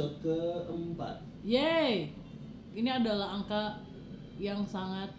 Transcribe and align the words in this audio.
Episode 0.00 0.16
keempat. 0.64 1.16
Yeay! 1.44 2.08
Ini 2.72 2.88
adalah 2.96 3.36
angka 3.36 3.84
yang 4.40 4.64
sangat 4.64 5.12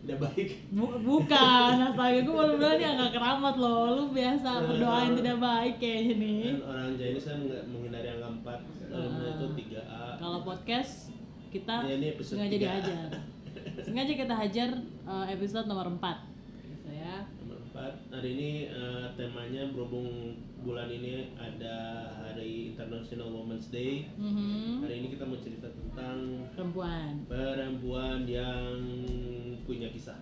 Tidak 0.00 0.16
baik. 0.16 0.72
Bu- 0.72 0.96
bukan, 1.04 1.72
astaga 1.84 2.24
gue 2.24 2.32
baru 2.32 2.56
bilang 2.56 2.80
ini 2.80 2.86
angka 2.88 3.08
keramat 3.12 3.54
loh 3.60 3.92
Lu 3.92 4.04
biasa 4.08 4.64
berdoa 4.64 5.04
yang 5.04 5.14
tidak 5.20 5.36
baik 5.36 5.74
kayaknya 5.76 6.14
nih 6.16 6.44
orang 6.64 6.96
kan 6.96 7.36
nggak 7.44 7.62
menghindari 7.68 8.08
angka 8.08 8.28
empat. 8.32 8.58
Dalamnya 8.88 9.28
itu 9.36 9.46
3A. 9.52 10.02
Kalau 10.16 10.38
podcast 10.40 10.92
kita 11.52 11.74
Ya, 11.84 11.92
ini 11.92 12.08
sengaja 12.16 12.56
3A. 12.56 12.62
dihajar 12.64 13.08
Sengaja 13.84 14.12
kita 14.16 14.32
hajar 14.32 14.68
eh, 15.04 15.26
episode 15.28 15.68
nomor 15.68 15.92
4 15.92 16.00
Gitu 16.64 16.88
ya 16.88 17.28
Nomor 17.44 17.60
4. 17.76 18.16
Hari 18.16 18.28
ini 18.32 18.50
eh, 18.64 19.06
temanya 19.12 19.68
berhubung 19.76 20.40
bulan 20.68 20.92
ini 20.92 21.32
ada 21.40 21.76
Hari 22.20 22.76
International 22.76 23.32
Women's 23.32 23.72
Day. 23.72 24.04
Mhm. 24.20 24.84
Hari 24.84 24.94
ini 25.00 25.06
kita 25.16 25.24
mau 25.24 25.40
cerita 25.40 25.64
tentang 25.72 26.44
Perempuan 26.52 27.24
perempuan 27.24 28.28
yang 28.28 28.76
punya 29.64 29.88
kisah 29.88 30.20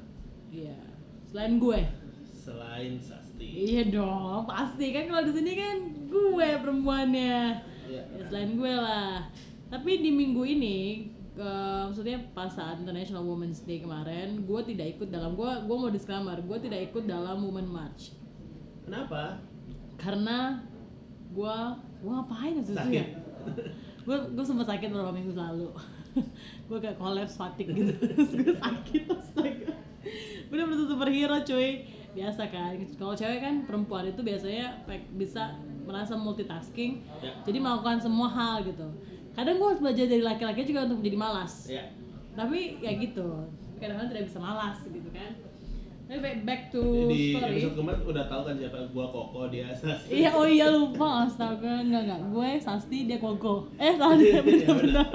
Iya 0.55 0.79
Selain 1.27 1.59
gue 1.59 1.83
selain 2.31 2.95
Sasti. 3.03 3.43
Iya 3.75 3.91
dong, 3.91 4.47
pasti 4.47 4.95
kan 4.95 5.11
kalau 5.11 5.27
di 5.27 5.35
sini 5.35 5.53
kan 5.59 5.77
gue 6.07 6.49
perempuannya 6.63 7.39
Ya. 7.87 8.03
ya 8.19 8.23
selain 8.27 8.55
gue 8.59 8.71
lah 8.71 9.27
tapi 9.67 10.03
di 10.03 10.11
minggu 10.11 10.43
ini 10.43 11.07
eh, 11.35 11.83
maksudnya 11.87 12.19
pas 12.35 12.51
saat 12.51 12.83
International 12.83 13.23
Women's 13.23 13.63
Day 13.63 13.79
kemarin 13.79 14.43
gue 14.43 14.61
tidak 14.63 14.99
ikut 14.99 15.11
dalam 15.11 15.35
gue 15.35 15.51
gue 15.67 15.77
mau 15.79 15.91
disclaimer 15.91 16.35
gue 16.39 16.59
tidak 16.63 16.91
ikut 16.91 17.07
dalam 17.07 17.43
Women 17.43 17.67
March 17.67 18.15
Kenapa? 18.83 19.39
Karena 19.97 20.61
gue 21.33 21.57
gue 22.01 22.11
ngapain 22.13 22.55
waktu 22.61 22.73
itu 22.73 22.91
ya? 22.93 23.07
Gue 24.07 24.17
gue 24.33 24.45
sempat 24.47 24.71
sakit 24.71 24.89
beberapa 24.93 25.13
minggu 25.13 25.35
lalu. 25.35 25.71
Gue 26.71 26.79
kayak 26.81 26.97
collapse 26.97 27.37
fatigue 27.37 27.77
gitu. 27.77 27.93
Terus 27.93 28.33
gue 28.33 28.57
sakit 28.57 29.03
astaga. 29.13 29.75
Udah 30.49 30.65
bener 30.65 30.87
superhero 30.89 31.37
cuy. 31.45 31.85
Biasa 32.17 32.49
kan. 32.49 32.73
Kalau 32.97 33.13
cewek 33.13 33.45
kan 33.45 33.55
perempuan 33.69 34.09
itu 34.09 34.25
biasanya 34.25 34.81
bisa 35.13 35.61
merasa 35.85 36.17
multitasking. 36.17 37.05
Ya. 37.21 37.37
jadi 37.45 37.61
melakukan 37.61 38.01
semua 38.01 38.33
hal 38.33 38.65
gitu. 38.65 38.89
Kadang 39.37 39.61
gue 39.61 39.69
harus 39.69 39.83
belajar 39.85 40.09
dari 40.09 40.25
laki-laki 40.25 40.65
juga 40.65 40.89
untuk 40.89 41.05
menjadi 41.05 41.19
malas. 41.21 41.53
Ya. 41.69 41.85
tapi 42.33 42.81
ya 42.81 42.97
gitu. 42.97 43.45
Kadang-kadang 43.77 44.11
tidak 44.17 44.25
bisa 44.33 44.39
malas 44.41 44.81
gitu 44.89 45.11
kan 45.13 45.46
back, 46.07 46.39
back 46.47 46.61
to 46.71 47.11
Di 47.11 47.35
story 47.35 47.59
episode 47.59 47.77
kemarin 47.77 48.01
udah 48.07 48.25
tahu 48.31 48.43
kan 48.47 48.55
siapa 48.55 48.79
gua 48.95 49.07
Koko 49.11 49.41
dia 49.51 49.67
Sasti. 49.75 50.23
Iya, 50.23 50.31
oh 50.39 50.47
iya 50.47 50.67
lupa, 50.71 51.27
astaga, 51.27 51.83
enggak 51.83 52.03
enggak, 52.07 52.21
gue 52.31 52.51
Sasti 52.63 52.99
dia 53.11 53.19
Koko. 53.19 53.67
Eh 53.77 53.93
salah 53.99 54.17
dia 54.17 54.41
bener 54.41 54.71
bener. 54.71 55.07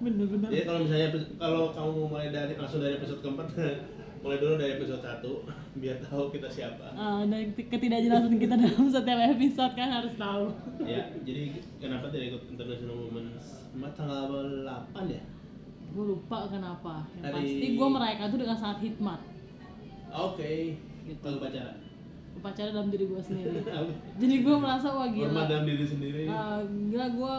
bener 0.00 0.26
bener. 0.30 0.48
Jadi 0.54 0.64
kalau 0.64 0.80
misalnya 0.86 1.08
kalau 1.36 1.62
kamu 1.74 1.90
mau 1.90 2.06
mulai 2.08 2.28
dari 2.30 2.52
langsung 2.54 2.80
dari 2.80 2.94
episode 2.96 3.20
keempat 3.20 3.48
mulai 4.22 4.36
dulu 4.36 4.60
dari 4.60 4.76
episode 4.76 5.00
1 5.00 5.24
biar 5.82 5.96
tahu 6.04 6.24
kita 6.30 6.48
siapa. 6.48 6.86
Eh, 6.92 7.22
dan 7.26 7.40
ketidakjelasan 7.56 8.36
kita 8.38 8.54
dalam 8.54 8.86
setiap 8.94 9.18
episode 9.34 9.72
kan 9.74 9.88
harus 9.90 10.14
tahu. 10.14 10.44
ya, 10.84 11.02
jadi 11.24 11.56
kenapa 11.80 12.12
tidak 12.12 12.36
ikut 12.36 12.42
International 12.54 12.96
Women's 13.00 13.66
tanggal 13.96 14.38
8 14.94 15.08
ya? 15.10 15.22
Gue 15.90 16.04
lupa 16.14 16.46
kenapa. 16.46 17.02
Yang 17.18 17.24
Hari- 17.26 17.34
pasti 17.34 17.66
gue 17.74 17.88
merayakan 17.90 18.26
itu 18.30 18.38
dengan 18.38 18.58
sangat 18.60 18.78
hikmat. 18.86 19.20
Oke. 20.10 20.76
Gitu. 21.04 21.20
Lagu 21.22 21.38
pacaran. 21.38 21.76
Upacara 22.30 22.70
dalam 22.70 22.88
diri 22.88 23.04
gue 23.04 23.20
sendiri. 23.20 23.58
Jadi 24.22 24.34
gue 24.40 24.54
merasa 24.56 24.86
wah 24.90 25.10
gila. 25.10 25.28
Hormat 25.28 25.46
dalam 25.50 25.66
diri 25.66 25.84
sendiri. 25.84 26.24
Eh, 26.24 26.60
gila 26.88 27.06
gue 27.10 27.34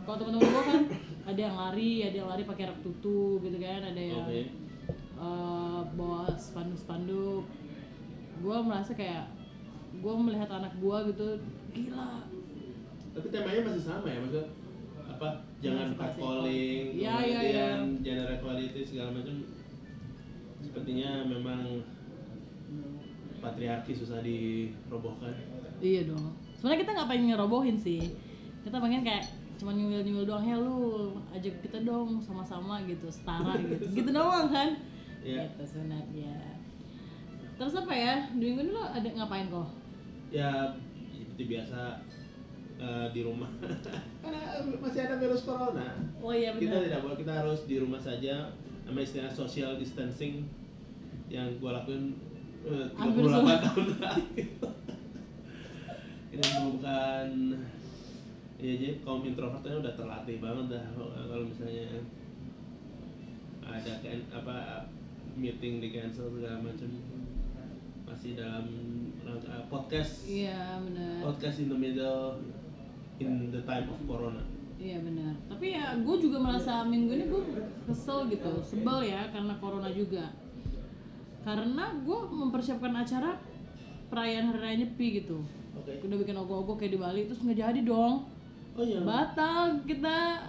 kalau 0.00 0.16
teman-teman 0.16 0.48
gue 0.48 0.64
kan 0.64 0.80
ada 1.28 1.40
yang 1.40 1.54
lari, 1.54 1.92
ada 2.02 2.16
yang 2.24 2.28
lari 2.28 2.42
pakai 2.42 2.64
rok 2.66 2.80
tutu 2.82 3.38
gitu 3.44 3.58
kan, 3.60 3.80
ada 3.84 4.00
yang 4.00 4.24
Oke. 4.24 4.42
eh, 5.20 5.80
bawa 5.94 6.24
spanduk-spanduk. 6.34 7.44
Gue 8.40 8.56
merasa 8.64 8.96
kayak 8.96 9.28
gue 9.90 10.14
melihat 10.16 10.48
anak 10.50 10.72
gue 10.80 10.96
gitu 11.12 11.26
gila. 11.70 12.24
Tapi 13.10 13.26
temanya 13.28 13.60
masih 13.68 13.84
sama 13.84 14.06
ya, 14.08 14.18
maksudnya 14.18 14.46
apa? 15.04 15.28
Jangan 15.60 15.86
Masih 15.92 15.98
pasti. 16.00 16.16
catcalling, 16.16 16.86
Iya, 16.96 17.14
iya, 17.20 17.36
kemudian 17.36 17.80
gender 18.00 18.28
equality 18.32 18.80
segala 18.80 19.10
macam. 19.12 19.36
Sepertinya 20.60 21.10
memang 21.28 21.60
patriarki 23.40 23.92
susah 23.92 24.20
dirobohkan. 24.20 25.32
Iya 25.80 26.12
dong. 26.12 26.36
Sebenarnya 26.54 26.80
kita 26.84 26.92
nggak 26.92 27.08
pengen 27.08 27.26
ngerobohin 27.32 27.76
sih. 27.76 28.12
Kita 28.60 28.76
pengen 28.76 29.00
kayak 29.00 29.24
cuma 29.56 29.76
nyuil-nyuil 29.76 30.24
doang 30.24 30.40
ya 30.40 30.56
lu 30.56 31.12
ajak 31.36 31.52
kita 31.60 31.84
dong 31.84 32.16
sama-sama 32.24 32.80
gitu 32.88 33.12
setara 33.12 33.60
gitu 33.60 33.84
gitu 34.00 34.08
doang 34.08 34.48
kan 34.48 34.72
Iya. 35.20 35.52
gitu 35.52 35.76
sebenarnya 35.76 36.32
terus 37.60 37.76
apa 37.76 37.92
ya 37.92 38.24
di 38.32 38.40
minggu 38.40 38.64
ini 38.64 38.72
lo 38.72 38.88
ada 38.88 39.04
ngapain 39.04 39.52
kok 39.52 39.68
Ya 40.32 40.72
seperti 41.12 41.44
biasa 41.50 42.00
eh, 42.78 43.06
di 43.10 43.20
rumah. 43.20 43.50
Karena 44.22 44.40
masih 44.78 45.00
ada 45.04 45.18
virus 45.18 45.42
corona. 45.42 45.90
oh 46.22 46.30
iya 46.30 46.54
Kita 46.54 46.70
benar 46.70 46.86
tidak 46.86 47.00
boleh, 47.02 47.16
kita 47.18 47.32
harus 47.34 47.60
di 47.66 47.76
rumah 47.76 47.98
saja. 47.98 48.48
Nama 48.86 49.00
istilah 49.02 49.28
social 49.28 49.74
distancing 49.74 50.46
yang 51.28 51.50
gua 51.58 51.82
lakuin 51.82 52.14
38 52.14 52.29
Hampir 52.96 53.24
semua. 53.24 53.56
tahun 53.56 53.84
terakhir. 53.96 54.48
Ini 56.34 56.46
bukan 56.68 57.28
ya 58.60 58.72
jadi 58.76 59.00
kaum 59.00 59.24
introvertnya 59.24 59.80
udah 59.80 59.92
terlatih 59.96 60.36
banget 60.36 60.76
dah 60.76 60.84
kalau 60.92 61.44
misalnya 61.48 62.04
ada 63.64 63.92
kan 64.04 64.20
apa 64.36 64.56
meeting 65.32 65.80
di 65.80 65.88
cancel 65.88 66.28
segala 66.28 66.60
macam 66.60 66.92
masih 68.04 68.36
dalam 68.36 68.68
rangka 69.24 69.64
podcast 69.72 70.28
iya 70.28 70.76
benar 70.84 71.24
podcast 71.24 71.64
in 71.64 71.72
the 71.72 71.78
middle 71.78 72.36
in 73.16 73.48
the 73.48 73.64
time 73.64 73.88
of 73.88 74.00
corona 74.04 74.44
Iya 74.80 74.96
benar. 75.04 75.36
Tapi 75.44 75.76
ya 75.76 75.92
gue 75.92 76.16
juga 76.24 76.40
merasa 76.40 76.80
minggu 76.88 77.12
ini 77.12 77.28
gue 77.28 77.42
kesel 77.84 78.32
gitu, 78.32 78.64
sebel 78.64 79.04
ya 79.04 79.28
karena 79.28 79.52
corona 79.60 79.92
juga. 79.92 80.32
Karena 81.40 81.84
gue 82.04 82.18
mempersiapkan 82.28 82.92
acara 82.92 83.40
perayaan 84.12 84.52
hari 84.52 84.58
raya 84.60 84.76
nyepi 84.84 85.06
gitu. 85.24 85.40
oke 85.76 85.92
Udah 86.04 86.16
bikin 86.20 86.36
ogoh-ogoh 86.36 86.76
kayak 86.76 86.92
di 86.94 87.00
Bali 87.00 87.20
terus 87.30 87.40
nggak 87.40 87.58
jadi 87.58 87.80
dong. 87.86 88.28
oh 88.76 88.84
iya 88.84 89.00
Batal 89.00 89.80
kita. 89.86 90.46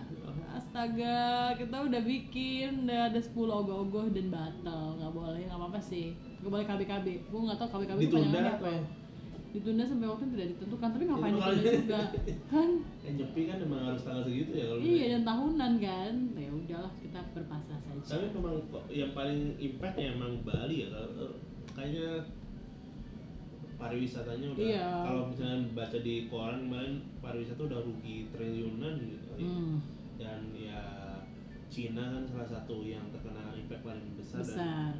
Astaga, 0.51 1.55
kita 1.55 1.77
udah 1.87 2.01
bikin 2.03 2.83
udah 2.83 3.07
ada 3.07 3.19
10 3.19 3.31
ogoh-ogoh 3.33 4.11
dan 4.11 4.27
batal. 4.27 4.99
nggak 4.99 5.11
boleh, 5.15 5.47
nggak 5.47 5.59
apa-apa 5.59 5.79
sih. 5.79 6.11
Nggak 6.43 6.51
boleh 6.51 6.65
KB-KB. 6.67 7.07
Gue 7.31 7.39
nggak 7.47 7.57
tahu 7.59 7.69
KB-KB 7.79 7.99
itu 8.03 8.05
Ditunda 8.11 8.39
apa 8.59 8.67
ya. 8.67 8.83
Ditunda 9.51 9.83
sampai 9.83 10.07
waktu 10.07 10.23
yang 10.23 10.33
tidak 10.33 10.47
ditentukan, 10.49 10.89
tapi 10.89 11.03
ngapain 11.03 11.29
Itu 11.29 11.43
ditunda 11.43 11.71
juga? 11.75 12.01
Kan 12.47 12.69
eh 13.05 13.13
nyepi 13.13 13.41
kan 13.45 13.57
emang 13.59 13.81
harus 13.85 14.01
tanggal 14.01 14.23
segitu 14.23 14.51
ya 14.53 14.65
kalau 14.65 14.79
Iya 14.81 15.05
dan 15.09 15.23
tahunan 15.23 15.71
kan. 15.77 16.13
Ya 16.33 16.49
udahlah 16.49 16.91
kita 16.97 17.19
berpasrah 17.31 17.79
saja. 17.81 18.03
tapi 18.09 18.25
memang 18.31 18.55
yang 18.89 19.11
paling 19.11 19.39
impact 19.57 19.95
ya 19.95 20.07
emang 20.11 20.33
Bali 20.41 20.75
ya 20.77 20.87
kalau 20.89 21.09
eh, 21.21 21.33
kayaknya 21.71 22.07
pariwisatanya 23.75 24.47
udah 24.53 24.61
Iya. 24.63 24.87
kalau 25.01 25.23
misalnya 25.27 25.57
baca 25.73 25.97
di 25.99 26.15
koran 26.27 26.59
kemarin 26.63 26.93
pariwisata 27.17 27.61
udah 27.63 27.79
rugi 27.81 28.29
triliunan 28.29 28.93
gitu 28.99 29.29
Hmm, 29.33 29.81
dan 30.15 30.53
ya 30.53 30.81
Cina 31.65 32.03
kan 32.05 32.23
salah 32.23 32.45
satu 32.45 32.83
yang 32.83 33.01
terkena 33.09 33.41
impact 33.51 33.81
paling 33.81 34.05
besar, 34.13 34.37
dan 34.37 34.45
besar. 34.45 34.91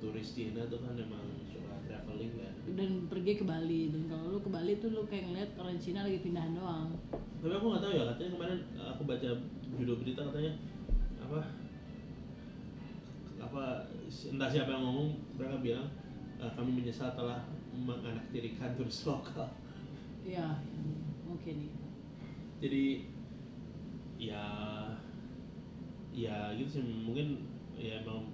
Turis 0.00 0.28
Cina 0.30 0.64
tuh 0.64 0.80
kan 0.80 0.96
emang 0.96 1.22
suka 1.44 1.76
traveling 1.84 2.32
kan 2.34 2.54
Dan 2.70 2.90
pergi 3.06 3.32
ke 3.34 3.44
Bali 3.44 3.88
dan 3.88 4.02
kalau 4.06 4.24
lu 4.30 4.38
ke 4.38 4.48
Bali 4.48 4.72
tuh 4.76 4.90
lu 4.90 5.04
kayak 5.04 5.24
ngeliat 5.26 5.50
orang 5.54 5.76
Cina 5.76 6.02
lagi 6.02 6.20
pindahan 6.20 6.52
doang. 6.52 6.88
tapi 7.38 7.52
aku 7.52 7.66
nggak 7.68 7.82
tahu 7.82 7.92
ya 7.94 8.04
katanya 8.06 8.30
kemarin 8.34 8.58
aku 8.76 9.02
baca 9.04 9.28
judul 9.70 9.96
berita 9.96 10.20
katanya 10.22 10.52
apa 11.18 11.40
apa 13.40 13.62
entah 14.04 14.48
siapa 14.48 14.70
yang 14.70 14.84
ngomong 14.84 15.08
mereka 15.34 15.56
bilang 15.58 15.88
"Eh, 16.36 16.50
kami 16.52 16.70
menyesal 16.74 17.12
telah 17.12 17.40
menganaktirikan 17.72 18.76
turis 18.76 19.04
lokal 19.06 19.48
Iya, 20.20 20.60
mungkin 21.24 21.54
nih. 21.64 21.72
jadi 22.60 22.84
ya 24.20 24.44
ya 26.12 26.52
gitu 26.52 26.68
sih 26.70 26.84
mungkin 26.84 27.40
ya 27.72 28.04
emang 28.04 28.28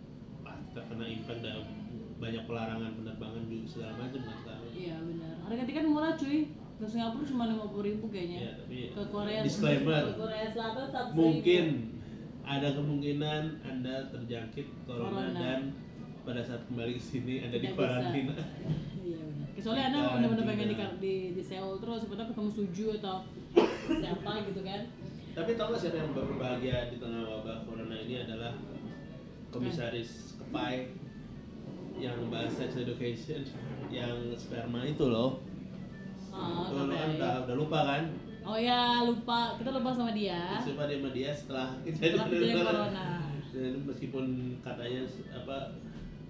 terkena 0.70 1.05
impact 1.05 1.41
dan 1.41 1.56
banyak 2.17 2.43
pelarangan 2.44 2.91
penerbangan 2.94 3.43
juga 3.44 3.64
segala 3.69 3.93
macam 3.99 4.20
kan 4.20 4.37
sekarang 4.41 4.70
Iya 4.73 4.97
benar. 4.99 5.35
Harga 5.44 5.62
tiket 5.64 5.85
murah 5.85 6.12
cuy. 6.14 6.38
Ke 6.76 6.85
Singapura 6.85 7.25
cuma 7.25 7.44
lima 7.49 7.64
puluh 7.69 7.85
ribu 7.87 8.05
ya 8.06 8.12
kayaknya. 8.12 8.38
tapi 8.55 8.79
Ke 8.93 9.03
Korea 9.08 9.41
disclaimer 9.41 10.03
Ke 10.06 10.14
Korea 10.19 10.44
Selatan 10.47 10.87
satu 10.88 11.11
mungkin 11.12 11.64
ada 12.47 12.69
kemungkinan 12.70 13.43
anda 13.61 13.94
terjangkit 14.08 14.67
corona, 14.85 15.08
Corona. 15.08 15.31
dan 15.35 15.61
pada 16.23 16.41
saat 16.41 16.62
kembali 16.67 16.93
ke 16.94 17.03
sini 17.03 17.35
anda 17.41 17.56
di 17.56 17.69
karantina 17.70 18.35
Iya 19.00 19.19
benar. 19.19 19.47
kecuali 19.53 19.81
anda 19.81 19.99
benar-benar 20.14 20.44
pengen 20.47 20.69
di, 20.69 20.76
di 21.00 21.14
di 21.32 21.43
Seoul 21.43 21.79
terus 21.79 22.05
tahu 22.05 22.26
ketemu 22.29 22.50
Suju 22.53 22.87
atau 22.99 23.17
siapa 23.88 24.32
gitu 24.44 24.61
kan 24.62 24.81
Tapi 25.32 25.50
tau 25.53 25.69
gak 25.69 25.81
siapa 25.81 25.97
yang 25.97 26.12
berbahagia 26.12 26.76
di 26.88 26.97
tengah 26.97 27.23
wabah 27.25 27.56
corona 27.64 27.97
ini 27.99 28.20
adalah 28.20 28.53
komisaris 29.49 30.25
Kepai 30.56 30.88
yang 32.00 32.32
bahas 32.32 32.49
sex 32.56 32.81
education 32.81 33.44
yang 33.93 34.32
sperma 34.41 34.88
itu 34.88 35.05
loh. 35.05 35.44
oh, 36.32 36.73
lo 36.73 36.88
kan? 36.88 37.12
Udah, 37.12 37.44
udah 37.44 37.56
lupa 37.61 37.81
kan? 37.85 38.08
oh 38.41 38.56
ya 38.56 39.05
lupa. 39.05 39.53
Kita 39.61 39.69
lupa 39.76 39.93
sama 39.93 40.17
dia. 40.17 40.56
Coba 40.64 40.88
dia 40.88 40.97
sama 40.97 41.12
dia 41.12 41.31
setelah 41.37 41.69
kejadian 41.85 42.64
corona. 42.64 43.20
Dan 43.53 43.85
meskipun 43.85 44.56
katanya 44.64 45.05
apa 45.37 45.76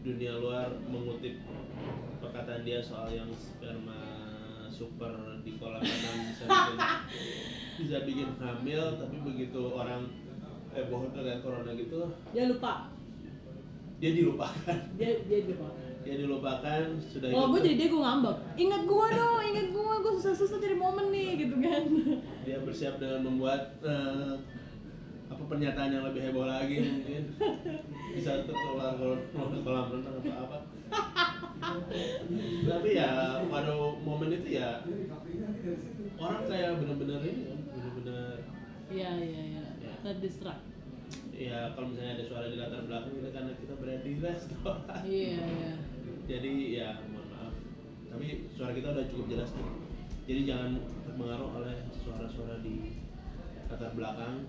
dunia 0.02 0.42
luar 0.42 0.74
mengutip 0.90 1.38
perkataan 2.18 2.66
dia 2.66 2.82
soal 2.82 3.06
yang 3.14 3.30
sperma 3.30 4.26
super 4.74 5.38
di 5.46 5.54
kolam 5.54 5.86
renang 5.86 6.18
bisa 6.34 6.44
bikin 6.50 6.78
bisa 7.78 7.96
bikin 8.02 8.30
hamil 8.42 8.82
tapi 8.98 9.22
begitu 9.22 9.70
orang 9.70 10.10
heboh 10.74 11.14
dengan 11.14 11.38
corona 11.46 11.70
gitu 11.78 12.10
dia 12.34 12.50
lupa 12.50 12.95
dia 13.96 14.10
dilupakan. 14.12 14.78
Dia 14.98 15.10
dia 15.24 15.38
lupa 15.48 15.68
dia 16.06 16.22
dilupakan 16.22 16.82
sudah 17.02 17.34
kalau 17.34 17.50
gue 17.50 17.58
hidup- 17.58 17.66
jadi 17.66 17.74
dia 17.74 17.88
gue 17.90 18.02
ngambek. 18.06 18.36
Ingat 18.54 18.82
gue 18.86 19.06
dong 19.10 19.40
ingat 19.42 19.66
gue 19.74 19.92
gue 20.06 20.12
susah-susah 20.22 20.58
cari 20.62 20.76
momen 20.78 21.06
nih 21.10 21.30
gitu 21.34 21.56
kan. 21.58 21.82
Dia 22.46 22.56
bersiap 22.62 23.02
dengan 23.02 23.26
membuat 23.26 23.74
eh, 23.82 24.38
apa 25.26 25.42
pernyataan 25.50 25.90
yang 25.90 26.06
lebih 26.06 26.30
heboh 26.30 26.46
lagi 26.46 26.78
mungkin. 26.78 27.22
Bisa 28.14 28.46
tertular 28.46 28.94
kalau 28.94 29.18
ke 29.50 29.58
kolam 29.66 29.86
renang 29.90 30.14
atau 30.22 30.34
apa. 30.46 30.58
Tapi 32.70 32.88
ya 32.94 33.42
pada 33.50 33.70
momen 34.06 34.30
itu 34.30 34.62
ya 34.62 34.86
orang 36.16 36.42
kayak 36.48 36.70
bener-bener 36.80 37.20
ini 37.22 37.42
kan 37.44 37.58
bener-bener 37.76 38.36
iya 38.88 39.10
iya 39.20 39.42
iya. 39.52 39.64
Ya. 39.82 39.94
terdistract 40.00 40.64
ya 41.36 41.58
kalau 41.76 41.92
misalnya 41.92 42.16
ada 42.16 42.24
suara 42.24 42.46
di 42.48 42.56
latar 42.56 42.82
belakang 42.88 43.12
itu 43.12 43.28
karena 43.28 43.52
kita 43.60 43.74
berada 43.76 44.00
di 44.00 44.12
restoran 44.16 45.00
iya 45.06 45.36
iya. 45.44 45.72
Jadi 46.26 46.50
ya 46.74 46.88
mohon 47.06 47.28
maaf. 47.30 47.54
Tapi 48.10 48.50
suara 48.50 48.74
kita 48.74 48.90
udah 48.90 49.06
cukup 49.06 49.26
jelas 49.30 49.50
nih. 49.54 49.68
Jadi 50.26 50.40
jangan 50.42 50.70
terpengaruh 51.06 51.50
oleh 51.62 51.76
suara-suara 51.94 52.58
di 52.66 52.98
latar 53.70 53.94
belakang. 53.94 54.42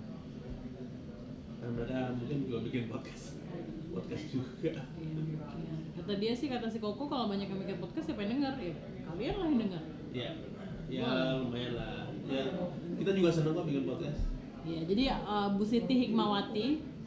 Karena 1.58 1.70
mereka 1.78 1.98
mungkin 2.18 2.38
juga 2.50 2.60
bikin 2.66 2.84
podcast 2.90 3.38
podcast 3.94 4.26
juga. 4.34 4.74
Iya, 4.98 5.12
mungkin. 5.22 5.38
kata 5.98 6.14
dia 6.18 6.34
sih 6.34 6.48
kata 6.50 6.66
si 6.70 6.78
Koko 6.82 7.06
kalau 7.06 7.30
banyak 7.30 7.46
yang 7.46 7.62
bikin 7.62 7.78
podcast 7.78 8.10
siapa 8.10 8.26
yang 8.26 8.42
denger? 8.42 8.54
Ya 8.58 8.74
kalian 9.06 9.36
lah 9.38 9.46
yang 9.46 9.60
denger. 9.62 9.84
Ya 10.18 10.30
ya 10.88 11.04
Boleh. 11.06 11.38
lumayan 11.46 11.74
lah. 11.78 12.10
Ya 12.26 12.44
kita 12.98 13.12
juga 13.14 13.30
seneng 13.30 13.54
kok 13.54 13.66
bikin 13.70 13.86
podcast 13.86 14.37
Iya, 14.68 14.82
jadi 14.84 15.04
uh, 15.24 15.48
Bu 15.56 15.64
Siti 15.64 15.96
Hikmawati 15.96 16.66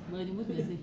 boleh 0.08 0.24
nyebut 0.26 0.48
gak 0.48 0.66
sih? 0.66 0.80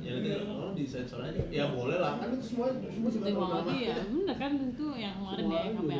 ya 0.00 0.16
nanti 0.16 0.32
orang 0.32 0.72
di 0.72 0.88
sensor 0.88 1.20
aja 1.20 1.36
ya 1.52 1.76
boleh 1.76 2.00
lah 2.00 2.16
kan 2.16 2.32
itu 2.32 2.40
semua 2.40 2.72
semua 2.72 3.04
Bu 3.04 3.08
Siti 3.12 3.30
Hikmawati 3.30 3.76
ya, 3.84 3.96
bener 4.10 4.36
kan 4.40 4.52
itu 4.58 4.86
yang 4.96 5.14
kemarin 5.20 5.44
ya 5.46 5.62
KPI. 5.76 5.98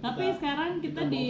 Tapi 0.00 0.24
sekarang 0.40 0.70
kita, 0.80 1.00
di 1.10 1.24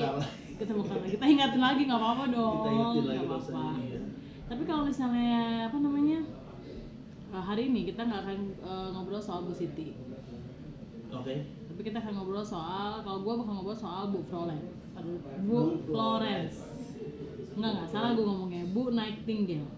kita 0.60 0.72
bukan 0.76 0.94
lagi, 1.02 1.10
kita 1.18 1.24
ingatin 1.26 1.62
lagi 1.64 1.82
nggak 1.88 1.98
apa-apa 1.98 2.24
dong. 2.30 2.54
kita 2.62 2.70
lagi 2.70 2.98
nggak 3.26 3.42
ini 3.50 3.84
ya 3.90 4.00
Tapi 4.46 4.62
kalau 4.68 4.82
misalnya 4.86 5.66
apa 5.66 5.78
namanya 5.80 6.18
uh, 7.32 7.42
hari 7.42 7.72
ini 7.72 7.88
kita 7.88 8.06
nggak 8.06 8.20
akan 8.28 8.38
uh, 8.62 8.88
ngobrol 8.94 9.18
soal 9.18 9.48
Bu 9.48 9.56
Siti, 9.56 9.96
oke 11.10 11.60
tapi 11.80 11.96
kita 11.96 12.04
akan 12.04 12.12
ngobrol 12.12 12.44
soal 12.44 13.00
kalau 13.00 13.24
gue 13.24 13.34
bakal 13.40 13.56
ngobrol 13.56 13.72
soal 13.72 14.12
Bu 14.12 14.20
Florence. 14.28 14.68
Bu 15.00 15.00
Bu 15.48 15.58
Florence. 15.88 16.69
Enggak 17.56 17.70
nggak 17.74 17.88
salah 17.90 18.10
gue 18.14 18.24
ngomongnya 18.24 18.62
Bu 18.70 18.82
Nightingale. 18.94 19.68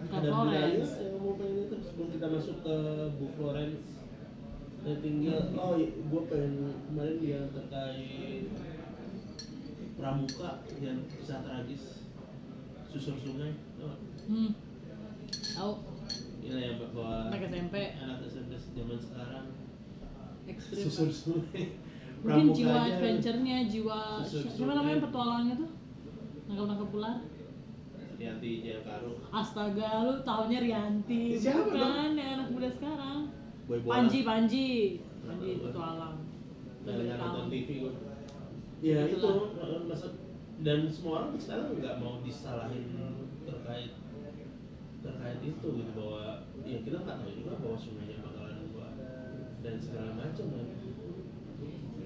Bukan 0.00 0.18
ada 0.18 0.28
Florence. 0.32 0.92
yang 0.98 1.22
mau 1.22 1.34
pengen 1.38 1.56
itu 1.70 1.76
sebelum 1.86 2.08
kita 2.10 2.26
masuk 2.26 2.56
ke 2.66 2.76
Bu 3.20 3.26
Florence 3.38 4.00
saya 4.80 4.96
tinggal 5.04 5.40
oh 5.60 5.76
gue 5.76 6.22
pengen 6.32 6.72
kemarin 6.88 7.16
dia 7.20 7.40
terkait 7.52 8.48
pramuka 10.00 10.64
yang 10.80 11.04
kisah 11.04 11.44
tragis 11.44 12.00
susur 12.88 13.16
sungai 13.20 13.52
tau? 13.76 13.92
Hmm. 14.24 14.56
Tahu 15.30 15.72
Ini 16.40 16.58
yang 16.58 16.76
bawa 16.96 17.28
anak 17.28 17.52
SMP 17.52 17.76
anak 18.00 18.24
SMP 18.24 18.56
zaman 18.56 18.96
sekarang 18.96 19.46
ekstrim. 20.48 20.84
susur 20.88 21.08
sungai 21.12 21.76
Mungkin 22.20 22.46
jiwa 22.52 22.78
adventure-nya, 22.84 23.56
jiwa 23.64 24.00
siapa 24.24 24.72
namanya 24.76 24.98
petualangnya 25.08 25.54
tuh? 25.56 25.70
Nangkap-nangkap 26.50 26.90
ular. 26.92 27.18
Rianti 28.20 28.50
Jayakaru 28.60 29.16
Astaga, 29.32 30.04
lu 30.04 30.14
taunya 30.20 30.60
Rianti. 30.60 31.40
Siapa 31.40 31.72
Bukan, 31.72 32.12
yang 32.20 32.30
anak 32.36 32.48
muda 32.52 32.68
sekarang. 32.68 33.32
Boy 33.64 33.80
Panji, 33.80 34.18
Panji. 34.28 34.68
Panji 35.24 35.50
petualang. 35.64 36.20
Udah 36.84 37.16
nonton. 37.16 37.48
TV 37.48 37.68
gue 37.80 37.92
ya 38.80 39.04
itu 39.04 39.28
dan 40.60 40.88
semua 40.88 41.12
orang 41.24 41.36
sekarang 41.36 41.76
nggak 41.76 42.00
mau 42.00 42.20
disalahin 42.24 42.84
terkait 43.44 43.92
terkait 45.00 45.38
itu 45.44 45.66
gitu 45.68 45.92
bahwa 45.96 46.44
ya 46.64 46.80
kita 46.80 46.96
nggak 47.00 47.16
tahu 47.20 47.32
juga 47.32 47.52
bahwa 47.60 47.76
sungainya 47.76 48.24
bakalan 48.24 48.60
gua 48.72 48.88
dan 49.60 49.76
segala 49.80 50.16
macam 50.16 50.44
kan 50.52 50.66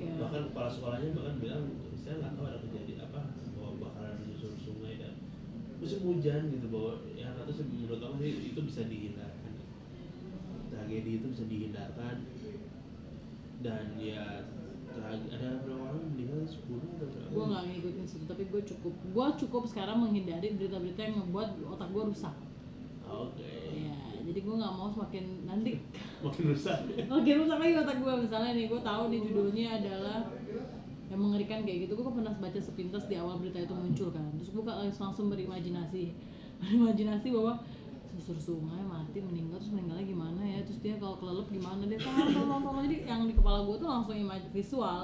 Iya. 0.05 0.21
bahkan 0.21 0.43
kepala 0.53 0.69
sekolahnya 0.69 1.11
bahkan 1.17 1.35
bilang 1.41 1.65
saya 1.97 2.15
nggak 2.21 2.33
tahu 2.37 2.45
ada 2.45 2.59
kejadian 2.61 3.01
apa 3.09 3.21
bahwa 3.57 3.71
bakalan 3.89 4.15
menyusur 4.21 4.53
sungai 4.61 5.01
dan 5.01 5.17
musim 5.81 6.01
hujan 6.05 6.53
gitu 6.53 6.67
bahwa 6.69 6.93
ya 7.17 7.33
atau 7.33 7.49
sih 7.49 7.65
menurut 7.65 8.01
aku 8.05 8.15
sih 8.21 8.53
itu 8.53 8.61
bisa 8.61 8.81
dihindarkan. 8.85 9.53
Tragedi 10.69 11.11
itu 11.21 11.27
bisa 11.33 11.45
dihindarkan. 11.49 12.17
Dan 13.65 13.97
ya 13.97 14.45
ada 14.95 15.49
berapa 15.65 15.83
orang 15.91 16.15
meninggal? 16.15 16.45
10 16.47 16.61
atau 17.01 17.07
berapa? 17.09 17.31
Gue 17.33 17.45
nggak 17.51 17.65
ngikutin 17.73 18.07
situ, 18.07 18.25
tapi 18.29 18.45
gue 18.47 18.63
cukup, 18.63 18.95
gue 18.95 19.27
cukup 19.45 19.63
sekarang 19.67 19.99
menghindari 20.05 20.55
berita-berita 20.55 21.01
yang 21.03 21.17
ngebuat 21.25 21.49
otak 21.67 21.89
gue 21.91 22.03
rusak. 22.15 22.35
oke. 23.05 23.37
Iya, 23.41 23.64
jadi 24.25 24.39
gue 24.41 24.55
nggak 24.57 24.75
mau 24.75 24.89
semakin 24.89 25.25
nanti. 25.45 25.71
Makin 26.25 26.43
rusak. 26.49 26.79
Makin 27.07 27.35
rusak 27.45 27.59
lagi 27.61 27.75
otak 27.77 27.97
gue 28.01 28.15
misalnya 28.25 28.51
nih 28.57 28.67
gue 28.73 28.81
tahu 28.81 29.03
nih 29.13 29.21
judulnya 29.21 29.67
adalah 29.81 30.19
yang 31.13 31.21
mengerikan 31.21 31.61
kayak 31.63 31.79
gitu. 31.89 31.93
Gue 32.01 32.09
pernah 32.09 32.33
baca 32.41 32.61
sepintas 32.61 33.05
di 33.07 33.15
awal 33.21 33.37
berita 33.39 33.61
itu 33.61 33.75
muncul 33.77 34.09
kan. 34.11 34.25
Terus 34.41 34.51
gue 34.51 34.63
langsung 34.65 35.05
langsung 35.13 35.27
berimajinasi. 35.29 36.05
Berimajinasi 36.65 37.29
bahwa 37.35 37.61
susur 38.15 38.39
sungai 38.39 38.79
mati 38.87 39.19
meninggal 39.19 39.59
terus 39.59 39.75
meninggalnya 39.75 40.07
gimana 40.07 40.41
ya? 40.41 40.61
Terus 40.65 40.79
dia 40.81 40.95
kalau 40.97 41.19
kelelep 41.19 41.51
gimana? 41.51 41.83
Dia 41.85 41.99
tolong 41.99 42.31
tolong 42.31 42.63
tolong 42.63 42.83
jadi 42.89 42.97
yang 43.11 43.27
di 43.27 43.35
kepala 43.35 43.67
gue 43.67 43.77
tuh 43.77 43.89
langsung 43.91 44.17
imaj 44.17 44.43
visual 44.55 45.01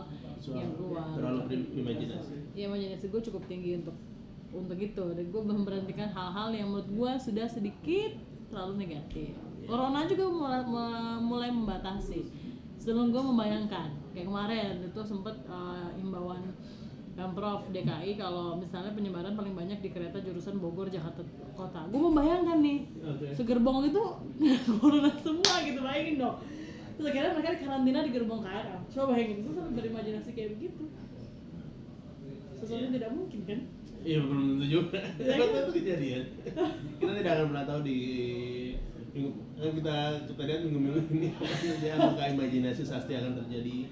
yang 0.49 0.73
keluar. 0.79 1.11
Terlalu 1.19 1.41
berimajinasi 1.75 2.41
ya 2.55 2.67
imajinasi 2.71 3.05
gue 3.11 3.21
cukup 3.31 3.43
tinggi 3.50 3.83
untuk 3.83 3.97
untuk 4.50 4.79
itu. 4.79 5.05
Dan 5.15 5.25
gue 5.31 5.43
belum 5.43 5.62
berhentikan 5.67 6.09
hal-hal 6.11 6.55
yang 6.55 6.71
menurut 6.71 6.89
gue 6.91 7.12
sudah 7.19 7.47
sedikit 7.50 8.30
terlalu 8.50 8.85
negatif. 8.85 9.33
Corona 9.64 10.02
juga 10.11 10.26
mulai, 10.26 10.61
mulai, 11.23 11.50
membatasi. 11.54 12.26
Sebelum 12.83 13.14
gue 13.14 13.23
membayangkan 13.23 13.92
kayak 14.11 14.26
kemarin 14.26 14.83
itu 14.83 15.00
sempet 15.07 15.37
uh, 15.47 15.95
imbauan 15.95 16.50
pemprov 17.14 17.69
DKI 17.71 18.16
kalau 18.16 18.57
misalnya 18.57 18.97
penyebaran 18.97 19.37
paling 19.37 19.52
banyak 19.52 19.78
di 19.85 19.92
kereta 19.92 20.19
jurusan 20.25 20.59
Bogor 20.59 20.88
Jakarta 20.88 21.21
Kota. 21.54 21.87
Gue 21.92 22.00
membayangkan 22.00 22.59
nih 22.64 22.78
oke. 23.04 23.26
segerbong 23.37 23.92
itu 23.92 24.02
corona 24.80 25.12
semua 25.21 25.54
gitu 25.62 25.80
bayangin 25.85 26.16
dong. 26.19 26.37
Terus 26.97 27.07
akhirnya 27.12 27.33
mereka 27.37 27.50
karantina 27.61 28.00
di 28.02 28.11
gerbong 28.11 28.42
KRL 28.42 28.80
coba 28.90 29.04
bayangin 29.14 29.38
gue 29.45 29.52
sampai 29.54 29.73
berimajinasi 29.76 30.30
kayak 30.33 30.50
begitu. 30.57 30.85
Sesuatu 32.57 32.83
yang 32.88 32.95
tidak 32.97 33.11
mungkin 33.12 33.40
kan 33.45 33.61
Iya 34.00 34.19
belum 34.19 34.45
tentu 34.50 34.66
juga. 34.66 34.99
Iya, 35.14 35.35
Siapa 35.37 35.45
kan? 35.47 35.61
itu 35.61 35.73
kejadian. 35.76 36.23
kita 36.97 37.12
tidak 37.14 37.33
akan 37.35 37.47
pernah 37.52 37.64
tahu 37.64 37.80
di 37.83 37.99
minggu 39.11 39.30
kan 39.59 39.71
kita 39.75 39.97
kita 40.25 40.42
lihat 40.47 40.61
minggu-minggu 40.64 41.00
ini 41.11 41.28
saja 41.35 41.88
apakah 41.99 42.26
imajinasi 42.30 42.83
pasti 42.87 43.12
akan 43.12 43.33
terjadi 43.37 43.90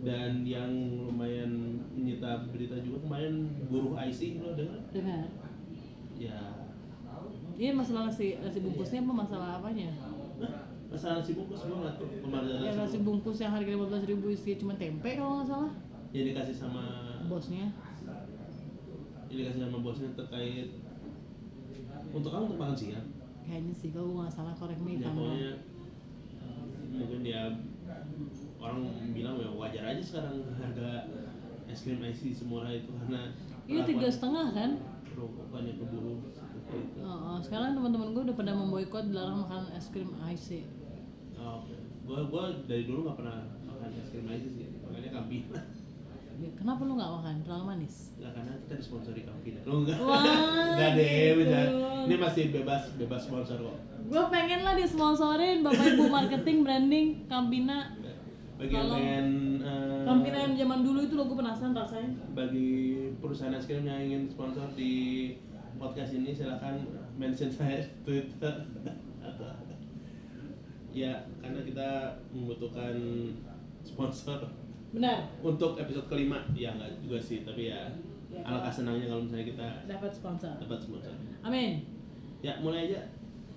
dan 0.00 0.42
yang 0.42 0.72
lumayan 1.06 1.52
menyita 1.92 2.42
berita 2.50 2.74
juga 2.80 2.98
kemarin 3.00 3.32
buruh 3.70 3.94
IC 3.96 4.42
lo 4.42 4.52
dengar 4.52 4.80
dengar 4.90 5.30
ya 6.16 6.38
Iya 7.54 7.70
masalah 7.70 8.08
nasi 8.08 8.34
nasi 8.36 8.58
bungkusnya 8.58 8.98
apa 8.98 9.12
masalah 9.14 9.48
apanya? 9.60 9.92
Masalah 10.88 11.20
si 11.20 11.32
bungkus 11.32 11.60
gue 11.62 11.76
nggak 11.76 11.94
tuh 11.94 12.08
kemarin 12.18 12.50
Ya 12.58 12.72
nasi 12.74 12.98
bungkus 12.98 13.38
yang 13.38 13.52
harga 13.52 13.68
lima 13.68 13.86
belas 13.86 14.02
ribu 14.02 14.26
isi 14.28 14.56
cuma 14.56 14.74
tempe 14.74 15.12
kalau 15.12 15.38
nggak 15.38 15.48
salah. 15.48 15.72
yang 16.10 16.24
dikasih 16.26 16.56
sama 16.56 16.82
Bosnya. 17.28 17.68
Yang 19.30 19.38
dikasih 19.46 19.60
sama 19.62 19.78
bosnya 19.78 20.10
terkait 20.18 20.68
untuk 22.10 22.30
kamu 22.34 22.44
untuk 22.50 22.58
makan 22.58 22.76
siang 22.76 23.06
Kayaknya 23.46 23.74
sih 23.74 23.90
kalau 23.90 24.10
nggak 24.18 24.30
salah 24.30 24.54
korek 24.54 24.78
me 24.82 24.98
if 24.98 25.02
ya 25.02 25.10
pokoknya 25.10 25.52
mungkin 26.90 27.18
dia 27.22 27.42
orang 28.60 28.78
bilang 29.14 29.38
ya 29.38 29.50
wajar 29.54 29.84
aja 29.94 30.02
sekarang 30.02 30.42
harga 30.58 31.08
es 31.70 31.80
krim 31.86 32.02
IC 32.02 32.34
semurah 32.34 32.70
itu 32.74 32.90
karena 32.90 33.30
Iya 33.70 33.86
tiga 33.86 34.10
setengah 34.10 34.50
kan? 34.50 34.70
rokokannya 35.14 35.74
keburu. 35.78 36.22
Oh, 37.02 37.06
oh, 37.06 37.38
sekarang 37.42 37.78
teman-teman 37.78 38.14
gue 38.14 38.22
udah 38.30 38.36
pada 38.38 38.52
memboikot 38.54 39.10
dilarang 39.10 39.46
makan 39.46 39.70
es 39.74 39.86
krim 39.90 40.10
IC. 40.18 40.66
Oh, 41.38 41.66
gua 42.06 42.26
gua 42.30 42.44
dari 42.66 42.86
dulu 42.86 43.06
nggak 43.06 43.18
pernah 43.18 43.38
makan 43.66 43.90
es 43.94 44.10
krim 44.10 44.26
IC 44.26 44.44
sih, 44.54 44.66
makanya 44.82 45.10
kambing. 45.18 45.46
Ya, 46.40 46.48
kenapa 46.56 46.80
lu 46.82 46.96
nggak 46.96 47.12
makan? 47.12 47.34
Terlalu 47.44 47.64
manis. 47.68 48.16
Nggak 48.16 48.32
karena 48.32 48.52
kita 48.58 48.74
disponsori 48.80 49.20
kambing. 49.22 49.56
Lu 49.62 49.76
nggak? 49.84 49.98
Wah, 50.00 50.24
Nggak 50.72 50.90
deh, 50.96 51.28
beda. 51.36 51.60
Ini 52.08 52.14
masih 52.16 52.44
bebas 52.48 52.82
bebas 52.96 53.20
sponsor 53.22 53.56
kok. 53.60 53.76
Gue 54.08 54.24
pengen 54.26 54.64
lah 54.64 54.74
disponsorin 54.74 55.60
Bapak 55.60 55.84
Ibu 55.86 56.04
marketing 56.08 56.56
branding 56.64 57.06
Campina. 57.28 57.92
Bagi 58.56 58.72
yang 58.72 58.88
pengen 58.88 59.26
eh, 59.60 60.00
Campina 60.02 60.38
yang 60.40 60.54
zaman 60.54 60.80
dulu 60.80 60.98
itu 61.00 61.14
lo 61.14 61.24
gue 61.24 61.36
penasaran 61.36 61.72
rasanya. 61.72 62.12
bagi 62.32 62.68
perusahaan 63.16 63.52
es 63.52 63.64
krim 63.64 63.84
yang 63.84 64.00
ingin 64.00 64.22
sponsor 64.26 64.68
di 64.72 64.92
podcast 65.76 66.12
ini 66.12 66.32
silahkan 66.32 66.76
mention 67.16 67.48
saya 67.48 67.80
Twitter 68.04 68.52
atau 69.20 69.48
ya 70.92 71.24
karena 71.40 71.60
kita 71.62 71.88
membutuhkan 72.32 72.96
sponsor 73.80 74.44
Benar. 74.90 75.18
untuk 75.40 75.76
episode 75.76 76.06
kelima 76.06 76.42
ya 76.52 76.70
nggak 76.72 76.98
juga 77.00 77.18
sih 77.18 77.42
tapi 77.42 77.68
ya 77.68 77.86
Ya, 78.30 78.46
alangkah 78.46 78.70
senangnya 78.72 79.06
kalau 79.06 79.26
misalnya 79.26 79.42
kita 79.44 79.66
Dapat 79.88 80.10
sponsor. 80.12 80.54
dapat 80.56 80.78
sponsor 80.78 81.10
Amin. 81.40 81.82
ya 82.38 82.54
mulai 82.58 82.86
aja 82.86 83.02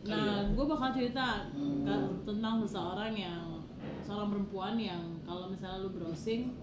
Nah, 0.04 0.18
ya. 0.42 0.50
gue 0.50 0.66
bakal 0.66 0.90
cerita 0.92 1.46
ke- 1.54 2.14
tentang 2.24 2.60
seseorang 2.60 3.14
yang 3.14 3.62
seorang 4.02 4.28
perempuan 4.28 4.74
yang 4.76 5.00
kalau 5.22 5.48
misalnya 5.48 5.80
lu 5.80 5.94
browsing 5.94 6.58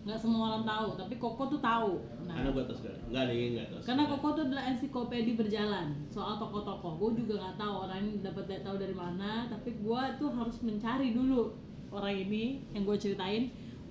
nggak 0.00 0.16
semua 0.16 0.48
orang 0.48 0.64
tahu, 0.64 0.96
tapi 0.96 1.14
Koko 1.14 1.44
tuh 1.46 1.60
tahu. 1.60 2.00
Nah, 2.24 2.32
karena 2.32 2.48
gue 2.50 2.64
tahu 2.64 2.76
sekali 2.78 2.96
nggak 3.04 3.24
nih 3.26 3.36
nggak 3.52 3.66
tahu 3.68 3.80
karena. 3.84 4.02
Koko 4.08 4.26
tuh 4.32 4.42
adalah 4.46 4.64
ensiklopedia 4.64 5.34
berjalan 5.34 5.86
soal 6.08 6.34
tokoh-tokoh. 6.38 6.92
Gue 6.96 7.10
juga 7.18 7.34
nggak 7.36 7.56
tahu 7.58 7.74
orang 7.84 7.98
ini 8.00 8.24
dapat 8.24 8.64
tahu 8.64 8.76
dari 8.78 8.94
mana, 8.94 9.44
tapi 9.44 9.76
gue 9.76 10.02
tuh 10.16 10.30
harus 10.30 10.56
mencari 10.62 11.12
dulu 11.12 11.52
orang 11.90 12.14
ini 12.16 12.44
yang 12.70 12.86
gue 12.86 12.96
ceritain. 12.96 13.50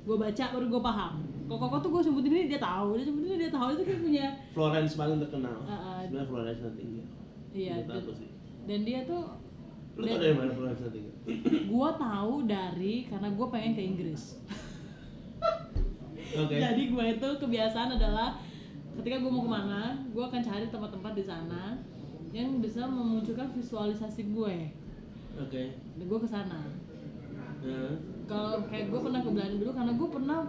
Gue 0.09 0.17
baca 0.17 0.43
baru 0.57 0.65
gue 0.65 0.81
paham. 0.81 1.13
Kalau 1.45 1.65
Koko 1.65 1.77
tuh 1.81 1.89
gue 1.93 2.01
sebutin 2.05 2.33
ini 2.33 2.45
dia 2.49 2.61
tahu, 2.61 2.97
dia 2.97 3.05
sebutin 3.05 3.29
ini 3.33 3.37
dia 3.45 3.53
tahu 3.53 3.77
itu 3.77 3.81
kayak 3.85 4.01
punya 4.05 4.25
Florence 4.53 4.93
paling 4.93 5.17
terkenal 5.17 5.57
Uh, 5.65 5.73
uh, 5.73 5.97
sebenarnya 6.05 6.27
Florence 6.29 6.61
Nightingale 6.61 7.09
iya. 7.57 7.75
Dan, 7.85 8.01
sih 8.05 8.29
dan 8.69 8.79
dia 8.85 8.99
tuh 9.09 9.23
lu 9.97 10.05
tau 10.05 10.21
dari 10.21 10.35
mana 10.37 10.51
Florence 10.53 10.81
Nightingale 10.85 11.17
gue 11.73 11.89
tahu 11.97 12.33
dari 12.45 12.95
karena 13.09 13.27
gue 13.33 13.47
pengen 13.49 13.71
ke 13.73 13.81
Inggris. 13.81 14.23
oke 16.41 16.53
Jadi 16.53 16.81
gue 16.93 17.05
itu 17.17 17.29
kebiasaan 17.41 17.89
adalah 17.97 18.37
ketika 19.01 19.17
gue 19.17 19.31
mau 19.33 19.45
ke 19.45 19.51
mana, 19.53 19.81
gue 20.09 20.21
akan 20.21 20.41
cari 20.45 20.69
tempat-tempat 20.69 21.13
di 21.17 21.25
sana 21.25 21.81
yang 22.29 22.61
bisa 22.61 22.85
memunculkan 22.85 23.49
visualisasi 23.57 24.21
gue. 24.33 24.69
oke 25.37 25.63
Dan 25.97 26.05
gue 26.05 26.19
ke 26.21 26.29
Nah, 27.59 27.93
Kalau 28.29 28.63
kayak 28.69 28.85
gue 28.93 28.99
pernah 29.01 29.21
ke 29.25 29.29
Belanda 29.33 29.55
dulu 29.57 29.71
karena 29.73 29.93
gue 29.97 30.09
pernah 30.09 30.39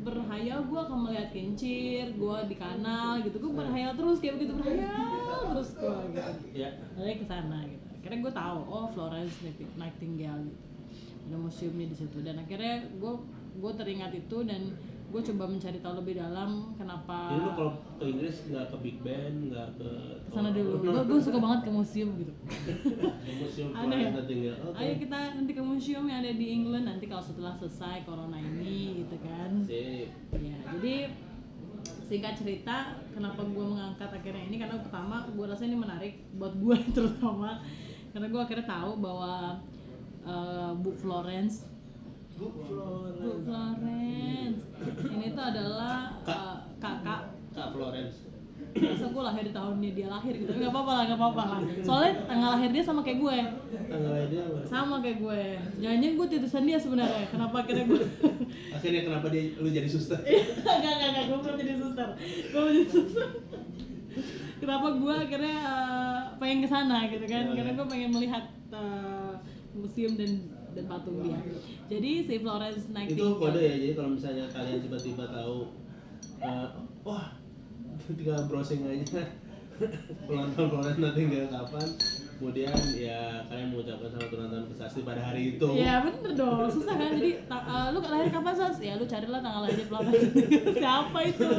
berhayal 0.00 0.58
gue 0.64 0.80
akan 0.80 0.98
melihat 1.08 1.28
kincir, 1.34 2.04
gue 2.16 2.36
di 2.48 2.56
kanal 2.56 3.20
gitu, 3.20 3.36
gue 3.36 3.52
berhayal 3.52 3.92
terus 3.92 4.16
kayak 4.22 4.40
begitu 4.40 4.52
berhayal 4.56 5.38
terus 5.52 5.68
gue 5.76 5.96
gitu. 6.14 6.32
ya 6.56 6.70
Akhirnya 6.96 7.16
ke 7.20 7.26
sana 7.28 7.58
gitu. 7.68 7.84
Akhirnya 8.00 8.18
gue 8.24 8.32
tahu, 8.32 8.58
oh 8.64 8.86
Florence 8.96 9.34
Nightingale 9.76 10.42
gitu. 10.48 10.64
Ada 11.28 11.36
museumnya 11.36 11.86
di 11.92 11.96
situ 11.96 12.18
dan 12.24 12.40
akhirnya 12.40 12.88
gue 12.96 13.14
gue 13.60 13.72
teringat 13.76 14.12
itu 14.16 14.36
dan 14.46 14.72
gue 15.10 15.22
coba 15.34 15.44
mencari 15.50 15.78
tahu 15.82 15.94
lebih 15.98 16.14
dalam 16.22 16.70
kenapa 16.78 17.34
Jadi 17.34 17.42
lu 17.42 17.50
kalau 17.58 17.72
ke 17.98 18.04
Inggris 18.06 18.36
nggak 18.46 18.66
ke 18.70 18.76
Big 18.78 18.96
Ben, 19.02 19.50
nggak 19.50 19.68
ke 19.74 19.90
sana 20.30 20.54
dulu. 20.54 20.78
Gue 20.78 21.02
gue 21.02 21.18
suka 21.18 21.38
banget 21.42 21.60
ke 21.66 21.70
museum 21.74 22.10
gitu. 22.14 22.32
ke 23.26 23.32
museum 23.42 23.68
Aneh 23.74 23.98
ya? 24.06 24.10
Nightingale. 24.14 24.58
Oke. 24.70 24.78
Ayo 24.78 24.92
kita 25.02 25.18
nanti 25.34 25.52
ke 25.52 25.62
museum 25.62 26.04
yang 26.06 26.22
ada 26.22 26.30
di 26.30 26.46
England 26.54 26.86
nanti 26.86 27.04
kalau 27.10 27.24
setelah 27.26 27.52
selesai 27.58 28.06
corona 28.06 28.38
ini 28.38 29.02
gitu 29.02 29.16
kan. 29.18 29.50
Sip. 29.66 30.08
Ya, 30.38 30.56
jadi 30.78 30.94
singkat 32.06 32.34
cerita 32.38 32.94
kenapa 33.14 33.42
gue 33.42 33.64
mengangkat 33.66 34.10
akhirnya 34.10 34.46
ini 34.46 34.56
karena 34.58 34.78
pertama 34.82 35.26
gue 35.30 35.46
rasa 35.46 35.62
ini 35.66 35.78
menarik 35.78 36.14
buat 36.38 36.54
gue 36.54 36.76
terutama 36.96 37.62
karena 38.10 38.26
gue 38.26 38.40
akhirnya 38.42 38.66
tahu 38.66 38.92
bahwa 38.98 39.58
eh, 40.26 40.70
Bu 40.78 40.90
Florence 40.98 41.70
Bu 42.40 42.48
Bu 43.20 43.30
Florence. 43.44 44.62
Ini 45.06 45.26
tuh 45.30 45.44
adalah 45.46 46.16
Kak. 46.22 46.32
eh, 46.32 46.56
kakak 46.80 47.22
Kak 47.52 47.68
Florence. 47.70 48.16
masa 48.70 49.02
gue 49.04 49.18
lahir 49.20 49.42
di 49.42 49.50
tahunnya 49.50 49.90
dia 49.90 50.06
lahir 50.06 50.30
gitu 50.32 50.46
nggak 50.48 50.70
apa-apa 50.70 50.92
lah 50.92 51.02
nggak 51.04 51.18
apa-apa 51.18 51.42
lah 51.44 51.58
soalnya 51.82 52.12
tanggal 52.22 52.50
lahir 52.54 52.70
dia 52.70 52.84
sama 52.84 53.00
kayak 53.02 53.18
gue 53.18 53.36
Tanggalnya 53.90 54.26
dia 54.30 54.42
apa? 54.46 54.58
sama 54.62 54.96
kayak 55.00 55.18
gue 55.18 55.40
jangan-jangan 55.80 56.14
gue 56.14 56.26
titisan 56.28 56.64
dia 56.64 56.78
sebenarnya 56.78 57.24
kenapa 57.26 57.56
akhirnya 57.58 57.84
gue 57.88 58.02
Akhirnya 58.76 59.02
kenapa 59.02 59.26
dia 59.28 59.42
lu 59.58 59.68
jadi 59.68 59.88
suster? 59.90 60.22
Enggak, 60.22 60.62
enggak, 60.86 61.08
enggak, 61.10 61.24
gue 61.26 61.38
belum 61.40 61.56
jadi 61.58 61.74
suster 61.74 62.08
Gue 62.46 62.60
belum 62.60 62.74
jadi 62.76 62.88
suster 62.88 63.28
Kenapa 64.60 64.86
gue 64.94 65.14
akhirnya 65.18 65.56
eh, 65.58 66.20
pengen 66.38 66.58
ke 66.60 66.68
sana 66.68 66.96
gitu 67.06 67.24
kan 67.26 67.42
Oh, 67.42 67.54
Karena 67.56 67.70
iya. 67.70 67.74
gue 67.74 67.86
pengen 67.90 68.10
melihat 68.12 68.44
eh, 68.70 69.32
museum 69.72 70.14
dan 70.14 70.30
dan 70.74 70.84
patung 70.86 71.16
dia. 71.22 71.38
Jadi 71.90 72.10
si 72.24 72.34
Florence 72.38 72.86
itu 72.86 72.92
Nightingale 72.94 73.36
kode 73.36 73.60
ya 73.60 73.74
jadi 73.76 73.92
kalau 73.98 74.10
misalnya 74.14 74.44
kalian 74.50 74.78
tiba-tiba 74.82 75.24
tahu 75.26 75.56
eh, 76.40 76.68
wah 77.02 77.26
tinggal 78.10 78.40
browsing 78.50 78.82
aja 78.86 79.22
ulang 80.30 80.50
tahun 80.54 80.68
Florence 80.70 80.98
Nightingale 81.00 81.48
kapan 81.50 81.88
kemudian 82.40 82.72
ya 82.96 83.44
kalian 83.52 83.68
mengucapkan 83.68 84.08
selamat 84.08 84.32
ulang 84.32 84.48
tahun 84.48 84.64
ke 84.72 84.74
Sasti 84.80 85.00
pada 85.04 85.20
hari 85.20 85.42
itu. 85.60 85.68
Iya 85.76 85.94
bener 86.08 86.32
dong, 86.32 86.72
susah 86.72 86.96
kan? 86.96 87.12
Jadi 87.12 87.30
ta- 87.44 87.66
eh, 87.68 87.86
lu 87.92 88.00
lahir 88.00 88.28
kapan 88.32 88.54
sos? 88.56 88.78
Ya 88.80 88.96
lu 88.96 89.04
carilah 89.04 89.40
tanggal 89.44 89.68
lahir 89.68 89.84
Florence 89.84 90.24
Siapa 90.80 91.18
itu? 91.28 91.50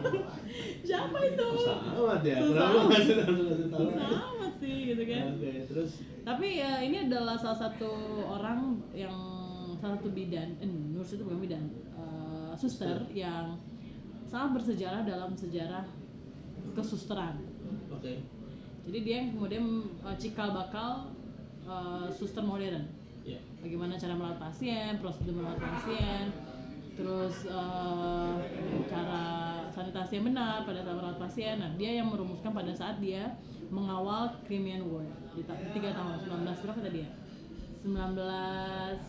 Siapa 0.92 1.16
itu? 1.24 1.46
Susah 1.56 1.78
amat 1.96 2.20
ya 2.28 2.36
Susah 2.44 2.52
kenapa 2.52 2.80
ngasih 2.92 3.16
tahu. 3.24 3.34
Susah 3.88 4.20
amat 4.20 4.41
gitu 4.92 5.02
kan. 5.08 5.22
Oke 5.36 5.52
terus? 5.66 5.90
Tapi 6.22 6.46
ya 6.60 6.84
ini 6.84 7.08
adalah 7.08 7.34
salah 7.40 7.58
satu 7.68 7.90
orang 8.28 8.78
yang 8.92 9.14
salah 9.80 9.98
satu 9.98 10.14
bidan, 10.14 10.54
eh, 10.62 10.68
nurse 10.68 11.18
itu 11.18 11.26
bukan 11.26 11.42
bidan, 11.42 11.64
eh, 11.98 12.52
suster 12.54 13.02
yang 13.10 13.58
sangat 14.28 14.62
bersejarah 14.62 15.02
dalam 15.02 15.34
sejarah 15.34 15.84
kesusteran. 16.72 17.42
oke. 17.90 18.12
Jadi 18.82 18.98
dia 19.06 19.16
yang 19.22 19.34
kemudian 19.34 19.64
eh, 20.06 20.16
cikal 20.20 20.54
bakal 20.54 21.10
eh, 21.66 22.06
suster 22.14 22.44
modern. 22.44 22.86
ya 23.22 23.38
Bagaimana 23.62 23.94
cara 23.94 24.14
merawat 24.18 24.38
pasien, 24.38 24.98
prosedur 24.98 25.38
merawat 25.38 25.58
pasien, 25.58 26.30
terus 26.94 27.46
eh, 27.46 28.32
cara 28.90 29.51
sanitasi 29.82 30.12
yang 30.16 30.26
benar 30.30 30.62
pada 30.62 30.80
saat 30.80 30.94
merawat 30.94 31.18
pasien. 31.18 31.54
Nah, 31.58 31.70
dia 31.74 31.90
yang 31.98 32.08
merumuskan 32.08 32.54
pada 32.54 32.70
saat 32.70 32.96
dia 32.98 33.34
mengawal 33.68 34.30
Crimean 34.46 34.86
War 34.86 35.02
di 35.32 35.42
ta- 35.42 35.58
tiga 35.72 35.90
tahun 35.90 36.22
19 36.22 36.62
berapa 36.62 36.80
tadi 36.80 36.98
ya? 37.02 37.10
19 37.82 38.14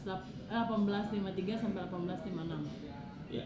lap- 0.03 0.30
eh, 0.50 0.63
1853 0.65 1.62
sampai 1.62 1.82
1856. 1.86 2.65
ya 3.30 3.46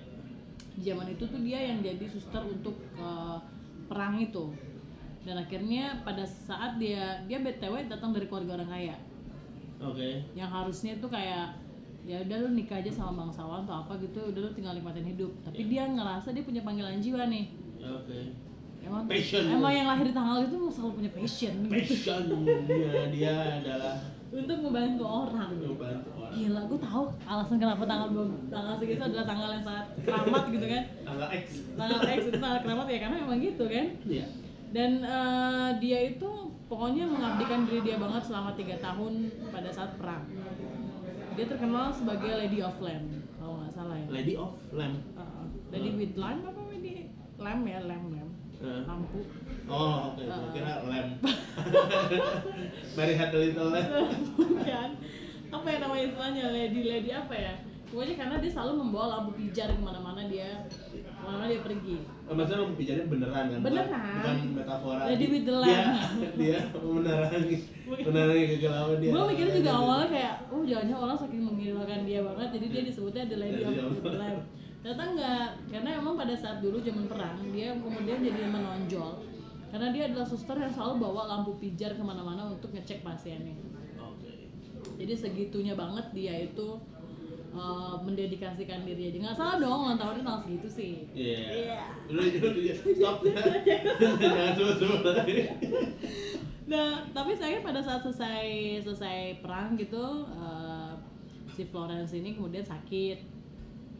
Di 0.77 0.81
zaman 0.85 1.07
itu 1.09 1.23
tuh 1.25 1.41
dia 1.41 1.59
yang 1.67 1.83
jadi 1.83 2.05
suster 2.07 2.41
untuk 2.41 2.79
eh, 2.95 3.37
perang 3.85 4.15
itu. 4.17 4.55
Dan 5.27 5.35
akhirnya 5.37 5.99
pada 6.07 6.23
saat 6.23 6.79
dia 6.79 7.19
dia 7.27 7.37
BTW 7.37 7.91
datang 7.91 8.15
dari 8.15 8.31
keluarga 8.31 8.63
orang 8.63 8.71
kaya 8.71 8.95
oke 9.77 10.09
yang 10.33 10.47
harusnya 10.47 10.95
tuh 10.97 11.11
kayak 11.11 11.51
ya 12.07 12.23
udah 12.23 12.37
lu 12.47 12.49
nikah 12.55 12.79
aja 12.79 12.87
sama 12.87 13.27
bangsawan 13.27 13.67
atau 13.67 13.83
apa 13.83 13.99
gitu 13.99 14.31
udah 14.31 14.41
lu 14.47 14.51
tinggal 14.55 14.73
nikmatin 14.79 15.03
hidup. 15.03 15.31
Tapi 15.43 15.61
dia 15.67 15.83
ngerasa 15.91 16.31
dia 16.31 16.43
punya 16.47 16.63
panggilan 16.63 17.03
jiwa 17.03 17.27
nih. 17.27 17.45
Oke. 17.83 18.19
Emang 18.79 19.03
Passion. 19.03 19.43
emang 19.51 19.73
yang 19.75 19.87
lahir 19.91 20.07
di 20.07 20.15
tanggal 20.15 20.47
itu 20.47 20.57
selalu 20.71 20.91
punya 21.03 21.11
passion. 21.11 21.53
Gitu 21.67 21.75
passionnya 21.75 23.03
dia 23.15 23.35
adalah 23.59 23.95
untuk 24.31 24.57
membantu 24.63 25.03
orang. 25.03 25.51
Membantu 25.59 26.09
orang. 26.15 26.31
Gila 26.31 26.61
gue 26.71 26.79
tahu 26.79 27.03
alasan 27.27 27.57
kenapa 27.59 27.83
tanggal 27.83 28.07
tanggal 28.47 28.73
segitu 28.79 29.03
adalah 29.03 29.25
tanggal 29.27 29.49
yang 29.51 29.63
sangat 29.67 29.85
keramat 30.07 30.43
gitu 30.55 30.65
kan. 30.71 30.83
Tanggal 31.03 31.27
X. 31.35 31.45
Tanggal 31.75 31.99
X 32.07 32.19
itu 32.31 32.37
tanggal 32.39 32.59
keramat 32.63 32.87
ya 32.87 32.99
karena 33.03 33.17
emang 33.27 33.39
gitu 33.43 33.65
kan. 33.67 33.87
Ya 34.07 34.27
dan 34.71 34.99
eh, 34.99 35.69
dia 35.79 35.99
itu 36.11 36.29
pokoknya 36.67 37.07
mengabdikan 37.07 37.63
diri 37.63 37.79
dia 37.87 37.95
banget 37.95 38.27
selama 38.27 38.51
tiga 38.59 38.75
tahun 38.83 39.31
pada 39.47 39.69
saat 39.71 39.95
perang 39.95 40.27
dia 41.37 41.45
terkenal 41.45 41.93
sebagai 41.93 42.33
Lady 42.33 42.59
of 42.59 42.73
Lamb 42.81 43.05
kalau 43.37 43.61
nggak 43.61 43.71
salah 43.71 43.95
ya 43.95 44.07
Lady 44.09 44.33
of 44.33 44.57
Lamb 44.73 44.97
Uh, 45.13 45.45
Lady 45.69 45.93
with 45.93 46.17
lamp 46.17 46.41
apa 46.43 46.61
Lady 46.67 47.13
lamp 47.37 47.61
ya 47.63 47.79
lamp 47.85 48.05
lamp 48.09 48.31
Eh. 48.57 48.81
lampu 48.89 49.21
Oh, 49.69 50.09
oke. 50.09 50.17
Uh. 50.17 50.33
Gua 50.33 50.49
kira 50.49 50.81
lamb. 50.89 51.21
Mary 52.97 53.13
had 53.13 53.29
a 53.29 53.37
little 53.37 53.69
lamb. 53.69 53.91
bukan 54.33 54.89
apa 55.47 55.67
ya 55.69 55.77
namanya 55.77 56.03
istilahnya 56.09 56.45
lady 56.49 56.81
lady 56.83 57.11
apa 57.13 57.35
ya 57.37 57.53
pokoknya 57.87 58.15
karena 58.19 58.35
dia 58.37 58.51
selalu 58.51 58.73
membawa 58.83 59.05
lampu 59.15 59.31
pijar 59.39 59.71
ke 59.71 59.79
mana-mana 59.79 60.21
dia 60.27 60.67
ke 60.91 61.21
mana-mana 61.23 61.47
dia 61.47 61.61
pergi 61.63 61.97
Oh, 62.27 62.35
maksudnya 62.35 62.59
lampu 62.59 62.75
pijarnya 62.75 63.07
beneran 63.07 63.43
kan? 63.47 63.59
Beneran. 63.63 64.15
Bukan 64.19 64.37
metafora. 64.59 65.01
Lady 65.07 65.25
with 65.31 65.47
the 65.47 65.55
Dia, 65.63 65.79
lamp. 65.79 65.95
dia 66.43 66.59
menerangi, 66.75 67.55
menerangi 68.11 68.45
kegalauan 68.59 68.97
dia. 68.99 69.11
gue 69.15 69.23
mikirnya 69.31 69.53
juga 69.63 69.71
awalnya 69.71 70.07
kayak 70.11 70.35
oh 70.51 70.61
jangan 70.67 70.97
orang 70.99 71.15
saking 71.15 71.43
menghiraukan 71.47 72.01
dia 72.03 72.19
banget 72.19 72.47
jadi 72.59 72.65
dia 72.67 72.81
disebutnya 72.91 73.23
the 73.31 73.37
lady 73.39 73.63
of 73.63 73.95
the 74.03 74.11
lamp 74.11 74.43
ternyata 74.77 75.03
enggak 75.07 75.47
karena 75.71 75.89
emang 75.99 76.13
pada 76.15 76.35
saat 76.35 76.57
dulu 76.59 76.77
zaman 76.79 77.05
perang 77.07 77.39
dia 77.49 77.71
kemudian 77.75 78.19
jadi 78.19 78.39
menonjol 78.45 79.11
karena 79.67 79.87
dia 79.91 80.03
adalah 80.07 80.27
suster 80.27 80.55
yang 80.55 80.71
selalu 80.71 80.93
bawa 81.01 81.21
lampu 81.27 81.55
pijar 81.59 81.91
ke 81.91 82.03
mana-mana 82.03 82.51
untuk 82.51 82.71
ngecek 82.71 83.03
pasiennya 83.03 83.55
Oke. 83.99 84.51
jadi 84.99 85.13
segitunya 85.15 85.73
banget 85.73 86.11
dia 86.11 86.35
itu 86.43 86.75
uh, 87.53 87.95
mendedikasikan 88.03 88.83
diri 88.83 89.11
jadi 89.13 89.17
nggak 89.23 89.37
salah 89.37 89.55
dong 89.61 89.87
ulang 89.87 89.99
tahunnya 89.99 90.23
tanggal 90.23 90.41
segitu 90.43 90.67
sih 90.67 90.93
Iya. 91.13 91.39
Iya. 91.53 91.83
Udah, 92.11 92.25
udah, 92.25 92.75
stop. 92.75 93.17
Jangan. 94.17 94.51
Nah, 96.67 97.07
tapi 97.15 97.31
saya 97.31 97.63
pada 97.63 97.79
saat 97.79 98.03
selesai 98.03 98.43
selesai 98.83 99.39
perang 99.39 99.79
gitu, 99.79 100.27
eh, 100.27 100.91
si 101.55 101.63
Florence 101.71 102.11
ini 102.11 102.35
kemudian 102.35 102.59
sakit, 102.59 103.23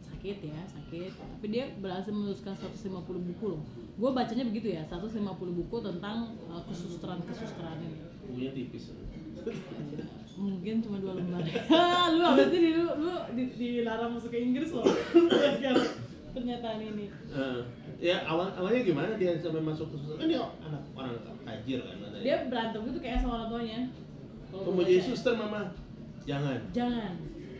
sakit 0.04 0.38
ya, 0.44 0.62
sakit. 0.68 1.12
Tapi 1.16 1.48
dia 1.48 1.72
berhasil 1.80 2.12
menuliskan 2.12 2.60
150 2.60 3.24
buku 3.24 3.46
loh. 3.56 3.64
Gue 3.96 4.12
bacanya 4.12 4.44
begitu 4.44 4.76
ya, 4.76 4.84
150 4.84 5.24
buku 5.64 5.78
tentang 5.80 6.36
eh, 6.52 6.62
kesusteran 6.68 7.24
kesusteran 7.24 7.80
ini. 7.80 7.98
Bukunya 8.28 8.52
tipis. 8.52 8.92
Mungkin 10.38 10.76
cuma 10.80 11.02
dua 11.02 11.14
lembar. 11.14 11.42
lu 12.14 12.24
abis 12.24 12.50
ini 12.52 12.70
lu 12.74 12.86
lu 13.02 13.14
di- 13.34 13.52
dilarang 13.52 14.14
masuk 14.14 14.30
ke 14.30 14.40
Inggris 14.40 14.70
loh. 14.70 14.86
Pernyataan 16.32 16.78
ini. 16.80 17.10
Eh, 17.28 17.60
ya 17.98 18.22
awal 18.24 18.54
awalnya 18.54 18.86
gimana 18.86 19.18
dia 19.18 19.34
sampai 19.36 19.58
masuk 19.60 19.90
ke? 19.90 19.98
Kan 20.16 20.30
dia 20.30 20.38
anak 20.62 20.82
orang 20.94 21.18
tajir 21.42 21.82
kan 21.82 21.96
katanya. 21.98 22.22
Dia 22.22 22.36
berantem 22.46 22.82
gitu 22.86 23.00
kayak 23.00 23.20
sama 23.20 23.34
orang 23.36 23.50
tuanya. 23.50 23.80
Kamu 24.48 24.70
gua 24.72 24.86
jadi 24.86 25.02
suster 25.02 25.34
mama? 25.34 25.62
Jangan. 26.24 26.60
Jangan. 26.70 27.14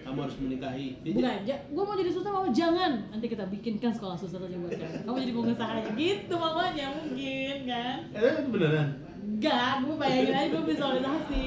Kamu 0.06 0.18
harus 0.24 0.38
menikahi. 0.40 0.88
Dia 1.04 1.12
Bukan, 1.12 1.38
ja, 1.44 1.56
gue 1.68 1.84
mau 1.84 1.92
jadi 1.94 2.08
suster 2.08 2.32
mau 2.32 2.48
jangan 2.48 3.12
Nanti 3.12 3.28
kita 3.28 3.44
bikinkan 3.44 3.92
sekolah 3.92 4.16
suster 4.16 4.40
aja 4.40 4.56
buat 4.56 4.72
kamu 4.72 5.04
Kamu 5.04 5.18
jadi 5.20 5.34
pengusahanya 5.36 5.92
gitu 6.00 6.34
mamanya 6.34 6.86
mungkin 6.96 7.56
kan 7.68 7.98
Eh, 8.16 8.24
itu 8.40 8.48
beneran. 8.48 8.88
Enggak, 9.20 9.84
gue 9.84 9.96
bayangin 10.00 10.32
aja 10.32 10.48
gue 10.48 10.64
visualisasi 10.64 11.44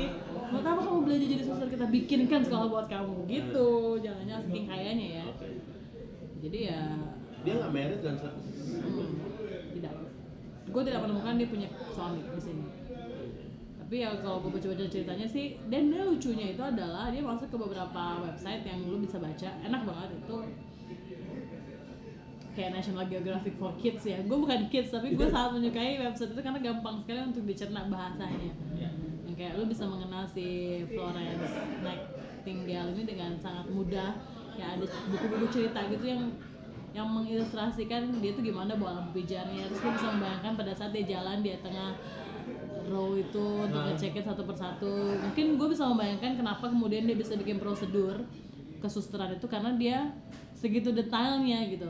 Mau 0.50 0.58
apa 0.66 0.82
kamu 0.82 1.00
belajar 1.06 1.26
jadi 1.30 1.44
suster 1.46 1.68
kita 1.70 1.86
bikinkan 1.86 2.40
sekolah 2.42 2.66
buat 2.66 2.86
kamu? 2.90 3.30
Gitu 3.30 3.68
Jangan-jangan 4.02 4.42
saking 4.50 4.66
kayanya 4.66 5.06
ya. 5.22 5.26
Jadi 6.42 6.58
ya 6.66 6.82
Dia 7.46 7.52
nggak 7.56 7.72
married 7.72 8.00
kan? 8.02 8.14
Hmm, 8.18 9.14
Tidak. 9.78 9.94
Gue 10.70 10.82
tidak 10.86 11.00
menemukan 11.06 11.38
dia 11.38 11.48
punya 11.48 11.68
suami 11.94 12.20
di 12.26 12.40
sini. 12.42 12.64
Tapi 13.78 14.06
ya 14.06 14.10
kalau 14.22 14.38
gue 14.46 14.54
baca-baca 14.54 14.86
ceritanya 14.86 15.26
sih 15.26 15.58
dan 15.66 15.90
dia 15.90 16.02
lucunya 16.06 16.54
itu 16.54 16.62
adalah 16.62 17.10
dia 17.10 17.22
masuk 17.26 17.50
ke 17.50 17.56
beberapa 17.58 18.02
website 18.22 18.62
yang 18.66 18.86
lu 18.86 19.02
bisa 19.02 19.18
baca. 19.18 19.50
Enak 19.66 19.82
banget 19.82 20.08
itu. 20.18 20.36
Kayak 22.50 22.82
National 22.82 23.06
Geographic 23.06 23.54
for 23.58 23.74
Kids 23.78 24.02
ya. 24.06 24.18
Gue 24.26 24.38
bukan 24.42 24.66
kids 24.70 24.90
tapi 24.94 25.14
gue 25.14 25.26
sangat 25.30 25.58
menyukai 25.58 25.98
website 26.02 26.34
itu 26.34 26.42
karena 26.42 26.58
gampang 26.62 27.02
sekali 27.02 27.18
untuk 27.34 27.42
dicerna 27.46 27.86
bahasanya. 27.90 28.50
Ya. 28.74 28.90
yang 28.90 29.09
kayak 29.40 29.56
lu 29.56 29.64
bisa 29.64 29.88
mengenal 29.88 30.28
si 30.28 30.80
Florence 30.92 31.48
Nightingale 31.80 32.92
ini 32.92 33.08
dengan 33.08 33.32
sangat 33.40 33.72
mudah. 33.72 34.12
Ya 34.60 34.76
ada 34.76 34.84
buku-buku 34.84 35.48
cerita 35.48 35.80
gitu 35.88 36.04
yang 36.04 36.28
yang 36.92 37.08
mengilustrasikan 37.08 38.20
dia 38.20 38.36
tuh 38.36 38.44
gimana 38.44 38.76
bawa 38.76 39.00
lampu 39.00 39.24
pijarnya. 39.24 39.64
Terus 39.72 39.80
lu 39.80 39.90
bisa 39.96 40.08
membayangkan 40.12 40.52
pada 40.60 40.72
saat 40.76 40.92
dia 40.92 41.08
jalan 41.08 41.40
di 41.40 41.56
tengah 41.56 41.96
row 42.92 43.16
itu 43.16 43.64
untuk 43.64 43.80
Nah. 43.80 43.96
ngecekin 43.96 44.28
satu 44.28 44.44
persatu. 44.44 45.16
Mungkin 45.24 45.56
gue 45.56 45.68
bisa 45.72 45.88
membayangkan 45.88 46.36
kenapa 46.36 46.68
kemudian 46.68 47.08
dia 47.08 47.16
bisa 47.16 47.32
bikin 47.40 47.56
prosedur 47.56 48.20
kesusteran 48.84 49.40
itu 49.40 49.48
karena 49.48 49.72
dia 49.80 50.12
segitu 50.52 50.92
detailnya 50.92 51.64
gitu 51.72 51.88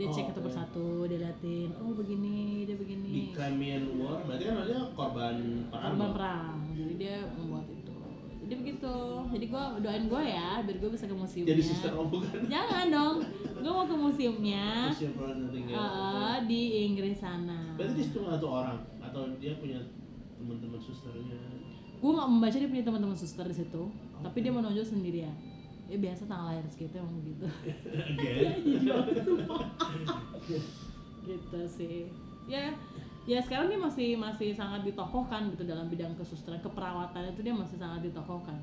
dia 0.00 0.08
Oh, 0.08 0.10
cek 0.10 0.24
satu 0.24 0.32
oke. 0.34 0.46
persatu 0.48 0.86
dia 1.04 1.18
liatin 1.20 1.68
oh 1.76 1.92
begini 1.92 2.36
dia 2.64 2.72
Di 2.72 2.80
begini 2.80 3.10
Crimean 3.30 3.82
War 3.94 4.24
berarti 4.24 4.42
kan 4.42 4.54
maksudnya 4.56 4.84
korban 4.90 5.36
perang. 5.68 5.84
korban 5.84 6.00
dong? 6.00 6.12
perang 6.14 6.54
jadi 6.72 6.92
dia 6.96 7.16
membuat 7.30 7.66
itu 7.68 7.92
jadi 8.40 8.54
begitu 8.56 8.96
jadi 9.28 9.44
gue 9.46 9.62
doain 9.78 10.04
gue 10.06 10.22
ya 10.24 10.50
biar 10.60 10.76
gue 10.78 10.90
bisa 10.90 11.04
ke 11.04 11.14
museumnya 11.14 11.50
Jadi 11.50 11.62
sister 11.62 11.92
oh 11.92 12.06
bukan? 12.06 12.38
jangan 12.50 12.86
dong 12.88 13.16
gue 13.54 13.70
mau 13.70 13.84
ke 13.84 13.92
museumnya 13.94 14.66
Museum 14.88 15.12
Nightingale. 15.14 15.76
eh, 15.76 16.36
di 16.46 16.60
Inggris 16.86 17.14
sana 17.14 17.60
Berarti 17.76 17.92
dia 17.94 18.08
cuma 18.10 18.32
satu 18.32 18.48
orang 18.50 18.78
atau 18.98 19.22
dia 19.36 19.52
punya 19.54 19.78
teman-teman 20.34 20.80
susternya? 20.80 21.36
gue 21.94 22.10
nggak 22.10 22.26
membaca 22.26 22.56
dia 22.56 22.64
punya 22.66 22.80
teman-teman 22.82 23.12
suster 23.14 23.44
di 23.44 23.52
situ 23.54 23.82
tapi 24.18 24.40
dia 24.40 24.48
menonjol 24.50 24.80
sendirian 24.82 25.36
ya 25.90 25.98
biasa 25.98 26.22
tanggal 26.30 26.54
lahir 26.54 26.62
segitu 26.70 27.02
emang 27.02 27.18
gitu. 27.26 27.46
Gitu 31.20 31.60
sih. 31.66 32.06
Ya 32.46 32.72
ya 33.28 33.38
sekarang 33.42 33.68
dia 33.68 33.76
masih 33.78 34.16
masih 34.16 34.56
sangat 34.56 34.86
ditokohkan 34.86 35.52
gitu 35.52 35.68
dalam 35.68 35.92
bidang 35.92 36.16
kesusteran 36.16 36.58
keperawatan 36.64 37.36
itu 37.36 37.40
dia 37.44 37.54
masih 37.54 37.76
sangat 37.76 38.00
ditokohkan 38.06 38.56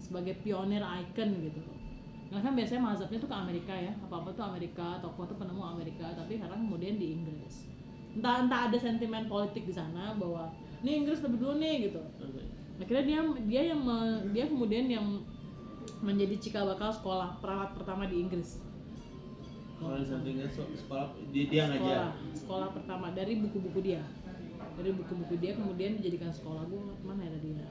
sebagai 0.00 0.38
pionir 0.40 0.80
icon 0.80 1.30
gitu. 1.42 1.60
Karena 2.30 2.40
kan 2.46 2.52
biasanya 2.54 2.82
mazhabnya 2.86 3.18
tuh 3.18 3.30
ke 3.30 3.36
Amerika 3.36 3.74
ya. 3.74 3.92
Apa 4.06 4.22
apa 4.22 4.30
tuh 4.32 4.44
Amerika 4.46 4.86
tokoh 5.02 5.26
tuh 5.26 5.36
penemu 5.36 5.62
Amerika 5.66 6.06
tapi 6.14 6.38
sekarang 6.38 6.70
kemudian 6.70 6.96
di 6.96 7.18
Inggris. 7.18 7.66
Entah 8.14 8.46
entah 8.46 8.70
ada 8.70 8.78
sentimen 8.78 9.26
politik 9.26 9.66
di 9.66 9.74
sana 9.74 10.14
bahwa 10.14 10.50
ini 10.86 11.04
Inggris 11.04 11.18
lebih 11.20 11.38
dulu 11.42 11.58
nih 11.58 11.90
gitu. 11.90 12.00
Akhirnya 12.80 13.04
dia 13.04 13.20
dia 13.44 13.62
yang 13.74 13.80
me- 13.84 14.22
dia 14.32 14.48
kemudian 14.48 14.86
yang 14.88 15.06
menjadi 16.00 16.34
cikal 16.36 16.64
bakal 16.66 16.88
sekolah 16.88 17.36
perawat 17.38 17.76
pertama 17.76 18.08
di 18.08 18.20
Inggris. 18.20 18.60
Florence 19.76 20.12
Nightingale 20.12 20.48
so- 20.50 20.68
sekolah 20.70 21.16
dia, 21.30 21.44
dia 21.46 21.62
ngajar. 21.66 21.80
sekolah 21.80 22.12
sekolah 22.34 22.68
pertama 22.72 23.06
dari 23.12 23.40
buku-buku 23.40 23.80
dia. 23.80 24.02
Dari 24.76 24.92
buku-buku 24.92 25.36
dia 25.36 25.52
kemudian 25.54 25.96
dijadikan 25.96 26.28
sekolah. 26.28 26.64
Gue 26.66 26.80
mana 27.00 27.20
ya 27.22 27.36
dia 27.36 27.64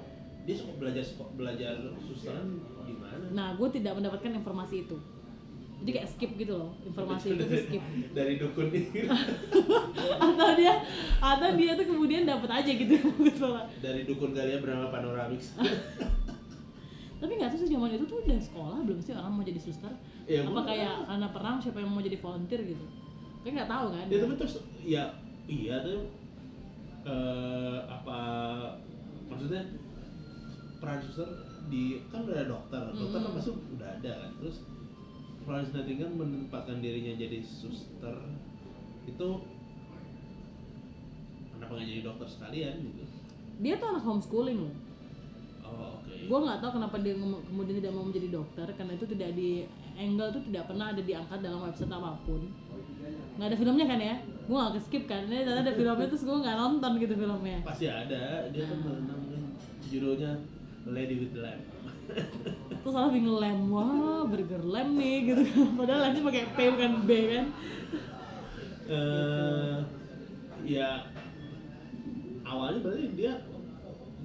Dia 0.45 0.55
suka 0.57 0.73
belajar 0.79 1.03
belajar 1.35 1.73
susteran 1.99 2.57
di 2.81 2.93
mana? 2.97 3.25
nah 3.29 3.47
gue 3.53 3.69
tidak 3.69 3.93
mendapatkan 3.93 4.31
informasi 4.31 4.85
itu. 4.85 4.97
Jadi 5.79 5.89
kayak 5.95 6.09
skip 6.11 6.31
gitu 6.35 6.53
loh 6.53 6.75
informasi 6.83 7.37
itu 7.37 7.43
tuh 7.45 7.59
skip. 7.61 7.83
Dari 8.17 8.33
dukun 8.35 8.67
atau 10.27 10.49
dia 10.57 10.73
atau 11.21 11.49
dia 11.55 11.71
tuh 11.77 11.87
kemudian 11.87 12.25
dapat 12.25 12.49
aja 12.51 12.71
gitu 12.73 12.95
sekolah 13.37 13.63
Dari 13.79 14.01
dukun 14.03 14.33
Galia 14.33 14.57
bernama 14.59 14.89
Panoramix. 14.89 15.53
Tapi 17.19 17.31
nggak 17.35 17.51
tahu 17.51 17.59
sih 17.59 17.69
zaman 17.69 17.91
itu 17.91 18.05
tuh 18.05 18.19
udah 18.23 18.39
sekolah 18.39 18.77
belum 18.81 18.99
sih 18.99 19.11
orang 19.11 19.31
mau 19.31 19.43
jadi 19.43 19.59
suster 19.59 19.91
Iya, 20.23 20.45
apa 20.45 20.61
kayak 20.61 20.95
karena 21.05 21.27
perang 21.29 21.57
siapa 21.57 21.81
yang 21.81 21.89
mau 21.89 21.99
jadi 21.99 22.17
volunteer 22.17 22.61
gitu 22.63 22.85
kayak 23.41 23.53
nggak 23.55 23.71
tahu 23.71 23.85
kan 23.91 24.05
Ya 24.07 24.17
tapi 24.19 24.33
terus 24.35 24.53
ya 24.79 25.03
iya 25.45 25.75
tuh 25.81 26.01
eh, 27.03 27.79
apa 27.83 28.19
maksudnya 29.25 29.63
peran 30.77 30.99
suster 31.01 31.27
di 31.67 32.01
kan 32.07 32.23
udah 32.23 32.33
ada 32.33 32.47
dokter, 32.47 32.81
dokter 32.89 33.19
kan 33.19 33.31
pasti 33.31 33.51
udah 33.51 33.89
ada 33.93 34.11
kan. 34.15 34.31
Terus 34.39 34.57
Florence 35.39 35.71
Nightingale 35.71 36.13
menempatkan 36.13 36.77
dirinya 36.79 37.13
jadi 37.13 37.39
suster 37.41 38.15
itu 39.03 39.27
kenapa 41.51 41.71
nggak 41.73 41.87
jadi 41.87 42.01
dokter 42.01 42.27
sekalian 42.27 42.75
gitu? 42.79 43.03
dia 43.59 43.75
tuh 43.75 43.91
anak 43.91 44.03
homeschooling 44.03 44.59
loh 44.61 44.71
Oh. 44.71 44.88
Gue 46.29 46.39
nggak 46.45 46.59
tahu 46.61 46.71
kenapa 46.77 46.95
dia 47.01 47.13
kemudian 47.17 47.75
tidak 47.81 47.93
mau 47.93 48.05
menjadi 48.05 48.27
dokter 48.29 48.67
karena 48.77 48.91
itu 48.93 49.05
tidak 49.09 49.29
di 49.33 49.65
angle 49.97 50.29
itu 50.29 50.41
tidak 50.53 50.63
pernah 50.69 50.85
ada 50.93 51.01
diangkat 51.01 51.39
dalam 51.41 51.59
website 51.65 51.91
apa 51.91 52.11
pun. 52.23 52.41
Nggak 53.35 53.47
ada 53.49 53.57
filmnya 53.57 53.85
kan 53.89 53.99
ya? 53.99 54.15
Gue 54.45 54.55
nggak 54.57 54.73
ke 54.77 54.81
skip 54.85 55.03
kan? 55.09 55.21
Ini 55.25 55.43
ternyata 55.43 55.61
ada 55.65 55.73
filmnya 55.73 56.07
terus 56.07 56.23
gue 56.23 56.37
nggak 56.37 56.55
nonton 56.55 56.91
gitu 57.01 57.13
filmnya. 57.17 57.59
Pasti 57.65 57.85
ada, 57.89 58.47
dia 58.53 58.63
kan 58.69 58.77
namanya 58.85 59.39
judulnya 59.89 60.31
Lady 60.87 61.15
with 61.25 61.35
Lamp. 61.37 61.63
terus 62.79 62.93
salah 62.95 63.13
bingung 63.13 63.37
lem 63.37 63.69
wah 63.69 64.25
burger 64.25 64.65
lem 64.65 64.97
nih 64.97 65.29
gitu 65.29 65.45
padahal 65.77 66.09
lemnya 66.09 66.21
pakai 66.25 66.43
P 66.55 66.57
bukan 66.73 66.93
B 67.05 67.09
kan? 67.29 67.45
Eh 68.89 69.77
ya 70.65 71.05
awalnya 72.45 72.79
berarti 72.81 73.05
dia 73.13 73.33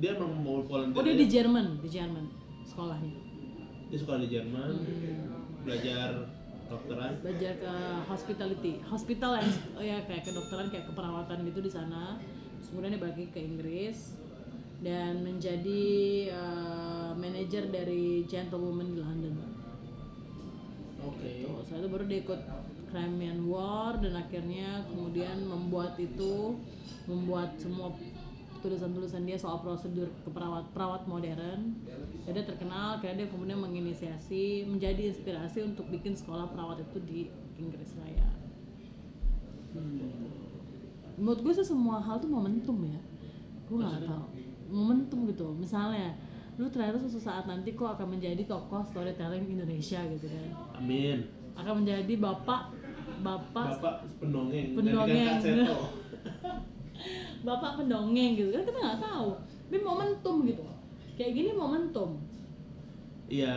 dia 0.05 0.13
emang 0.21 0.37
mau 0.37 0.61
volunteer 0.61 1.01
oh 1.01 1.05
dia 1.09 1.17
di 1.17 1.29
Jerman 1.33 1.81
di 1.81 1.89
Jerman 1.89 2.25
sekolahnya. 2.69 3.13
Dia 3.89 3.99
sekolah 4.05 4.21
di 4.21 4.29
Jerman 4.29 4.69
Hmm. 4.85 5.65
belajar 5.65 6.29
dokteran 6.69 7.17
belajar 7.25 7.53
ke 7.57 7.73
hospitality 8.05 8.73
hospital 8.85 9.41
yang 9.41 9.49
ya 9.81 9.97
kayak 10.05 10.29
kedokteran 10.29 10.69
kayak 10.69 10.93
keperawatan 10.93 11.49
gitu 11.49 11.65
di 11.65 11.73
sana. 11.73 12.21
Terus 12.61 12.69
kemudian 12.69 12.93
dia 12.93 13.01
balik 13.01 13.33
ke 13.33 13.41
Inggris 13.41 14.13
dan 14.85 15.25
menjadi 15.25 15.85
eh, 16.29 17.11
manajer 17.17 17.73
dari 17.73 18.29
Gentlewoman 18.29 18.93
di 18.93 19.01
London. 19.01 19.35
Oke. 21.01 21.49
Tuh, 21.49 21.65
setelah 21.65 21.81
itu 21.81 21.89
baru 21.89 22.05
dia 22.05 22.21
ikut 22.21 22.41
Crimean 22.93 23.41
War 23.49 23.97
dan 24.05 24.21
akhirnya 24.21 24.85
kemudian 24.89 25.49
membuat 25.49 25.97
itu 25.97 26.61
membuat 27.09 27.57
semua 27.57 27.93
tulisan-tulisan 28.65 29.29
dia 29.29 29.37
soal 29.37 29.61
prosedur 29.61 30.09
keperawat 30.25 30.73
perawat 30.73 31.05
modern. 31.05 31.77
Dan 32.25 32.33
dia 32.33 32.45
terkenal 32.49 32.97
karena 33.05 33.21
dia 33.21 33.29
kemudian 33.29 33.61
menginisiasi 33.61 34.65
menjadi 34.65 35.13
inspirasi 35.13 35.69
untuk 35.69 35.85
bikin 35.93 36.17
sekolah 36.17 36.49
perawat 36.49 36.81
itu 36.81 36.99
di 37.05 37.21
Inggris 37.61 37.93
Raya. 38.01 38.25
Menurut 41.21 41.41
gue 41.45 41.53
sih 41.53 41.69
semua 41.69 42.01
hal 42.01 42.17
tuh 42.17 42.33
momentum 42.33 42.81
ya. 42.89 43.01
Gue 43.69 43.85
nggak 43.85 44.09
tahu. 44.09 44.25
Momentum 44.73 45.29
gitu. 45.29 45.53
Misalnya 45.53 46.17
lu 46.57 46.71
ternyata 46.73 46.97
suatu 46.97 47.21
saat 47.21 47.45
nanti 47.45 47.77
kok 47.77 47.99
akan 47.99 48.17
menjadi 48.17 48.49
tokoh 48.49 48.81
storytelling 48.89 49.45
Indonesia 49.45 50.01
gitu 50.09 50.27
kan. 50.33 50.81
Amin. 50.81 51.29
Akan 51.53 51.85
menjadi 51.85 52.17
bapak 52.17 52.73
bapak 53.21 53.79
bapak 53.79 53.95
pendongeng 54.19 54.75
Pendongeng. 54.75 55.39
bapak 57.43 57.79
pendongeng 57.79 58.35
gitu. 58.35 58.51
Kan 58.51 58.63
kita 58.65 58.79
nggak 58.79 59.01
tahu. 59.01 59.29
Tapi 59.67 59.79
momentum 59.81 60.37
gitu. 60.45 60.65
Kayak 61.15 61.33
gini 61.35 61.51
momentum. 61.53 62.11
Iya. 63.27 63.57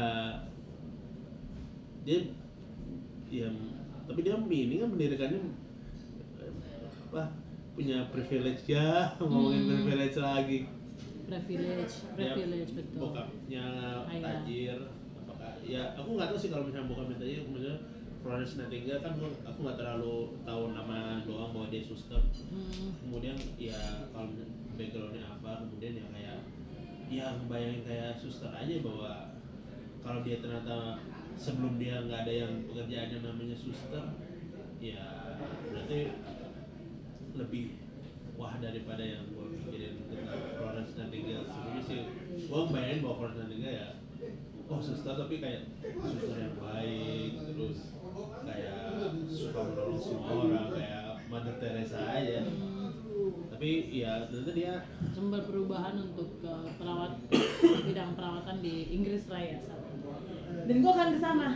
Dia 2.04 2.20
ya 3.28 3.48
tapi 4.08 4.24
dia 4.24 4.40
ini 4.40 4.80
kan 4.80 4.88
mendirikannya 4.88 5.40
eh, 6.40 6.52
apa 7.12 7.24
punya 7.76 8.08
privilege 8.10 8.64
ya. 8.66 8.88
Ngomongin 9.20 9.62
Hmm. 9.62 9.72
privilege 9.84 10.18
lagi. 10.18 10.60
Privilege 11.28 11.94
Dia 12.16 12.32
privilege 12.34 12.72
betul. 12.72 13.00
bokapnya 13.04 13.66
Kaya. 14.08 14.24
tajir 14.24 14.80
apakah 15.20 15.52
ya 15.60 15.84
aku 16.00 16.16
nggak 16.16 16.32
tahu 16.32 16.40
sih 16.40 16.48
kalau 16.48 16.64
misalnya 16.64 16.88
bokapnya 16.88 17.18
tajir 17.20 17.44
maksudnya 17.44 17.78
Florence 18.22 18.54
Nightingale 18.58 19.00
kan 19.00 19.14
gua- 19.16 19.40
aku 19.46 19.58
nggak 19.64 19.78
terlalu 19.78 20.16
tahu 20.44 20.64
nama 20.74 21.22
doang 21.24 21.52
bahwa 21.54 21.68
dia 21.70 21.84
suster. 21.84 22.20
Hmm, 22.20 22.92
kemudian 23.02 23.38
ya 23.56 23.78
kalau 24.12 24.30
backgroundnya 24.78 25.24
apa 25.26 25.66
kemudian 25.66 25.94
ya 25.98 26.06
kayak 26.12 26.38
ya 27.08 27.26
bayangin 27.48 27.82
kayak 27.88 28.20
suster 28.20 28.52
aja 28.52 28.76
bahwa 28.84 29.32
kalau 30.04 30.20
dia 30.22 30.38
ternyata 30.38 31.00
sebelum 31.38 31.80
dia 31.80 32.04
nggak 32.04 32.28
ada 32.28 32.34
yang 32.46 32.54
pekerjaan 32.68 33.10
yang 33.16 33.24
namanya 33.24 33.56
suster 33.56 34.04
ya 34.78 35.02
berarti 35.72 36.00
lebih 37.34 37.66
wah 38.38 38.54
daripada 38.62 39.02
yang 39.02 39.26
gue 39.30 39.46
pikirin 39.66 39.98
tentang 40.06 40.42
Florence 40.54 40.94
Nightingale 40.94 41.46
sebelumnya 41.50 41.84
sih. 41.84 42.02
Gue 42.46 42.62
bayangin 42.70 43.02
bahwa 43.02 43.16
Florence 43.18 43.40
Nightingale 43.42 43.78
ya 43.78 43.90
oh 44.68 44.82
suster 44.84 45.16
tapi 45.16 45.40
kayak 45.40 45.64
suster 45.96 46.36
yang 46.36 46.56
baik 46.60 47.32
terus 47.40 47.80
kayak 48.46 48.76
suka 49.30 49.60
menolong 49.72 50.00
semua 50.00 50.30
orang 50.34 50.68
kayak 50.74 51.04
Mother 51.28 51.56
Teresa 51.60 52.00
aja. 52.02 52.42
Tapi 53.52 53.70
ya 53.90 54.30
ternyata 54.30 54.52
dia 54.54 54.74
sumber 55.12 55.42
perubahan 55.44 55.98
untuk 55.98 56.38
ke 56.40 56.54
perawat 56.78 57.18
bidang 57.60 58.14
perawatan 58.14 58.62
di 58.62 58.94
Inggris 58.94 59.26
Raya 59.26 59.58
dan 60.68 60.76
gue 60.84 60.92
akan 60.92 61.10
ke 61.16 61.20
sana 61.20 61.50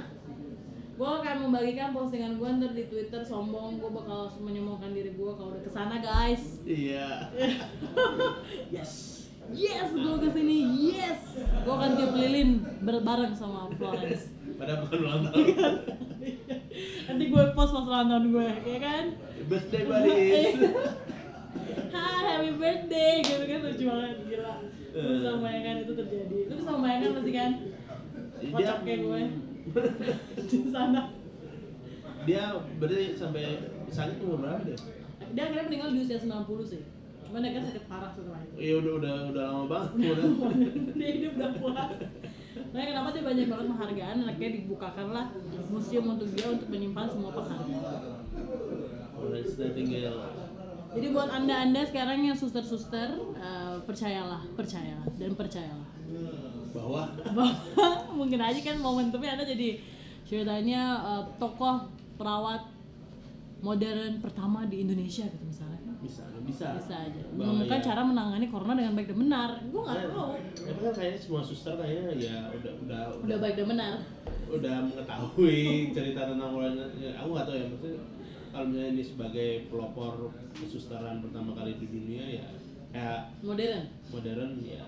gue 0.92 1.10
akan 1.10 1.36
membagikan 1.50 1.98
postingan 1.98 2.38
gue 2.38 2.46
ntar 2.62 2.78
di 2.78 2.86
Twitter 2.86 3.26
sombong. 3.26 3.82
Gue 3.82 3.90
bakal 3.90 4.30
menyombongkan 4.38 4.94
diri 4.94 5.18
gue 5.18 5.32
kalau 5.34 5.50
udah 5.50 5.64
ke 5.66 5.72
sana 5.74 5.98
guys. 5.98 6.62
Iya. 6.62 7.26
Yes. 8.76 9.26
Yes 9.50 9.90
gue 9.98 10.16
ke 10.22 10.30
sini. 10.30 10.58
Yes. 10.94 11.34
Gue 11.66 11.74
akan 11.74 11.98
tiup 11.98 12.14
lilin 12.14 12.62
berbareng 12.86 13.34
sama 13.34 13.74
Florence 13.74 14.41
pada 14.62 14.78
bukan 14.86 14.98
ulang 15.02 15.22
tahun. 15.26 15.46
Nanti 17.10 17.24
gue 17.34 17.44
post 17.58 17.74
pas 17.74 17.82
ulang 17.90 18.08
tahun 18.14 18.26
gue 18.30 18.50
ya 18.70 18.78
kan? 18.78 19.04
Birthday 19.50 19.84
buddies 19.90 20.54
Hai, 21.94 22.22
happy 22.30 22.52
birthday 22.62 23.26
gitu 23.26 23.44
kan 23.50 23.60
lucu 23.66 23.84
banget 23.90 24.18
gila. 24.30 24.56
Lu 24.94 25.10
bisa 25.18 25.30
membayangkan 25.34 25.76
itu 25.82 25.94
terjadi. 25.98 26.38
Lu 26.46 26.54
bisa 26.62 26.72
membayangkan 26.78 27.12
pasti 27.18 27.32
kan? 27.34 27.52
Kocoknya 28.42 28.96
gue. 29.02 29.22
Di 30.46 30.58
sana. 30.70 31.02
Dia 32.30 32.44
berarti 32.78 33.18
sampai 33.18 33.46
sakit 33.90 34.22
umur 34.22 34.46
berapa 34.46 34.62
dia? 34.62 34.78
dia 35.32 35.48
akhirnya 35.48 35.68
meninggal 35.72 35.90
di 35.96 36.00
usia 36.06 36.20
90 36.22 36.70
sih. 36.70 36.82
Cuman 37.26 37.40
dia 37.44 37.56
kan 37.56 37.64
sakit 37.66 37.86
parah 37.88 38.12
setelah 38.14 38.40
itu. 38.46 38.56
Iya 38.62 38.74
udah 38.84 38.94
udah 39.00 39.16
udah 39.32 39.44
lama 39.48 39.66
banget 39.72 39.92
dia 41.00 41.10
hidup 41.18 41.34
udah 41.40 41.52
puas 41.60 41.90
Makanya 42.72 42.88
kenapa 42.96 43.08
dia 43.12 43.24
banyak 43.28 43.48
banget 43.52 43.66
penghargaan? 43.68 44.16
Dan 44.24 44.28
akhirnya 44.32 44.52
dibukakanlah 44.64 45.26
museum 45.68 46.06
untuk 46.08 46.28
dia 46.32 46.48
untuk 46.48 46.68
menyimpan 46.72 47.06
semua 47.12 47.32
penghargaan. 47.36 47.84
Nightingale. 49.22 50.20
Jadi 50.92 51.08
buat 51.16 51.30
anda-anda 51.32 51.88
sekarang 51.88 52.28
yang 52.28 52.36
suster-suster 52.36 53.16
eh, 53.40 53.78
percayalah, 53.88 54.44
percayalah 54.60 55.08
dan 55.16 55.32
percayalah. 55.36 55.88
Bahwa? 56.72 57.02
Bahwa 57.32 57.54
mungkin 58.20 58.40
aja 58.44 58.60
kan 58.60 58.76
momentumnya 58.80 59.40
anda 59.40 59.48
jadi 59.48 59.80
ceritanya 60.28 60.82
eh, 61.00 61.24
tokoh 61.40 61.88
perawat 62.20 62.68
modern 63.62 64.20
pertama 64.20 64.66
di 64.66 64.84
Indonesia 64.84 65.24
gitu 65.30 65.46
misalnya 65.46 65.71
bisa. 66.44 66.68
Bisa. 66.76 66.96
aja. 67.02 67.22
Bahwa 67.32 67.52
menemukan 67.56 67.78
ya- 67.78 67.86
cara 67.86 68.02
menangani 68.02 68.46
corona 68.48 68.74
dengan 68.74 68.94
baik 68.94 69.08
dan 69.08 69.18
benar. 69.20 69.50
Gue 69.64 69.82
nggak 69.82 69.98
Ya, 69.98 70.08
tahu. 70.08 70.30
Tapi 70.62 70.80
kan 70.80 70.94
kayaknya 70.94 71.20
semua 71.20 71.42
suster 71.42 71.74
kayaknya 71.74 72.04
ya 72.18 72.38
udah 72.50 72.74
udah 72.82 73.02
udah 73.22 73.38
baik 73.40 73.56
dan 73.56 73.68
benar. 73.68 73.94
udah 74.48 74.76
mengetahui 74.84 75.60
cerita 75.96 76.22
tentang 76.26 76.50
Florence. 76.52 76.92
Ya, 76.96 77.12
aku 77.16 77.30
nggak 77.32 77.46
tahu 77.46 77.56
ya 77.56 77.66
maksudnya 77.68 78.02
kalau 78.52 78.66
misalnya 78.68 78.90
ini 78.92 79.04
sebagai 79.06 79.50
pelopor 79.66 80.14
kesusteran 80.54 81.16
pertama 81.20 81.52
kali 81.54 81.72
di 81.76 81.88
dunia 81.88 82.24
ya 82.34 82.46
kayak 82.90 83.22
modern. 83.40 83.84
Modern 84.10 84.52
ya. 84.60 84.84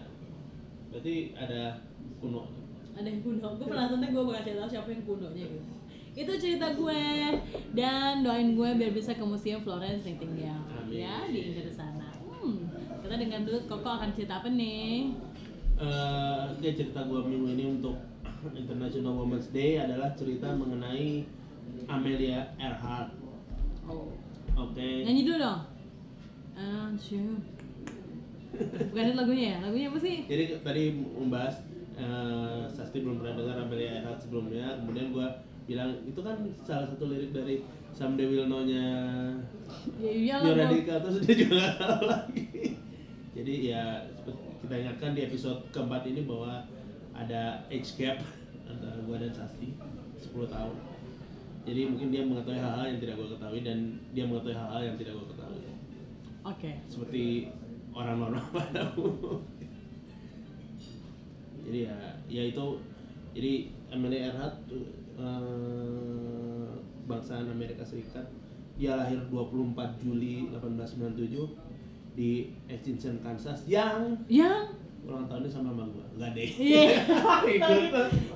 Berarti 0.90 1.14
ada 1.34 1.80
kuno. 2.20 2.52
Ada 2.92 3.08
yang 3.08 3.22
kuno. 3.22 3.48
Gue 3.56 3.66
penasaran 3.66 4.04
gue 4.04 4.24
bakal 4.24 4.44
cerita 4.44 4.68
siapa 4.70 4.90
yang 4.90 5.04
kunonya 5.04 5.46
gitu. 5.48 5.72
Itu 6.14 6.30
cerita 6.38 6.76
gue. 6.76 7.02
Dan 7.74 8.22
doain 8.22 8.54
gue 8.54 8.70
biar 8.76 8.92
bisa 8.92 9.16
ke 9.16 9.24
museum 9.24 9.58
Florence 9.60 10.04
Nightingale 10.04 10.62
Amin. 10.70 10.83
Ya 10.96 11.26
di 11.26 11.40
Inggris 11.44 11.74
sana 11.74 12.08
hmm, 12.22 12.56
kita 13.02 13.16
dengar 13.18 13.42
dulu 13.42 13.60
Koko 13.66 13.90
akan 13.92 14.10
cerita 14.12 14.40
apa 14.40 14.50
nih 14.50 15.14
Eh, 15.74 16.42
oke 16.54 16.70
cerita 16.70 17.02
gua 17.04 17.26
minggu 17.26 17.50
ini 17.50 17.66
untuk 17.74 17.98
International 18.54 19.18
Women's 19.18 19.50
Day 19.50 19.76
adalah 19.76 20.14
cerita 20.14 20.54
mengenai 20.54 21.26
Amelia 21.88 22.54
Earhart. 22.56 23.10
oh 23.84 24.14
Oke. 24.54 25.02
nyanyi 25.02 25.26
dulu 25.26 25.38
dong 25.42 25.62
Ah, 26.54 26.94
sure. 26.96 27.42
bukan 28.86 29.04
itu 29.04 29.16
lagunya 29.18 29.46
ya 29.50 29.66
lagunya 29.66 29.88
apa 29.90 29.98
sih 29.98 30.18
Jadi 30.24 30.44
tadi 30.62 30.84
membahas 30.94 31.58
eh, 31.96 32.64
Sasti 32.70 33.02
belum 33.02 33.18
pernah 33.18 33.34
dengar 33.36 33.58
Amelia 33.60 33.98
Earhart 33.98 34.22
sebelumnya. 34.22 34.78
Kemudian 34.78 35.10
gua 35.10 35.42
bilang 35.74 35.90
itu 36.06 36.22
kan 36.22 36.38
salah 36.62 36.86
satu 36.86 37.10
lirik 37.10 37.34
dari 37.34 37.66
Someday 37.90 38.30
We'll 38.30 38.46
Know-nya 38.46 38.86
ya 39.98 40.12
iyalah 40.14 40.54
New 40.54 40.62
Radical 40.62 40.98
terus 41.02 41.18
dia 41.26 41.36
juga 41.46 41.62
lagi. 42.14 42.78
Jadi 43.34 43.54
ya 43.74 44.06
kita 44.62 44.74
ingatkan 44.78 45.18
di 45.18 45.26
episode 45.26 45.66
keempat 45.74 46.06
ini 46.06 46.30
bahwa 46.30 46.62
ada 47.18 47.66
age 47.74 47.98
gap 47.98 48.22
antara 48.70 49.02
gua 49.02 49.18
dan 49.18 49.34
Sasti 49.34 49.74
10 50.22 50.30
tahun. 50.46 50.78
Jadi 51.64 51.82
mungkin 51.90 52.08
dia 52.14 52.22
mengetahui 52.22 52.62
hal-hal 52.62 52.86
yang 52.94 53.00
tidak 53.02 53.18
gua 53.18 53.30
ketahui 53.34 53.62
dan 53.66 53.78
dia 54.14 54.24
mengetahui 54.30 54.58
hal-hal 54.58 54.82
yang 54.86 54.96
tidak 55.02 55.14
gua 55.18 55.28
ketahui. 55.34 55.62
oke 56.46 56.72
Seperti 56.86 57.50
orang 57.98 58.18
normal 58.22 58.46
pada. 58.54 58.94
Jadi 61.64 61.88
ya, 61.88 61.96
ya 62.28 62.44
itu 62.52 62.76
jadi 63.34 63.72
Amelia 63.90 64.30
Earhart 64.30 64.68
eh, 65.18 66.68
bangsaan 67.06 67.52
Amerika 67.52 67.84
Serikat. 67.86 68.26
Dia 68.74 68.98
lahir 68.98 69.22
24 69.30 70.02
Juli 70.02 70.50
1897 70.50 72.18
di 72.18 72.54
Atchison, 72.70 73.22
Kansas 73.22 73.66
yang 73.70 74.18
yang 74.30 74.70
ulang 75.04 75.28
tahunnya 75.28 75.50
sama 75.52 75.76
sama 75.76 75.84
gua. 75.92 76.06
Enggak 76.16 76.32
deh. 76.38 76.50
Iya. 76.58 77.04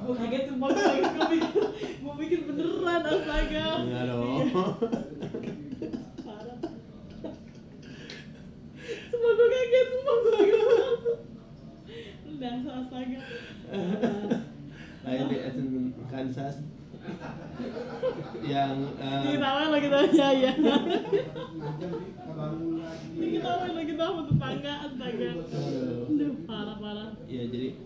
Gue 0.08 0.16
kaget 0.16 0.46
kaget 0.46 0.46
gue 0.48 1.28
pikir 1.28 1.64
gue 2.00 2.14
pikir 2.24 2.40
beneran 2.48 3.04
astaga 3.04 3.68
Enggak 3.84 4.04
dong. 4.08 4.48
Parah. 6.28 6.58
Sumpah 9.10 9.32
gue 9.32 9.48
kaget, 9.52 9.86
sumpah 9.96 10.16
gue 10.16 10.32
kaget. 10.36 10.60
Udah, 12.28 12.56
astaga. 12.78 13.20
lahir 15.08 15.26
di 15.32 15.38
Atchison, 15.40 15.96
Kansas. 16.12 16.56
yang 18.44 18.76
eh, 19.00 19.24
Diketawain 19.32 19.72
lagi 19.72 19.88
tanya 19.88 20.28
ya. 20.36 20.52
Diketawain 23.16 23.74
lagi 23.80 23.94
sama 23.96 24.22
tetangga, 24.28 24.74
astaga. 24.84 25.30
Aduh. 25.40 26.34
Parah 26.44 26.76
parah. 26.76 27.10
ya 27.32 27.44
jadi 27.48 27.80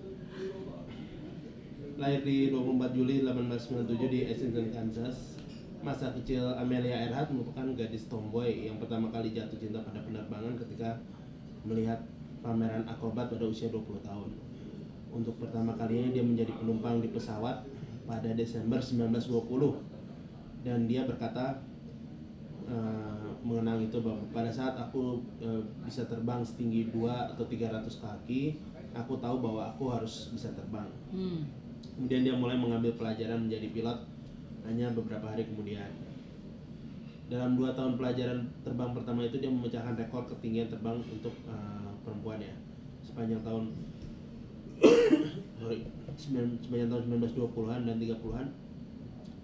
lahir 2.02 2.22
di 2.26 2.50
24 2.50 2.98
Juli 2.98 3.22
1897 3.22 4.10
di 4.10 4.20
Easton, 4.26 4.74
Kansas. 4.74 5.38
Masa 5.82 6.14
kecil 6.14 6.46
Amelia 6.58 7.10
Earhart 7.10 7.34
merupakan 7.34 7.66
gadis 7.74 8.06
tomboy 8.06 8.70
yang 8.70 8.78
pertama 8.78 9.10
kali 9.10 9.34
jatuh 9.34 9.58
cinta 9.58 9.82
pada 9.82 10.02
penerbangan 10.02 10.54
ketika 10.66 10.98
melihat 11.66 12.06
pameran 12.42 12.86
akrobat 12.86 13.30
pada 13.34 13.46
usia 13.50 13.70
20 13.70 14.02
tahun. 14.02 14.30
Untuk 15.12 15.36
pertama 15.44 15.76
kalinya 15.76 16.16
dia 16.16 16.24
menjadi 16.24 16.56
penumpang 16.56 17.04
di 17.04 17.12
pesawat 17.12 17.68
pada 18.08 18.32
Desember 18.32 18.80
1920 18.80 19.92
dan 20.64 20.86
dia 20.88 21.04
berkata 21.04 21.60
eh, 22.70 23.30
mengenang 23.42 23.82
itu 23.84 23.98
bahwa 24.00 24.22
pada 24.32 24.48
saat 24.54 24.78
aku 24.78 25.20
eh, 25.42 25.62
bisa 25.84 26.08
terbang 26.08 26.40
setinggi 26.46 26.94
2 26.94 27.36
atau 27.36 27.44
300 27.44 27.90
kaki, 27.90 28.62
aku 28.94 29.18
tahu 29.18 29.42
bahwa 29.42 29.74
aku 29.74 29.92
harus 29.92 30.30
bisa 30.32 30.54
terbang. 30.54 30.88
Hmm. 31.12 31.44
Kemudian 31.98 32.24
dia 32.24 32.36
mulai 32.38 32.56
mengambil 32.56 32.96
pelajaran 32.96 33.50
menjadi 33.50 33.68
pilot 33.74 34.00
hanya 34.64 34.94
beberapa 34.94 35.28
hari 35.28 35.50
kemudian. 35.50 35.90
Dalam 37.32 37.56
dua 37.56 37.72
tahun 37.72 37.96
pelajaran 37.96 38.44
terbang 38.62 38.92
pertama 38.92 39.24
itu 39.24 39.40
dia 39.40 39.48
memecahkan 39.48 39.96
rekor 39.96 40.28
ketinggian 40.30 40.70
terbang 40.70 41.00
untuk 41.02 41.34
eh, 41.50 41.92
perempuan 42.06 42.40
ya 42.40 42.54
sepanjang 43.02 43.42
tahun 43.42 43.74
sepanjang 46.62 46.88
tahun 46.88 47.04
1920-an 47.28 47.82
dan 47.84 47.96
30-an 48.00 48.48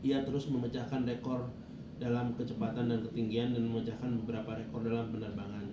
ia 0.05 0.21
terus 0.23 0.45
memecahkan 0.47 1.03
rekor 1.03 1.49
dalam 1.97 2.37
kecepatan 2.37 2.87
dan 2.87 3.01
ketinggian 3.09 3.57
dan 3.57 3.65
memecahkan 3.65 4.21
beberapa 4.21 4.53
rekor 4.53 4.85
dalam 4.85 5.09
penerbangan. 5.09 5.65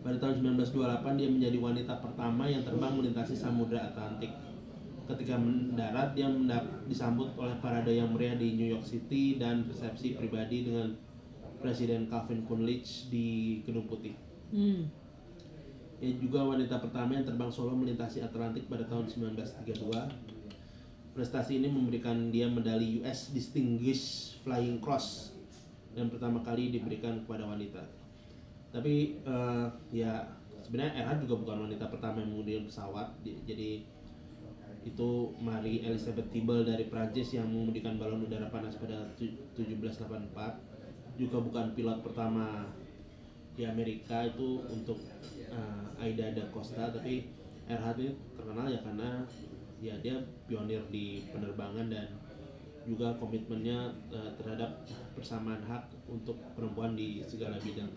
Pada 0.00 0.16
tahun 0.16 0.56
1928 0.56 1.20
dia 1.20 1.28
menjadi 1.28 1.58
wanita 1.60 1.94
pertama 2.00 2.48
yang 2.48 2.64
terbang 2.64 2.96
melintasi 2.96 3.36
Samudra 3.36 3.92
Atlantik. 3.92 4.32
Ketika 5.04 5.36
mendarat 5.36 6.16
dia 6.16 6.32
disambut 6.88 7.36
oleh 7.36 7.52
parade 7.60 7.92
yang 7.92 8.08
meriah 8.16 8.40
di 8.40 8.56
New 8.56 8.68
York 8.72 8.84
City 8.88 9.36
dan 9.36 9.68
resepsi 9.68 10.16
pribadi 10.16 10.64
dengan 10.64 10.96
Presiden 11.60 12.08
Calvin 12.08 12.48
Coolidge 12.48 13.12
di 13.12 13.60
Gedung 13.68 13.84
Putih. 13.84 14.16
Hmm. 14.48 14.88
Ia 16.02 16.12
juga 16.18 16.42
wanita 16.42 16.82
pertama 16.82 17.14
yang 17.14 17.26
terbang 17.26 17.50
solo 17.50 17.72
melintasi 17.74 18.20
Atlantik 18.20 18.66
pada 18.66 18.84
tahun 18.86 19.06
1932. 19.06 21.14
Prestasi 21.14 21.62
ini 21.62 21.70
memberikan 21.70 22.34
dia 22.34 22.50
medali 22.50 22.98
US 23.00 23.30
Distinguished 23.30 24.42
Flying 24.42 24.82
Cross 24.82 25.30
dan 25.94 26.10
pertama 26.10 26.42
kali 26.42 26.74
diberikan 26.74 27.22
kepada 27.22 27.46
wanita. 27.46 27.86
Tapi 28.74 29.22
eh, 29.22 29.66
ya 29.94 30.26
sebenarnya 30.66 31.06
Earhart 31.06 31.22
juga 31.22 31.46
bukan 31.46 31.70
wanita 31.70 31.86
pertama 31.86 32.18
yang 32.18 32.34
mengemudi 32.34 32.66
pesawat. 32.66 33.14
Di- 33.22 33.38
Jadi 33.46 33.70
itu 34.84 35.32
Marie 35.40 35.80
Elizabeth 35.80 36.28
Tibble 36.28 36.66
dari 36.66 36.90
Prancis 36.92 37.32
yang 37.32 37.48
mengemudikan 37.48 37.96
balon 37.96 38.26
udara 38.26 38.52
panas 38.52 38.76
pada 38.76 39.00
tu- 39.16 39.32
1784 39.56 40.60
juga 41.16 41.40
bukan 41.40 41.72
pilot 41.72 42.04
pertama 42.04 42.68
di 43.54 43.62
Amerika 43.62 44.26
itu 44.26 44.66
untuk 44.66 44.98
uh, 45.50 45.86
Aida 46.02 46.34
da 46.34 46.44
Costa 46.50 46.90
tapi 46.90 47.30
Earhart 47.70 47.96
ini 48.02 48.12
terkenal 48.36 48.66
ya 48.68 48.80
karena 48.84 49.24
ya 49.80 49.94
dia 50.02 50.16
pionir 50.44 50.82
di 50.90 51.24
penerbangan 51.32 51.88
dan 51.88 52.08
juga 52.84 53.16
komitmennya 53.16 53.96
uh, 54.12 54.30
terhadap 54.36 54.84
persamaan 55.16 55.64
hak 55.64 55.88
untuk 56.04 56.36
perempuan 56.52 56.92
di 56.92 57.24
segala 57.24 57.56
bidang. 57.56 57.88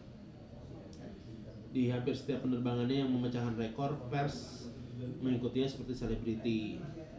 Di 1.76 1.92
hampir 1.92 2.16
setiap 2.16 2.48
penerbangannya 2.48 3.04
yang 3.04 3.12
memecahkan 3.12 3.60
rekor, 3.60 4.00
pers 4.08 4.68
mengikutinya 4.98 5.68
seperti 5.68 5.94
selebriti 5.94 6.60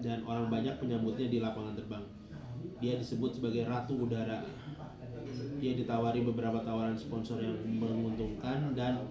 dan 0.03 0.25
orang 0.27 0.51
banyak 0.51 0.81
menyambutnya 0.81 1.29
di 1.29 1.39
lapangan 1.39 1.77
terbang. 1.77 2.05
Dia 2.83 2.99
disebut 2.99 3.39
sebagai 3.39 3.69
ratu 3.69 4.09
udara. 4.09 4.43
Dia 5.59 5.75
ditawari 5.75 6.23
beberapa 6.23 6.63
tawaran 6.63 6.95
sponsor 6.95 7.43
yang 7.43 7.59
menguntungkan 7.67 8.79
dan 8.79 9.03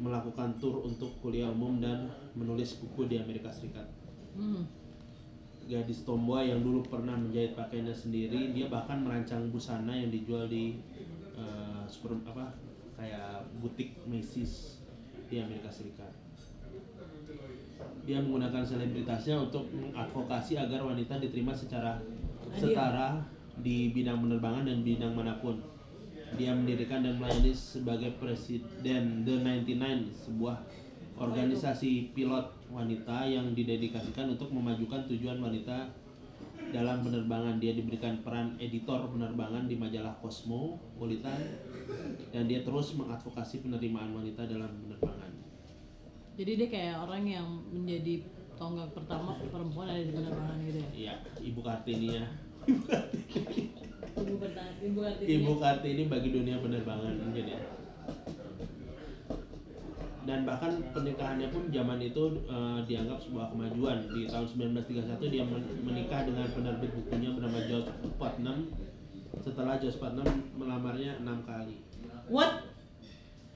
melakukan 0.00 0.56
tur 0.56 0.80
untuk 0.84 1.12
kuliah 1.20 1.52
umum 1.52 1.80
dan 1.80 2.08
menulis 2.32 2.80
buku 2.80 3.08
di 3.08 3.20
Amerika 3.20 3.52
Serikat. 3.52 3.84
Hmm. 4.36 4.64
Gadis 5.68 6.02
tomboy 6.08 6.48
yang 6.48 6.64
dulu 6.64 6.82
pernah 6.88 7.14
menjahit 7.14 7.52
pakaiannya 7.54 7.94
sendiri, 7.94 8.56
dia 8.56 8.66
bahkan 8.72 9.04
merancang 9.04 9.52
busana 9.52 9.92
yang 9.92 10.08
dijual 10.08 10.48
di 10.48 10.80
eh, 11.36 11.82
super 11.86 12.16
apa 12.26 12.56
kayak 12.96 13.44
butik 13.60 13.96
Macy's 14.08 14.80
di 15.28 15.38
Amerika 15.38 15.70
Serikat. 15.70 16.10
Dia 18.04 18.18
menggunakan 18.20 18.64
selebritasnya 18.64 19.36
untuk 19.36 19.68
mengadvokasi 19.72 20.58
agar 20.58 20.84
wanita 20.84 21.20
diterima 21.22 21.54
secara 21.54 22.00
setara 22.56 23.20
di 23.60 23.92
bidang 23.94 24.24
penerbangan 24.24 24.64
dan 24.66 24.82
bidang 24.82 25.12
mana 25.14 25.38
pun. 25.38 25.60
Dia 26.38 26.54
mendirikan 26.54 27.02
dan 27.02 27.18
melayani 27.18 27.50
sebagai 27.50 28.14
presiden 28.22 29.26
The 29.26 29.42
99, 29.42 30.14
sebuah 30.14 30.56
organisasi 31.18 32.14
pilot 32.14 32.46
wanita 32.70 33.26
yang 33.26 33.52
didedikasikan 33.52 34.30
untuk 34.38 34.54
memajukan 34.54 35.04
tujuan 35.10 35.42
wanita 35.42 35.90
dalam 36.70 37.02
penerbangan. 37.02 37.58
Dia 37.58 37.74
diberikan 37.74 38.22
peran 38.22 38.54
editor 38.62 39.10
penerbangan 39.10 39.66
di 39.66 39.74
majalah 39.74 40.14
Cosmopolitan 40.22 41.40
dan 42.30 42.46
dia 42.46 42.62
terus 42.62 42.94
mengadvokasi 42.94 43.66
penerimaan 43.66 44.14
wanita 44.14 44.46
dalam 44.46 44.70
penerbangan. 44.86 45.32
Jadi 46.38 46.52
dia 46.56 46.68
kayak 46.70 46.96
orang 47.04 47.24
yang 47.26 47.46
menjadi 47.68 48.24
tonggak 48.54 48.88
pertama 48.94 49.36
perempuan 49.50 49.92
ada 49.92 50.00
di 50.00 50.12
penerbangan 50.14 50.56
gitu 50.62 50.78
ya. 50.78 50.90
Iya, 50.94 51.14
Ibu 51.42 51.60
Kartini 51.60 52.08
ya. 52.16 52.24
Ibu 54.10 54.34
bertanya, 54.36 54.74
ibu 55.24 55.52
Kartini 55.56 56.02
bagi 56.08 56.28
dunia 56.32 56.56
penerbangan 56.60 57.14
mungkin 57.20 57.44
ya. 57.46 57.60
Dan 60.20 60.44
bahkan 60.44 60.72
pernikahannya 60.92 61.48
pun 61.48 61.72
zaman 61.72 61.98
itu 61.98 62.24
eh, 62.44 62.78
dianggap 62.84 63.18
sebuah 63.18 63.50
kemajuan. 63.50 63.98
Di 64.12 64.28
tahun 64.28 64.46
1931 64.46 65.32
dia 65.32 65.42
men- 65.42 65.70
menikah 65.82 66.28
dengan 66.28 66.46
penerbit 66.52 66.90
bukunya 66.92 67.30
bernama 67.32 67.58
George 67.64 67.88
Putnam. 68.20 68.68
Setelah 69.40 69.80
George 69.80 69.96
Putnam 69.96 70.28
melamarnya 70.54 71.18
enam 71.18 71.40
kali. 71.42 71.80
What? 72.28 72.68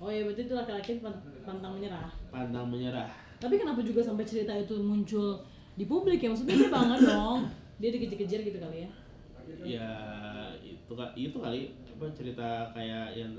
Oh 0.00 0.10
ya 0.10 0.26
berarti 0.26 0.48
itu 0.48 0.54
laki-laki 0.56 0.92
pan- 0.98 1.22
pantang 1.44 1.78
menyerah. 1.78 2.10
Pantang 2.32 2.66
menyerah. 2.66 3.08
Tapi 3.38 3.54
kenapa 3.60 3.84
juga 3.84 4.00
sampai 4.00 4.24
cerita 4.24 4.56
itu 4.56 4.80
muncul 4.80 5.44
di 5.76 5.84
publik 5.84 6.24
ya? 6.24 6.32
Maksudnya 6.32 6.56
dia 6.58 6.70
bangga 6.72 6.96
dong. 6.98 7.40
Dia 7.76 7.88
dikejar-kejar 7.92 8.40
gitu 8.40 8.58
kali 8.58 8.88
ya. 8.88 8.90
Ya 9.64 9.88
itu 10.84 10.92
itu 11.16 11.36
kali 11.40 11.60
apa 11.96 12.04
cerita 12.12 12.48
kayak 12.76 13.16
yang 13.16 13.32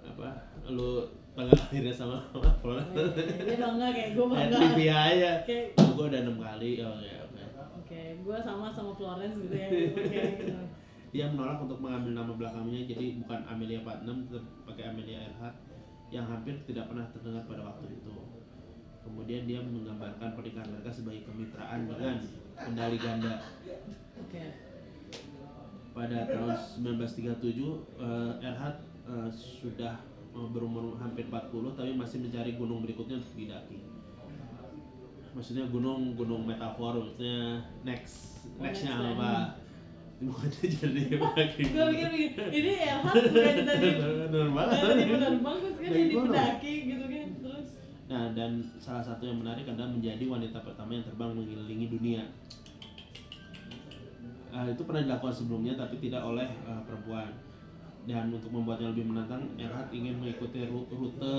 apa 0.00 0.28
lu 0.72 1.04
tanggal 1.36 1.56
lahirnya 1.56 1.94
sama 2.00 2.18
Flora. 2.60 2.82
Oh, 2.92 3.06
iya. 3.16 3.44
Dia 3.44 3.56
bangga 3.60 3.88
kayak 3.92 4.10
gue 4.16 4.26
bangga. 4.26 4.56
trivia 4.56 4.96
aja. 4.96 5.30
Kayak 5.46 5.66
Gue 5.96 6.04
udah 6.08 6.20
enam 6.24 6.36
kali. 6.40 6.70
Oh 6.80 6.98
ya 7.00 7.16
oke. 7.28 7.42
Oke, 7.84 8.00
gue 8.24 8.36
sama 8.40 8.66
sama 8.72 8.92
Florence 8.96 9.36
gitu 9.36 9.54
ya. 9.54 9.68
Oke, 9.94 10.22
gitu. 10.40 10.54
Dia 11.10 11.26
menolak 11.26 11.58
untuk 11.58 11.82
mengambil 11.82 12.12
nama 12.14 12.32
belakangnya 12.38 12.86
jadi 12.86 13.18
bukan 13.18 13.40
Amelia 13.50 13.82
Putnam 13.82 14.30
tetap 14.30 14.46
pakai 14.62 14.84
Amelia 14.94 15.26
Earhart 15.26 15.56
yang 16.10 16.26
hampir 16.26 16.54
tidak 16.66 16.86
pernah 16.86 17.06
terdengar 17.10 17.42
pada 17.50 17.62
waktu 17.66 17.86
itu. 17.98 18.14
Kemudian 19.02 19.42
dia 19.48 19.58
menggambarkan 19.58 20.38
pernikahan 20.38 20.70
mereka 20.70 20.90
sebagai 20.92 21.26
kemitraan 21.26 21.88
dengan 21.90 22.16
kendali 22.54 22.98
ganda. 23.00 23.42
Oke. 24.22 24.69
Pada 25.90 26.18
tahun 26.26 26.54
1937 26.86 27.42
eh, 27.98 28.46
Earhart 28.46 28.78
eh, 29.10 29.30
sudah 29.32 29.94
eh, 30.32 30.48
berumur 30.54 30.96
hampir 31.02 31.26
40 31.26 31.74
tapi 31.74 31.90
masih 31.98 32.22
mencari 32.22 32.54
gunung 32.54 32.86
berikutnya 32.86 33.18
untuk 33.18 33.34
didaki. 33.34 33.78
Maksudnya 35.30 35.70
gunung 35.70 36.18
gunung 36.18 36.42
metafor 36.46 36.98
maksudnya 36.98 37.62
next 37.86 38.46
nextnya 38.58 38.98
next 38.98 39.18
apa? 39.18 39.32
Bukan 40.20 40.52
jadi 40.52 41.16
lagi. 41.16 41.64
Gue 41.72 41.86
begini, 41.96 42.36
ini 42.52 42.72
Erhat 42.76 43.14
bukan 43.24 43.56
tadi 43.64 43.88
Normal. 44.28 44.68
terus 44.68 45.76
kan 45.80 45.88
jadi 45.96 46.12
pendaki 46.12 46.74
gitu 46.92 47.04
kan 47.08 47.28
terus 47.40 47.68
Nah, 48.10 48.34
dan 48.34 48.58
salah 48.82 49.06
satu 49.06 49.22
yang 49.22 49.38
menarik 49.38 49.62
adalah 49.70 49.86
menjadi 49.86 50.26
wanita 50.26 50.58
pertama 50.66 50.98
yang 50.98 51.06
terbang 51.06 51.30
mengelilingi 51.30 51.86
dunia. 51.86 52.26
Ah, 54.50 54.66
itu 54.66 54.82
pernah 54.82 55.06
dilakukan 55.06 55.34
sebelumnya 55.34 55.78
tapi 55.78 56.02
tidak 56.02 56.22
oleh 56.26 56.46
ah, 56.66 56.82
perempuan. 56.82 57.30
Dan 58.08 58.32
untuk 58.32 58.50
membuatnya 58.50 58.90
lebih 58.90 59.06
menantang, 59.06 59.44
Earhart 59.60 59.92
ingin 59.94 60.18
mengikuti 60.18 60.66
ru- 60.66 60.88
rute 60.88 61.34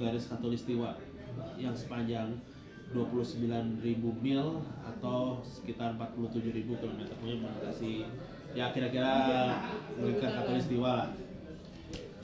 garis 0.00 0.26
khatulistiwa 0.32 0.96
yang 1.60 1.76
sepanjang 1.76 2.32
29.000 2.90 3.82
mil 4.22 4.62
atau 4.82 5.42
sekitar 5.42 5.94
47.000 5.98 6.66
km. 6.66 7.00
Pokoknya 7.04 7.36
melintasi 7.42 8.06
ya 8.56 8.72
kira-kira 8.72 9.12
melingkar 9.98 10.30
khatulistiwa 10.32 10.90
lah. 11.04 11.08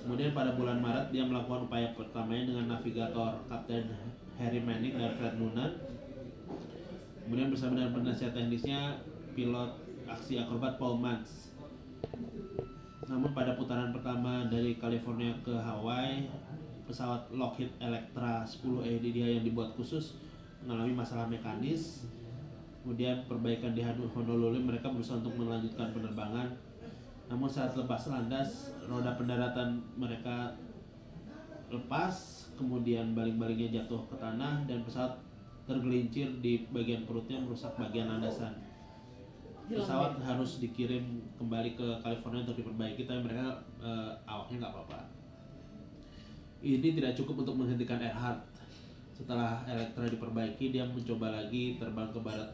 Kemudian 0.03 0.35
pada 0.35 0.59
bulan 0.59 0.83
Maret 0.83 1.15
dia 1.15 1.23
melakukan 1.23 1.71
upaya 1.71 1.95
pertamanya 1.95 2.51
dengan 2.51 2.75
navigator 2.75 3.39
Kapten 3.47 3.87
Harry 4.35 4.59
Manning 4.59 4.99
dan 4.99 5.15
Fred 5.15 5.39
Noonan. 5.39 5.79
Kemudian 7.23 7.55
bersama 7.55 7.79
dengan 7.79 7.95
penasihat 7.95 8.35
teknisnya 8.35 8.99
pilot 9.39 9.71
aksi 10.07 10.41
akrobat 10.41 10.79
Paul 10.79 10.99
Mans. 10.99 11.53
Namun 13.07 13.35
pada 13.35 13.59
putaran 13.59 13.91
pertama 13.91 14.47
dari 14.47 14.79
California 14.79 15.35
ke 15.43 15.53
Hawaii, 15.53 16.31
pesawat 16.87 17.31
Lockheed 17.35 17.71
Electra 17.79 18.47
10E 18.47 19.03
dia 19.03 19.27
yang 19.39 19.45
dibuat 19.45 19.75
khusus 19.75 20.17
mengalami 20.63 20.95
masalah 20.95 21.27
mekanis. 21.27 22.07
Kemudian 22.83 23.27
perbaikan 23.31 23.79
di 23.79 23.83
Honolulu 23.87 24.59
mereka 24.59 24.91
berusaha 24.91 25.23
untuk 25.23 25.39
melanjutkan 25.39 25.95
penerbangan. 25.95 26.51
Namun 27.31 27.47
saat 27.47 27.79
lepas 27.79 28.11
landas, 28.11 28.75
roda 28.91 29.15
pendaratan 29.15 29.79
mereka 29.95 30.59
lepas, 31.71 32.47
kemudian 32.59 33.15
baling-balingnya 33.15 33.83
jatuh 33.83 34.03
ke 34.11 34.17
tanah 34.19 34.67
dan 34.67 34.83
pesawat 34.83 35.17
tergelincir 35.65 36.29
di 36.43 36.67
bagian 36.75 37.07
perutnya 37.07 37.39
merusak 37.39 37.73
bagian 37.79 38.11
landasan. 38.11 38.72
Pesawat 39.73 40.21
harus 40.21 40.61
dikirim 40.61 41.25
kembali 41.41 41.73
ke 41.73 41.87
California 42.05 42.45
untuk 42.45 42.61
diperbaiki, 42.61 43.09
tapi 43.09 43.25
mereka 43.25 43.57
eh, 43.81 44.13
awaknya 44.29 44.69
nggak 44.69 44.73
apa-apa. 44.77 45.01
Ini 46.61 46.89
tidak 46.93 47.17
cukup 47.17 47.49
untuk 47.49 47.57
menghentikan 47.57 47.97
Earhart. 47.97 48.45
Setelah 49.17 49.65
Electra 49.65 50.05
diperbaiki, 50.13 50.77
dia 50.77 50.85
mencoba 50.85 51.41
lagi 51.41 51.81
terbang 51.81 52.13
ke 52.13 52.21
barat 52.21 52.53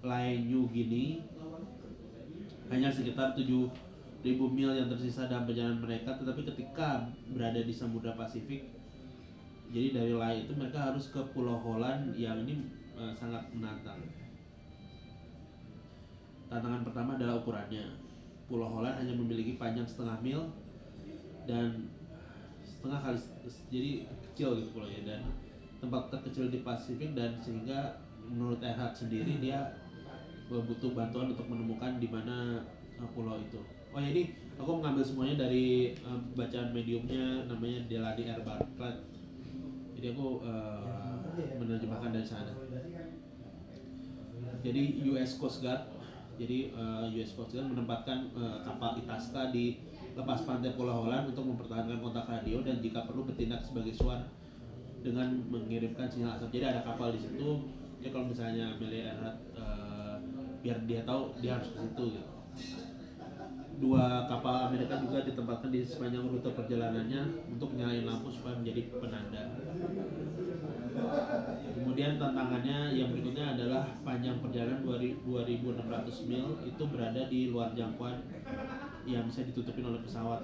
Lae 0.05 0.45
New 0.45 0.69
Guinea. 0.69 1.25
Hanya 2.69 2.93
sekitar 2.93 3.33
7.000 3.33 3.73
mil 4.29 4.71
yang 4.77 4.85
tersisa 4.93 5.25
dalam 5.25 5.49
perjalanan 5.49 5.81
mereka, 5.81 6.13
tetapi 6.21 6.45
ketika 6.53 7.09
berada 7.33 7.65
di 7.65 7.73
Samudra 7.73 8.13
Pasifik, 8.13 8.69
jadi 9.73 9.89
dari 9.89 10.13
Lae 10.13 10.45
itu 10.45 10.53
mereka 10.53 10.93
harus 10.93 11.09
ke 11.09 11.21
Pulau 11.33 11.57
Holland 11.61 12.13
yang 12.13 12.45
ini 12.45 12.61
eh, 12.93 13.13
sangat 13.17 13.49
menantang. 13.53 14.01
Tantangan 16.49 16.81
pertama 16.81 17.15
adalah 17.15 17.37
ukurannya. 17.37 17.85
Pulau 18.49 18.65
Holland 18.65 18.97
hanya 18.97 19.13
memiliki 19.13 19.61
panjang 19.61 19.85
setengah 19.85 20.17
mil 20.25 20.41
dan 21.45 21.85
setengah 22.65 22.99
kali 23.01 23.19
jadi 23.69 23.91
kecil 24.29 24.57
gitu 24.57 24.69
pulaunya 24.73 25.01
dan 25.05 25.21
tempat 25.77 26.09
terkecil 26.09 26.49
di 26.49 26.65
Pasifik 26.65 27.13
dan 27.13 27.37
sehingga 27.37 28.01
menurut 28.25 28.61
Erhard 28.61 28.93
sendiri 28.97 29.37
dia 29.37 29.77
butuh 30.49 30.97
bantuan 30.97 31.29
untuk 31.29 31.45
menemukan 31.45 32.01
di 32.01 32.09
mana 32.09 32.65
eh, 32.97 33.09
pulau 33.13 33.37
itu. 33.37 33.61
Oh 33.93 34.01
jadi 34.01 34.33
aku 34.57 34.81
mengambil 34.81 35.05
semuanya 35.05 35.45
dari 35.45 35.93
eh, 35.93 36.19
bacaan 36.33 36.73
mediumnya 36.73 37.45
namanya 37.45 37.85
Delany 37.85 38.25
R. 38.25 38.41
Bartlett. 38.41 38.97
Jadi 39.93 40.05
aku 40.09 40.41
eh, 40.41 41.53
menerjemahkan 41.61 42.09
dari 42.09 42.25
sana. 42.25 42.53
Jadi 44.59 44.81
US 45.13 45.39
Coast 45.39 45.63
Guard, 45.63 45.87
jadi 46.39 46.71
eh, 46.71 47.19
US 47.19 47.35
Coast 47.35 47.51
Guard 47.51 47.67
menempatkan 47.67 48.31
eh, 48.31 48.57
kapal 48.63 48.95
Itasca 49.03 49.51
di 49.51 49.83
lepas 50.15 50.47
pantai 50.47 50.71
Pulau 50.71 51.03
Holland 51.03 51.35
untuk 51.35 51.43
mempertahankan 51.51 51.99
kontak 51.99 52.31
radio 52.31 52.63
dan 52.63 52.79
jika 52.79 53.03
perlu 53.03 53.27
bertindak 53.27 53.59
sebagai 53.59 53.91
suar 53.91 54.23
dengan 55.03 55.35
mengirimkan 55.51 56.07
sinyal 56.07 56.39
asap. 56.39 56.59
Jadi 56.59 56.65
ada 56.71 56.81
kapal 56.87 57.11
di 57.11 57.19
situ. 57.19 57.67
Ya 57.99 58.15
kalau 58.15 58.31
misalnya 58.31 58.71
Amelia 58.79 59.11
Earhart 59.11 59.37
eh, 59.59 60.15
biar 60.63 60.79
dia 60.87 61.03
tahu 61.03 61.35
dia 61.43 61.59
harus 61.59 61.75
ke 61.75 61.79
situ 61.83 62.03
gitu. 62.15 62.31
Dua 63.79 64.27
kapal 64.27 64.71
Amerika 64.71 64.99
juga 64.99 65.23
ditempatkan 65.23 65.71
di 65.71 65.83
sepanjang 65.83 66.23
rute 66.23 66.51
perjalanannya 66.51 67.51
untuk 67.51 67.75
nyalain 67.75 68.07
lampu 68.07 68.31
supaya 68.31 68.59
menjadi 68.59 68.91
penanda. 68.95 69.43
Kemudian 71.75 72.19
tantangannya 72.19 72.95
yang 72.95 73.09
berikutnya 73.11 73.55
adalah 73.57 73.83
panjang 74.03 74.39
perjalanan 74.39 74.83
2600 74.83 76.29
mil 76.29 76.45
itu 76.63 76.83
berada 76.89 77.21
di 77.27 77.51
luar 77.51 77.71
jangkauan 77.75 78.23
yang 79.07 79.25
bisa 79.27 79.47
ditutupin 79.47 79.85
oleh 79.87 80.01
pesawat. 80.03 80.41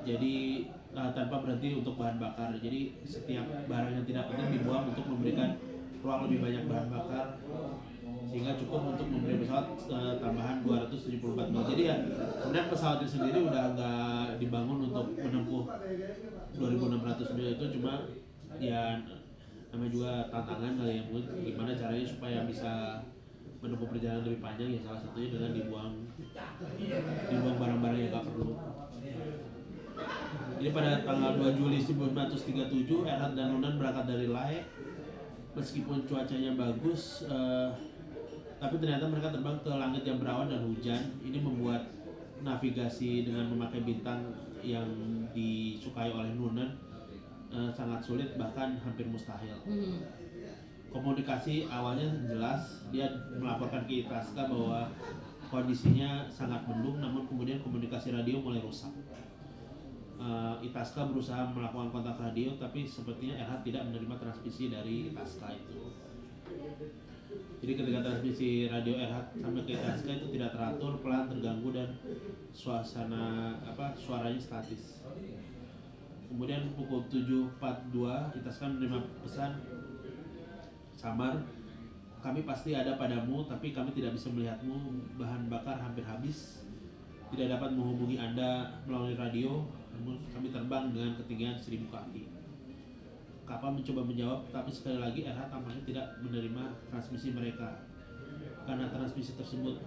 Jadi 0.00 0.34
eh, 0.70 1.10
tanpa 1.12 1.44
berhenti 1.44 1.76
untuk 1.76 2.00
bahan 2.00 2.16
bakar. 2.16 2.56
Jadi 2.56 2.96
setiap 3.04 3.46
barang 3.68 3.92
yang 4.00 4.06
tidak 4.06 4.32
penting 4.32 4.60
dibuang 4.60 4.90
untuk 4.90 5.06
memberikan 5.06 5.60
ruang 6.00 6.20
lebih 6.28 6.38
banyak 6.40 6.64
bahan 6.64 6.88
bakar 6.88 7.26
sehingga 8.30 8.54
cukup 8.54 8.94
untuk 8.94 9.06
memberi 9.10 9.42
pesawat 9.42 9.66
eh, 9.90 10.14
tambahan 10.22 10.56
274 10.62 11.50
mil. 11.50 11.64
Jadi 11.66 11.82
ya 11.82 11.96
kemudian 12.40 12.66
pesawat 12.70 13.02
itu 13.02 13.18
sendiri 13.18 13.38
udah 13.42 13.64
nggak 13.74 14.26
dibangun 14.38 14.86
untuk 14.86 15.06
menempuh 15.18 15.66
2600 16.54 17.36
mil 17.36 17.48
itu 17.58 17.64
cuma 17.78 17.92
ya 18.62 18.98
namanya 19.70 19.92
juga 19.94 20.10
tantangan 20.34 20.72
kali 20.82 20.92
ya 20.98 21.02
mungkin 21.06 21.24
gimana 21.46 21.70
caranya 21.78 22.06
supaya 22.06 22.38
bisa 22.42 22.72
menempuh 23.60 23.88
perjalanan 23.92 24.24
lebih 24.26 24.40
panjang 24.42 24.68
ya 24.72 24.80
salah 24.82 25.00
satunya 25.04 25.28
dengan 25.30 25.50
dibuang 25.52 25.94
dibuang 27.28 27.56
barang-barang 27.60 27.98
yang 28.00 28.10
nggak 28.10 28.26
perlu. 28.26 28.52
Jadi 30.60 30.70
pada 30.72 30.92
tanggal 31.04 31.32
2 31.40 31.60
Juli 31.60 31.78
1937 31.80 33.08
Erhard 33.08 33.32
dan 33.36 33.46
Nunan 33.52 33.76
berangkat 33.76 34.04
dari 34.08 34.26
Lae. 34.28 34.60
Meskipun 35.50 36.06
cuacanya 36.06 36.54
bagus 36.56 37.26
eh, 37.26 37.68
tapi 38.60 38.76
ternyata 38.76 39.08
mereka 39.08 39.32
terbang 39.32 39.56
ke 39.60 39.72
langit 39.72 40.02
yang 40.04 40.20
berawan 40.20 40.48
dan 40.48 40.64
hujan. 40.64 41.00
Ini 41.20 41.38
membuat 41.40 41.84
navigasi 42.40 43.28
dengan 43.28 43.52
memakai 43.52 43.84
bintang 43.84 44.32
yang 44.64 44.88
disukai 45.36 46.12
oleh 46.12 46.32
Nunan 46.32 46.89
eh, 47.50 47.70
sangat 47.74 48.00
sulit 48.02 48.38
bahkan 48.38 48.78
hampir 48.80 49.06
mustahil. 49.06 49.54
Hmm. 49.66 49.98
komunikasi 50.90 51.70
awalnya 51.70 52.10
jelas 52.26 52.82
dia 52.90 53.06
melaporkan 53.38 53.86
ke 53.86 54.02
Itasca 54.02 54.50
bahwa 54.50 54.90
kondisinya 55.46 56.26
sangat 56.26 56.66
mendung 56.66 56.98
namun 56.98 57.30
kemudian 57.30 57.62
komunikasi 57.62 58.10
radio 58.10 58.42
mulai 58.42 58.58
rusak. 58.58 58.90
Eh, 60.20 60.54
Itasca 60.66 61.08
berusaha 61.08 61.48
melakukan 61.54 61.94
kontak 61.94 62.18
radio 62.20 62.52
tapi 62.60 62.84
sepertinya 62.84 63.40
Erhard 63.40 63.62
tidak 63.62 63.86
menerima 63.88 64.18
transmisi 64.20 64.68
dari 64.68 65.14
Itasca 65.14 65.48
itu. 65.54 65.94
Jadi 67.60 67.72
ketika 67.76 67.98
transmisi 68.04 68.66
radio 68.68 69.00
Erhard 69.00 69.32
sampai 69.32 69.62
ke 69.64 69.72
Itasca 69.78 70.10
itu 70.10 70.26
tidak 70.34 70.52
teratur 70.52 71.00
pelan 71.00 71.30
terganggu 71.30 71.70
dan 71.72 71.88
suasana 72.52 73.56
apa 73.62 73.96
suaranya 73.96 74.40
statis 74.42 75.00
kemudian 76.30 76.70
pukul 76.78 77.02
7.42 77.10 78.38
Itasca 78.38 78.70
menerima 78.70 78.98
pesan. 79.26 79.52
Samar 80.94 81.42
kami 82.22 82.46
pasti 82.46 82.76
ada 82.76 82.94
padamu 82.94 83.42
tapi 83.50 83.74
kami 83.74 83.90
tidak 83.90 84.14
bisa 84.14 84.30
melihatmu. 84.30 84.94
Bahan 85.18 85.50
bakar 85.50 85.82
hampir 85.82 86.06
habis. 86.06 86.62
Tidak 87.34 87.46
dapat 87.50 87.74
menghubungi 87.74 88.16
anda 88.22 88.78
melalui 88.86 89.18
radio. 89.18 89.66
Namun 89.90 90.22
kami 90.30 90.54
terbang 90.54 90.94
dengan 90.94 91.18
ketinggian 91.18 91.58
1000 91.58 91.90
kaki. 91.90 92.24
Kapal 93.42 93.74
mencoba 93.74 94.06
menjawab, 94.06 94.46
tapi 94.54 94.70
sekali 94.70 95.02
lagi 95.02 95.26
RH 95.26 95.50
tampaknya 95.50 95.82
tidak 95.82 96.06
menerima 96.22 96.70
transmisi 96.86 97.34
mereka. 97.34 97.82
Karena 98.62 98.86
transmisi 98.94 99.34
tersebut 99.34 99.82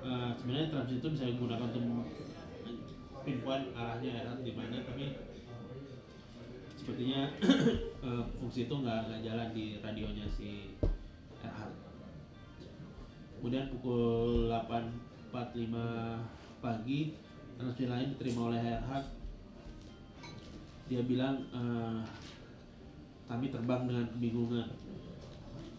eh, 0.00 0.30
sebenarnya 0.40 0.72
transmisi 0.72 1.04
itu 1.04 1.08
bisa 1.12 1.28
digunakan 1.28 1.68
untuk 1.68 1.84
pinpoint 3.26 3.74
arahnya 3.74 4.22
RH 4.22 4.46
di 4.46 4.52
mana, 4.54 4.78
tapi 4.86 5.04
sepertinya 6.78 7.34
eh, 8.06 8.22
fungsi 8.38 8.70
itu 8.70 8.74
nggak 8.78 9.10
nggak 9.10 9.20
jalan 9.26 9.48
di 9.50 9.82
radionya 9.82 10.26
si 10.30 10.78
RH. 11.42 11.60
Kemudian 13.42 13.66
pukul 13.74 14.46
8.45 14.48 16.62
pagi 16.62 17.18
transmisi 17.58 17.84
lain 17.90 18.14
diterima 18.14 18.54
oleh 18.54 18.60
RH. 18.62 18.90
Dia 20.86 21.02
bilang 21.02 21.42
eh, 21.50 21.98
kami 23.26 23.50
terbang 23.50 23.90
dengan 23.90 24.06
kebingungan. 24.14 24.70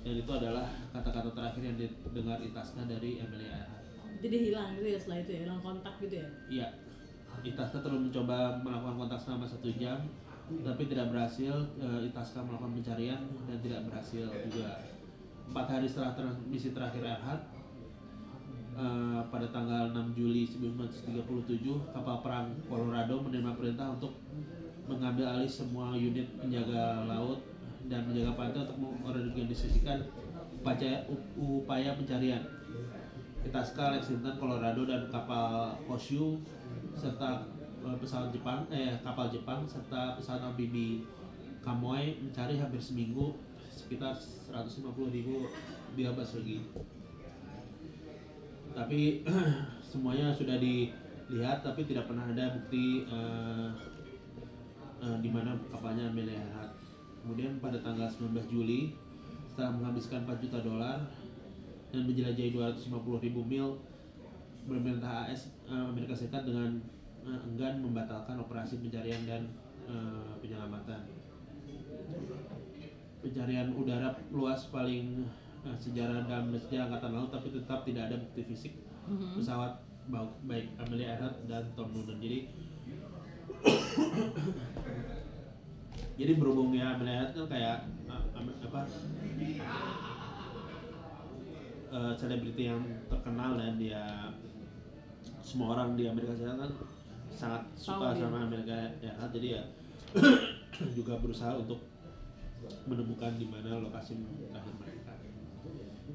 Dan 0.03 0.23
itu 0.23 0.31
adalah 0.31 0.67
kata-kata 0.91 1.31
terakhir 1.35 1.63
yang 1.63 1.77
didengar 1.79 2.39
Itasna 2.39 2.87
dari 2.87 3.19
Amelia 3.19 3.59
Earhart. 3.59 3.83
Jadi 4.23 4.35
hilang 4.51 4.75
gitu 4.79 4.87
ya 4.91 4.99
setelah 4.99 5.19
itu 5.23 5.31
ya, 5.35 5.39
hilang 5.47 5.59
kontak 5.59 5.95
gitu 5.99 6.15
ya. 6.23 6.27
Iya, 6.47 6.67
Itasna 7.45 7.79
terus 7.85 8.01
mencoba 8.01 8.57
melakukan 8.65 8.95
kontak 8.97 9.19
selama 9.21 9.45
satu 9.45 9.69
jam, 9.77 9.97
tapi 10.65 10.89
tidak 10.89 11.13
berhasil. 11.13 11.53
Eh, 11.77 12.09
Itasna 12.09 12.45
melakukan 12.45 12.73
pencarian 12.81 13.21
dan 13.45 13.57
tidak 13.61 13.81
berhasil 13.89 14.25
juga. 14.49 14.81
Empat 15.47 15.65
hari 15.69 15.87
setelah 15.87 16.17
transmisi 16.17 16.73
terakhir 16.75 17.03
Earhart, 17.05 17.43
eh, 18.77 19.21
pada 19.29 19.47
tanggal 19.53 19.93
6 19.93 20.17
Juli 20.17 20.43
1937, 20.43 21.77
kapal 21.93 22.25
perang 22.25 22.47
Colorado 22.65 23.21
menerima 23.21 23.53
perintah 23.53 23.93
untuk 23.93 24.17
mengambil 24.87 25.35
alih 25.37 25.51
semua 25.51 25.91
unit 25.93 26.25
penjaga 26.39 27.03
laut 27.03 27.43
dan 27.87 28.07
menjaga 28.07 28.35
pantai 28.35 28.63
untuk 28.67 28.79
mengorganisasikan 28.79 29.99
upaya, 30.59 31.03
upaya 31.35 31.89
pencarian. 31.95 32.43
Itasca, 33.47 33.95
Lexington, 33.95 34.35
Colorado 34.35 34.83
dan 34.83 35.07
kapal 35.07 35.79
Koshu 35.87 36.43
serta 36.97 37.45
eh, 37.85 37.97
pesawat 38.01 38.33
Jepang, 38.33 38.65
eh 38.73 38.97
kapal 39.05 39.29
Jepang 39.29 39.63
serta 39.69 40.17
pesawat 40.17 40.41
amfibi 40.51 41.05
Kamoy 41.61 42.17
mencari 42.23 42.57
hampir 42.57 42.81
seminggu 42.81 43.37
sekitar 43.69 44.17
150 44.17 45.13
ribu 45.13 45.45
biogas 45.93 46.33
lagi. 46.39 46.65
Tapi 48.73 49.21
semuanya 49.93 50.33
sudah 50.33 50.57
dilihat 50.57 51.61
tapi 51.61 51.85
tidak 51.85 52.09
pernah 52.09 52.25
ada 52.25 52.57
bukti 52.57 53.05
eh, 53.05 53.69
eh, 55.05 55.17
di 55.21 55.29
mana 55.29 55.53
kapalnya 55.69 56.09
Amelia 56.09 56.41
Earhart. 56.41 56.73
Kemudian 57.21 57.59
pada 57.61 57.77
tanggal 57.83 58.07
19 58.09 58.33
Juli 58.49 58.95
setelah 59.51 59.75
menghabiskan 59.75 60.23
4 60.25 60.43
juta 60.43 60.59
dolar 60.63 60.97
dan 61.91 62.01
menjelajahi 62.07 62.53
250 62.53 63.25
ribu 63.25 63.41
mil 63.43 63.75
pemerintah 64.67 65.25
AS 65.25 65.49
eh, 65.65 65.73
Amerika 65.73 66.13
Serikat 66.13 66.43
dengan 66.43 66.77
eh, 67.23 67.39
enggan 67.47 67.79
membatalkan 67.81 68.35
operasi 68.37 68.83
pencarian 68.83 69.23
dan 69.23 69.41
eh, 69.87 70.31
penyelamatan. 70.43 71.01
Pencarian 73.23 73.73
udara 73.73 74.13
luas 74.29 74.67
paling 74.69 75.25
eh, 75.65 75.77
sejarah 75.79 76.27
dalam 76.27 76.51
sejarah 76.53 76.91
angkatan 76.91 77.11
laut 77.15 77.31
tapi 77.31 77.49
tetap 77.49 77.87
tidak 77.87 78.11
ada 78.11 78.19
bukti 78.19 78.43
fisik 78.43 78.73
Mhm. 79.07 79.39
pesawat 79.39 79.71
baik 80.43 80.67
Amelia 80.75 81.15
Earhart 81.15 81.47
dan 81.47 81.63
Tom 81.79 81.95
Noonan. 81.95 82.19
Jadi 82.19 82.51
jadi 86.19 86.31
berhubung 86.35 86.75
ya 86.75 86.95
Amelia 86.95 87.23
Earhart 87.23 87.31
kan 87.31 87.47
kayak 87.47 87.77
uh, 88.11 88.23
apa 88.67 88.81
uh, 91.95 92.13
selebriti 92.19 92.67
yang 92.67 92.83
terkenal 93.07 93.55
dan 93.55 93.79
dia 93.79 94.03
semua 95.47 95.79
orang 95.79 95.95
di 95.95 96.03
Amerika 96.03 96.35
Serikat 96.35 96.59
kan 96.59 96.71
sangat 97.31 97.61
suka 97.79 98.11
Tahu 98.11 98.19
dia. 98.19 98.21
sama 98.27 98.37
Amerika 98.43 98.75
Earhart 98.99 99.31
jadi 99.31 99.47
ya 99.55 99.63
juga 100.97 101.13
berusaha 101.23 101.55
untuk 101.55 101.79
menemukan 102.83 103.31
di 103.39 103.47
mana 103.47 103.79
lokasi 103.79 104.17
terakhir 104.51 104.73
mereka. 104.75 105.13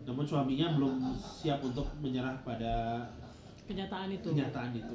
Namun 0.02 0.24
suaminya 0.26 0.74
belum 0.76 0.94
siap 1.16 1.62
untuk 1.62 1.86
menyerah 2.02 2.34
pada 2.42 3.06
Kenyataan 3.62 4.10
itu. 4.10 4.28
kenyataan 4.34 4.74
itu. 4.74 4.94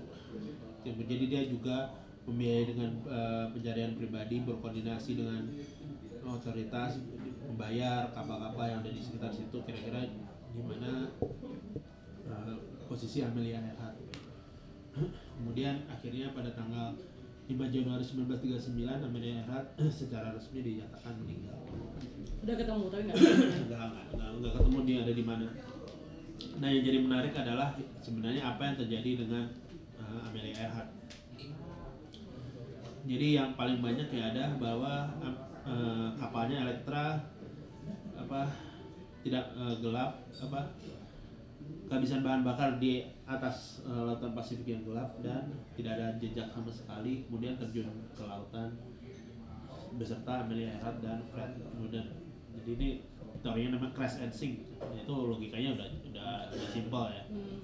Jadi 0.84 1.26
dia 1.32 1.42
juga 1.48 1.88
membiayai 2.28 2.66
dengan 2.68 2.92
eh, 3.08 3.46
pencarian 3.56 3.96
pribadi, 3.96 4.44
berkoordinasi 4.44 5.12
dengan 5.16 5.48
otoritas, 6.28 7.00
membayar 7.48 8.12
kapal-kapal 8.12 8.68
yang 8.68 8.80
ada 8.84 8.92
di 8.92 9.00
sekitar 9.00 9.32
situ. 9.32 9.58
Kira-kira 9.64 10.04
di 10.52 10.62
mana 10.62 11.08
eh, 12.28 12.56
posisi 12.86 13.24
Amelia 13.24 13.64
Earhart. 13.64 13.96
Kemudian 15.38 15.86
akhirnya 15.86 16.34
pada 16.34 16.50
tanggal 16.58 16.98
5 17.48 17.56
Januari 17.72 18.04
1939 18.04 19.08
Amelia 19.08 19.40
Earhart 19.40 19.68
secara 19.88 20.36
resmi 20.36 20.60
dinyatakan 20.60 21.16
meninggal. 21.24 21.56
Udah 22.44 22.56
ketemu 22.60 22.84
tapi 22.92 23.02
nggak. 23.08 23.18
Enggak, 23.18 23.82
enggak, 23.88 24.06
enggak, 24.12 24.30
enggak 24.36 24.54
ketemu 24.60 24.78
dia 24.84 24.98
ada 25.06 25.14
di 25.16 25.24
mana. 25.24 25.48
Nah 26.58 26.68
yang 26.68 26.84
jadi 26.84 27.00
menarik 27.02 27.34
adalah 27.38 27.70
sebenarnya 28.04 28.44
apa 28.44 28.62
yang 28.68 28.76
terjadi 28.76 29.12
dengan 29.26 29.46
uh, 29.96 30.28
Amelia 30.28 30.54
Earhart. 30.60 30.90
Jadi 33.08 33.28
yang 33.40 33.56
paling 33.56 33.80
banyak 33.80 34.12
ya 34.12 34.24
ada 34.36 34.52
bahwa 34.60 35.08
uh, 35.64 36.08
kapalnya 36.20 36.68
Elektra 36.68 37.24
apa 38.20 38.52
tidak 39.24 39.48
uh, 39.56 39.76
gelap 39.80 40.20
apa 40.36 40.62
kehabisan 41.88 42.20
bahan 42.24 42.44
bakar 42.44 42.78
di 42.78 43.08
atas 43.24 43.84
uh, 43.88 44.08
lautan 44.08 44.36
Pasifik 44.36 44.68
yang 44.76 44.84
gelap 44.84 45.20
dan 45.24 45.52
tidak 45.76 45.96
ada 46.00 46.08
jejak 46.20 46.48
sama 46.52 46.72
sekali 46.72 47.24
kemudian 47.28 47.56
terjun 47.56 47.88
ke 48.12 48.24
lautan 48.28 48.76
beserta 49.96 50.44
Amelia 50.46 50.78
Earhart 50.78 51.00
dan 51.00 51.24
Fred 51.32 51.58
Noonan. 51.80 52.08
Jadi 52.60 52.70
ini 52.76 52.90
teorinya 53.40 53.80
namanya 53.80 53.96
crash 53.96 54.20
and 54.20 54.30
sink. 54.30 54.68
Itu 54.78 55.14
logikanya 55.32 55.80
udah 55.80 55.88
udah, 56.12 56.30
udah 56.54 56.70
simpel 56.70 57.04
ya 57.12 57.24
Hmm. 57.28 57.62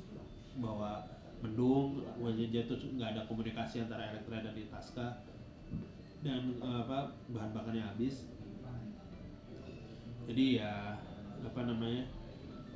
bahwa 0.62 1.01
mendung 1.41 1.99
wajahnya 2.22 2.64
itu 2.64 2.76
nggak 2.95 3.10
ada 3.18 3.22
komunikasi 3.28 3.84
antara 3.84 4.16
Elektra 4.16 4.39
dan 4.39 4.56
Itasca 4.56 5.08
dan 6.24 6.56
eh, 6.64 6.78
apa 6.88 7.12
bahan 7.36 7.51
bakarnya 7.51 7.84
habis 7.84 8.32
jadi 10.24 10.64
ya 10.64 10.74
apa 11.43 11.68
namanya 11.68 12.08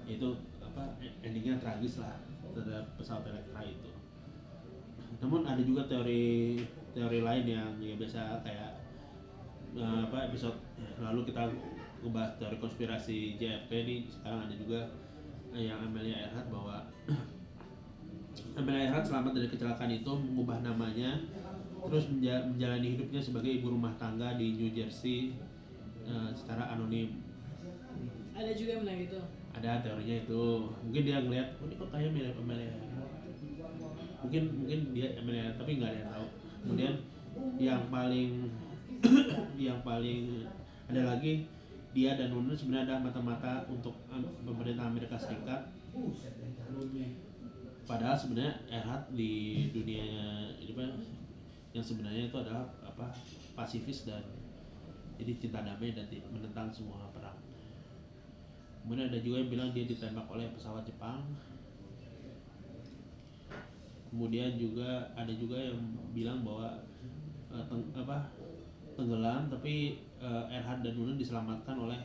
itu 0.03 0.35
apa 0.77 1.01
endingnya 1.25 1.57
tragis 1.57 1.97
lah 1.97 2.13
terhadap 2.53 2.85
pesawat 3.01 3.25
Elektra 3.25 3.65
itu 3.65 3.89
namun 5.17 5.41
ada 5.41 5.61
juga 5.65 5.81
teori 5.89 6.61
teori 6.93 7.25
lain 7.25 7.45
yang 7.49 7.69
ya 7.81 7.97
biasa 7.97 8.45
kayak 8.45 8.77
eh, 9.73 9.99
apa 10.05 10.29
episode 10.29 10.53
lalu 11.01 11.25
kita 11.25 11.49
ngebahas 12.05 12.37
teori 12.37 12.57
konspirasi 12.61 13.41
JFK 13.41 13.71
ini 13.73 13.95
sekarang 14.05 14.45
ada 14.45 14.53
juga 14.53 14.85
eh, 15.57 15.65
yang 15.65 15.81
Amelia 15.81 16.29
Earhart 16.29 16.53
bahwa 16.53 16.85
Amelia 18.61 18.93
Earhart 18.93 19.09
selamat 19.09 19.33
dari 19.33 19.49
kecelakaan 19.49 19.89
itu 19.89 20.11
mengubah 20.13 20.61
namanya 20.61 21.17
terus 21.89 22.05
menja- 22.13 22.45
menjalani 22.45 22.93
hidupnya 22.93 23.21
sebagai 23.21 23.49
ibu 23.49 23.73
rumah 23.73 23.97
tangga 23.97 24.37
di 24.37 24.53
New 24.53 24.69
Jersey 24.69 25.33
eh, 26.05 26.29
secara 26.37 26.77
anonim 26.77 27.25
Ada 28.37 28.53
juga 28.53 28.77
yang 28.77 28.81
bilang 28.85 29.01
gitu. 29.01 29.17
Ada 29.57 29.81
teorinya 29.81 30.15
itu. 30.23 30.43
Mungkin 30.85 31.01
dia 31.03 31.17
ngeliat 31.21 31.47
oh 31.57 31.65
ini 31.65 31.75
kok 31.75 31.89
kayak 31.89 32.11
mirip 32.13 32.37
Amelia? 32.37 32.73
Mungkin 34.21 34.43
mungkin 34.63 34.79
dia 34.93 35.07
Amelia 35.17 35.53
tapi 35.57 35.81
nggak 35.81 35.91
ada 35.91 35.99
yang 35.99 36.11
tahu. 36.13 36.27
Kemudian 36.63 36.93
yang 37.57 37.83
paling 37.89 38.29
yang 39.69 39.79
paling 39.85 40.45
ada 40.89 41.01
lagi 41.13 41.45
dia 41.91 42.13
dan 42.13 42.29
Nunu 42.29 42.53
sebenarnya 42.53 42.93
ada 42.93 43.05
mata-mata 43.09 43.65
untuk 43.69 43.97
pemerintah 44.45 44.85
Amerika 44.85 45.17
Serikat. 45.17 45.73
Padahal 47.87 48.13
sebenarnya 48.19 48.53
Earhart 48.69 49.09
di 49.15 49.65
dunia 49.73 50.05
ini 50.59 50.71
apa 50.75 50.85
yang 51.73 51.85
sebenarnya 51.85 52.29
itu 52.29 52.37
adalah 52.37 52.67
apa? 52.85 53.09
Pasifis 53.57 54.05
dan 54.05 54.21
jadi 55.17 55.33
cinta 55.41 55.65
damai 55.65 55.97
dan 55.97 56.05
menentang 56.29 56.69
semua 56.69 57.09
perang 57.09 57.26
kemudian 58.87 59.11
ada 59.11 59.19
juga 59.19 59.43
yang 59.43 59.51
bilang 59.51 59.69
dia 59.75 59.83
ditembak 59.83 60.31
oleh 60.31 60.47
pesawat 60.55 60.87
Jepang. 60.87 61.19
Kemudian 64.07 64.55
juga 64.55 65.11
ada 65.11 65.27
juga 65.35 65.59
yang 65.59 65.75
bilang 66.15 66.47
bahwa 66.47 66.87
eh, 67.51 67.63
teng- 67.67 67.91
apa 67.91 68.31
tenggelam 68.95 69.51
tapi 69.51 69.99
eh, 70.23 70.43
Earhart 70.55 70.87
dan 70.87 70.95
Noonan 70.95 71.19
diselamatkan 71.19 71.75
oleh 71.75 71.99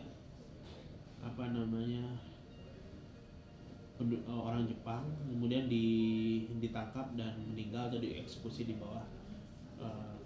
apa 1.22 1.54
namanya 1.54 2.18
eh, 4.02 4.26
orang 4.26 4.66
Jepang. 4.66 5.06
Kemudian 5.30 5.70
di 5.70 5.86
ditangkap 6.58 7.14
dan 7.14 7.38
meninggal 7.46 7.94
atau 7.94 8.02
dieksekusi 8.02 8.66
di 8.66 8.74
bawah 8.74 9.06
eh, 9.78 10.18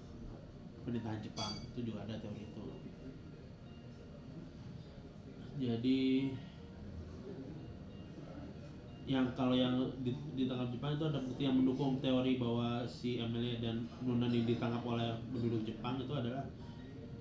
pemerintahan 0.80 1.20
Jepang. 1.20 1.52
Itu 1.68 1.84
juga 1.84 2.08
ada 2.08 2.16
teori 2.16 2.48
itu 2.48 2.75
jadi 5.56 6.30
yang 9.06 9.26
kalau 9.38 9.54
yang 9.54 9.86
di- 10.02 10.18
ditangkap 10.34 10.74
Jepang 10.74 10.98
itu 10.98 11.04
ada 11.06 11.20
bukti 11.22 11.42
yang 11.46 11.56
mendukung 11.62 12.02
teori 12.02 12.42
bahwa 12.42 12.82
si 12.90 13.22
Amelia 13.22 13.62
dan 13.62 13.86
Nuna 14.02 14.26
ini 14.26 14.42
ditangkap 14.42 14.82
oleh 14.82 15.14
penduduk 15.30 15.62
Jepang 15.62 16.02
itu 16.02 16.10
adalah 16.10 16.42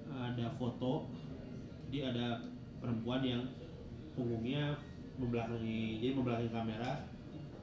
ada 0.09 0.49
foto 0.57 1.05
jadi 1.93 2.09
ada 2.09 2.41
perempuan 2.81 3.21
yang 3.21 3.45
punggungnya 4.17 4.73
membelakangi 5.21 6.01
jadi 6.01 6.11
membelakangi 6.17 6.51
kamera 6.51 6.91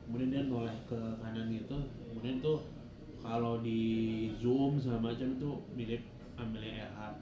kemudian 0.06 0.28
dia 0.28 0.42
noleh 0.44 0.76
ke 0.84 0.98
kanan 1.24 1.46
gitu. 1.48 1.78
Kemudian 2.10 2.36
itu 2.42 2.54
kalau 3.22 3.62
di 3.62 3.80
zoom 4.42 4.76
segala 4.76 5.08
macam 5.08 5.28
itu 5.38 5.50
mirip 5.72 6.02
Amelia 6.36 6.84
Earhart. 6.84 7.16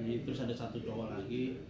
Jadi 0.00 0.24
terus 0.24 0.40
ada 0.40 0.54
satu 0.54 0.80
cowok 0.80 1.20
lagi 1.20 1.60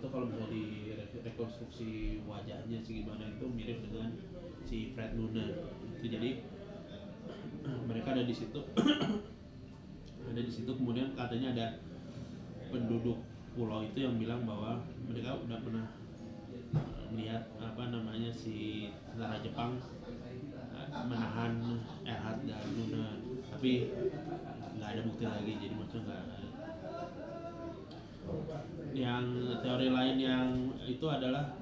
itu 0.00 0.08
kalau 0.08 0.32
bisa 0.32 0.48
di 0.48 0.96
rekonstruksi 1.20 2.24
wajahnya 2.24 2.80
sih 2.80 3.04
gimana 3.04 3.28
itu 3.36 3.44
mirip 3.52 3.84
dengan 3.84 4.16
si 4.64 4.96
Fred 4.96 5.12
Noonan 5.12 5.52
itu 6.00 6.08
jadi 6.08 6.30
mereka 7.88 8.16
ada 8.16 8.24
di 8.24 8.32
situ 8.32 8.64
ada 10.32 10.40
di 10.40 10.48
situ 10.48 10.72
kemudian 10.72 11.12
katanya 11.12 11.52
ada 11.52 11.66
penduduk 12.72 13.20
pulau 13.52 13.84
itu 13.84 14.00
yang 14.00 14.16
bilang 14.16 14.48
bahwa 14.48 14.80
mereka 15.04 15.36
udah 15.36 15.60
pernah 15.60 15.86
melihat 17.12 17.44
apa 17.60 17.92
namanya 17.92 18.32
si 18.32 18.88
tentara 19.12 19.36
Jepang 19.44 19.76
eh, 20.80 21.04
menahan 21.04 21.76
Erhard 22.08 22.40
dan 22.48 22.64
Noonan 22.72 23.20
tapi 23.52 23.92
nggak 24.80 24.90
ada 24.96 25.00
bukti 25.04 25.24
lagi 25.28 25.52
jadi 25.60 25.74
maksudnya 25.76 26.08
nggak 26.08 26.49
yang 28.90 29.24
teori 29.62 29.88
lain 29.88 30.16
yang 30.18 30.48
itu 30.84 31.06
adalah 31.06 31.54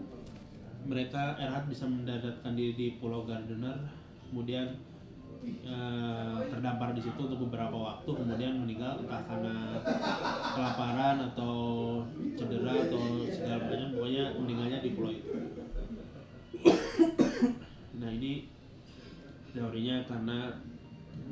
mereka 0.89 1.37
Erhard 1.37 1.69
bisa 1.69 1.85
mendadatkan 1.85 2.57
diri 2.57 2.73
di 2.73 2.87
Pulau 2.97 3.29
Gardener 3.29 3.77
kemudian 4.29 4.73
eh, 5.45 6.39
terdampar 6.49 6.97
di 6.97 7.05
situ 7.05 7.21
untuk 7.29 7.49
beberapa 7.49 7.77
waktu 7.77 8.09
kemudian 8.09 8.65
meninggal 8.65 9.05
entah 9.05 9.23
karena 9.29 9.55
kelaparan 10.57 11.17
atau 11.33 11.55
cedera 12.37 12.73
atau 12.89 13.03
segala 13.29 13.69
macam 13.69 13.89
pokoknya 13.97 14.25
meninggalnya 14.41 14.79
di 14.81 14.91
pulau 14.97 15.13
itu. 15.13 15.31
Nah 17.99 18.11
ini 18.15 18.47
teorinya 19.53 20.07
karena 20.07 20.39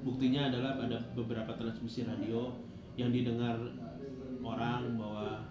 buktinya 0.02 0.50
adalah 0.50 0.78
ada 0.82 0.98
beberapa 1.14 1.52
transmisi 1.54 2.02
radio 2.06 2.50
yang 2.96 3.12
didengar 3.12 3.54
orang 4.46 4.94
bahwa 4.94 5.42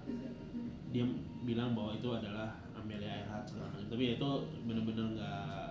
dia 0.95 1.03
bilang 1.43 1.75
bahwa 1.75 1.91
itu 1.99 2.07
adalah 2.07 2.55
Amelia 2.71 3.23
Earhart 3.23 3.45
segala 3.49 3.75
macam. 3.75 3.87
Tapi 3.91 4.03
itu 4.15 4.29
benar-benar 4.63 5.07
nggak 5.17 5.65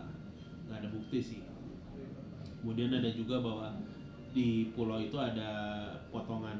nggak 0.68 0.78
ada 0.84 0.88
bukti 0.92 1.18
sih. 1.22 1.40
Kemudian 2.60 2.92
ada 2.92 3.10
juga 3.12 3.40
bahwa 3.40 3.68
di 4.34 4.74
pulau 4.74 4.98
itu 4.98 5.14
ada 5.16 5.50
potongan 6.10 6.58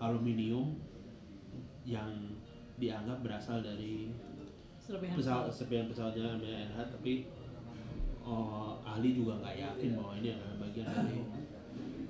aluminium 0.00 0.80
yang 1.86 2.10
dianggap 2.76 3.22
berasal 3.22 3.62
dari 3.62 4.10
pesawat 4.86 5.50
serpihan 5.50 5.86
pesawatnya 5.86 6.36
Amelia 6.36 6.66
Earhart. 6.66 6.90
Tapi 6.98 7.26
oh, 8.26 8.82
ahli 8.82 9.14
juga 9.14 9.38
nggak 9.38 9.56
yakin 9.56 9.90
bahwa 9.94 10.12
ini 10.18 10.28
adalah 10.34 10.56
bagian 10.66 10.86
dari 10.90 11.18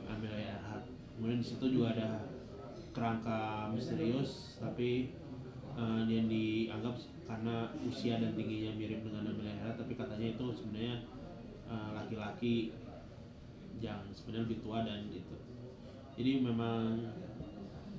Amelia 0.08 0.56
Earhart. 0.56 0.84
Kemudian 1.16 1.40
di 1.40 1.46
situ 1.46 1.66
juga 1.72 1.96
ada 1.96 2.35
kerangka 2.96 3.68
misterius 3.76 4.56
tapi 4.56 5.12
eh, 5.76 6.00
yang 6.08 6.32
dianggap 6.32 6.96
karena 7.28 7.68
usia 7.84 8.16
dan 8.16 8.32
tingginya 8.32 8.72
mirip 8.72 9.04
dengan 9.04 9.28
Amelia 9.28 9.52
Earhart 9.60 9.84
tapi 9.84 9.92
katanya 9.92 10.32
itu 10.32 10.46
sebenarnya 10.56 11.04
eh, 11.68 11.90
laki-laki 11.92 12.72
yang 13.84 14.00
sebenarnya 14.16 14.48
lebih 14.48 14.58
tua 14.64 14.88
dan 14.88 15.12
itu. 15.12 15.36
Jadi 16.16 16.40
memang 16.40 17.12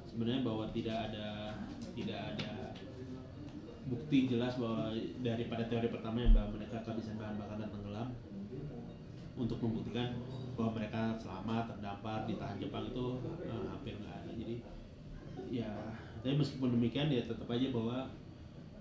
sebenarnya 0.09 0.41
bahwa 0.41 0.65
tidak 0.73 1.13
ada 1.13 1.53
tidak 1.93 2.17
ada 2.33 2.73
bukti 3.85 4.25
jelas 4.25 4.57
bahwa 4.57 4.89
daripada 5.21 5.69
teori 5.69 5.93
pertama 5.93 6.25
yang 6.25 6.33
bahwa 6.33 6.57
mereka 6.57 6.81
kehabisan 6.81 7.21
bahan 7.21 7.37
bakar 7.37 7.61
dan 7.61 7.69
tenggelam 7.69 8.09
untuk 9.37 9.61
membuktikan 9.61 10.17
bahwa 10.57 10.81
mereka 10.81 11.13
selamat 11.21 11.77
terdampar 11.77 12.25
ditahan 12.25 12.57
Jepang 12.57 12.89
itu 12.89 13.05
eh, 13.45 13.65
hampir 13.69 13.93
nggak 14.01 14.15
ada. 14.25 14.31
Jadi 14.33 14.55
ya 15.51 15.69
tapi 16.23 16.35
meskipun 16.35 16.75
demikian 16.75 17.07
ya 17.07 17.23
tetap 17.23 17.47
aja 17.47 17.67
bahwa 17.71 18.11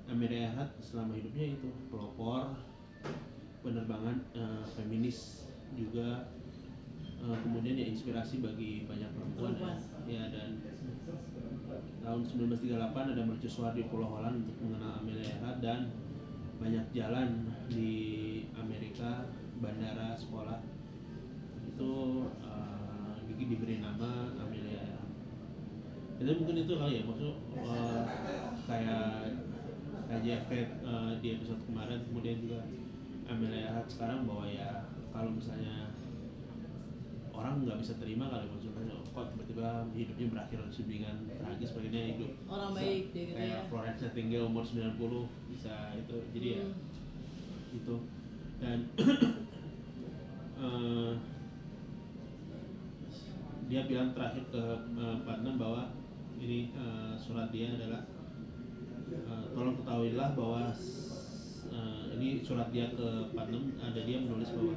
Amelia 0.07 0.51
Earhart 0.51 0.71
selama 0.79 1.19
hidupnya 1.19 1.59
itu 1.59 1.69
pelopor 1.91 2.55
penerbangan 3.62 4.23
eh, 4.35 4.62
feminis 4.75 5.51
juga 5.75 6.31
eh, 7.23 7.39
kemudian 7.43 7.75
ya 7.75 7.87
inspirasi 7.91 8.43
bagi 8.43 8.87
banyak 8.87 9.11
perempuan 9.14 9.55
ya, 9.59 9.75
ya 10.07 10.23
dan 10.31 10.62
tahun 12.07 12.23
1938 12.23 13.14
ada 13.19 13.23
mercusuar 13.27 13.75
di 13.75 13.83
Pulau 13.91 14.14
Holland 14.14 14.47
untuk 14.47 14.57
mengenal 14.62 15.03
Amelia 15.03 15.27
Earhart 15.35 15.59
dan 15.59 15.91
banyak 16.62 16.87
jalan 16.95 17.51
di 17.69 17.93
Amerika 18.55 19.27
bandara 19.59 20.14
sekolah. 20.17 20.62
Itu 21.67 22.25
di- 23.37 23.49
diberi 23.53 23.83
nama 23.85 24.33
itu 26.17 26.31
mungkin 26.33 26.57
itu 26.59 26.73
kali 26.75 26.93
ya 26.97 27.03
maksud 27.05 27.35
eh, 27.53 28.03
kayak 28.64 29.09
kayak 30.07 30.21
JFK 30.23 30.51
eh, 30.83 31.12
di 31.21 31.29
episode 31.35 31.61
kemarin 31.64 32.01
kemudian 32.09 32.41
juga 32.41 32.59
Amelia 33.27 33.69
Earhart 33.69 33.89
sekarang 33.91 34.25
bahwa 34.25 34.47
ya 34.47 34.87
kalau 35.11 35.31
misalnya 35.31 35.91
orang 37.33 37.61
nggak 37.62 37.79
bisa 37.85 37.93
terima 38.01 38.33
kali 38.33 38.49
maksudnya 38.49 38.97
kok 39.12 39.27
tiba-tiba 39.33 39.69
hidupnya 39.93 40.27
berakhir 40.33 40.59
sedemikian 40.69 41.17
tragis 41.37 41.73
bagiannya 41.73 42.17
hidup 42.17 42.31
orang 42.47 42.71
bisa- 42.73 42.81
baik 42.81 43.05
dia 43.12 43.21
gitu 43.23 43.33
kayak 43.37 43.49
ya 43.49 43.61
Florence 43.69 44.01
Nightingale 44.03 44.47
umur 44.49 44.64
90 44.64 45.53
bisa 45.53 45.75
itu 45.97 46.17
jadi 46.33 46.49
ya 46.49 46.64
Hmm. 46.64 47.77
itu 47.77 47.97
dan 48.57 48.79
eh, 50.57 51.12
dia 53.67 53.81
bilang 53.85 54.14
terakhir 54.14 54.45
ke 54.49 54.62
eh, 54.97 55.17
Putnam 55.21 55.57
bahwa 55.59 55.83
ini 56.37 56.70
eh, 56.72 57.12
surat 57.16 57.49
dia 57.49 57.72
adalah 57.72 58.03
eh, 59.09 59.45
tolong 59.57 59.76
ketahuilah 59.80 60.28
bahwa 60.37 60.68
eh, 61.72 62.03
ini 62.16 62.45
surat 62.45 62.68
dia 62.70 62.93
ke 62.93 63.32
Putnam 63.32 63.72
ada 63.80 64.01
dia 64.05 64.18
menulis 64.20 64.53
bahwa 64.53 64.74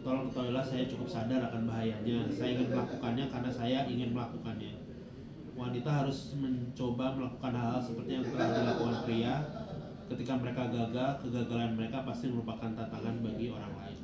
tolong 0.00 0.26
ketahuilah 0.32 0.64
saya 0.64 0.84
cukup 0.90 1.08
sadar 1.08 1.40
akan 1.50 1.68
bahayanya. 1.68 2.26
Saya 2.32 2.58
ingin 2.58 2.68
melakukannya 2.74 3.24
karena 3.30 3.50
saya 3.52 3.78
ingin 3.86 4.10
melakukannya. 4.16 4.72
Wanita 5.54 5.90
harus 6.04 6.34
mencoba 6.40 7.20
melakukan 7.20 7.52
hal-hal 7.52 7.82
seperti 7.84 8.10
yang 8.16 8.24
telah 8.24 8.48
dilakukan 8.48 8.96
pria. 9.04 9.34
Ketika 10.10 10.32
mereka 10.42 10.66
gagal 10.66 11.22
kegagalan 11.22 11.78
mereka 11.78 12.02
pasti 12.02 12.26
merupakan 12.32 12.74
tantangan 12.74 13.22
bagi 13.22 13.46
orang 13.52 13.72
lain. 13.78 13.98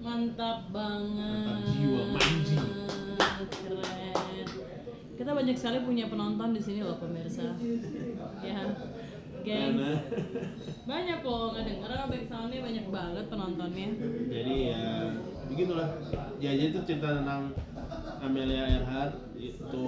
Mantap 0.00 0.68
banget. 0.68 1.44
Mantap 1.48 1.58
jiwa, 1.72 2.02
manji. 2.12 2.56
keren 3.48 4.79
kita 5.20 5.36
banyak 5.36 5.52
sekali 5.52 5.84
punya 5.84 6.08
penonton 6.08 6.56
di 6.56 6.60
sini 6.64 6.80
loh 6.80 6.96
pemirsa. 6.96 7.52
Ya 8.40 8.64
gengs 9.40 9.72
karena 9.72 9.92
banyak 10.84 11.20
loh 11.24 11.52
nggak 11.52 11.64
denger 11.64 11.90
back 12.12 12.24
soundnya 12.28 12.60
banyak 12.64 12.86
banget 12.88 13.24
penontonnya. 13.28 13.88
Jadi 14.32 14.54
ya 14.72 14.84
begitulah. 15.52 15.88
Ya 16.40 16.50
jadi 16.56 16.72
itu 16.72 16.80
cerita 16.88 17.20
tentang 17.20 17.52
Amelia 18.24 18.64
Earhart 18.80 19.32
itu 19.36 19.84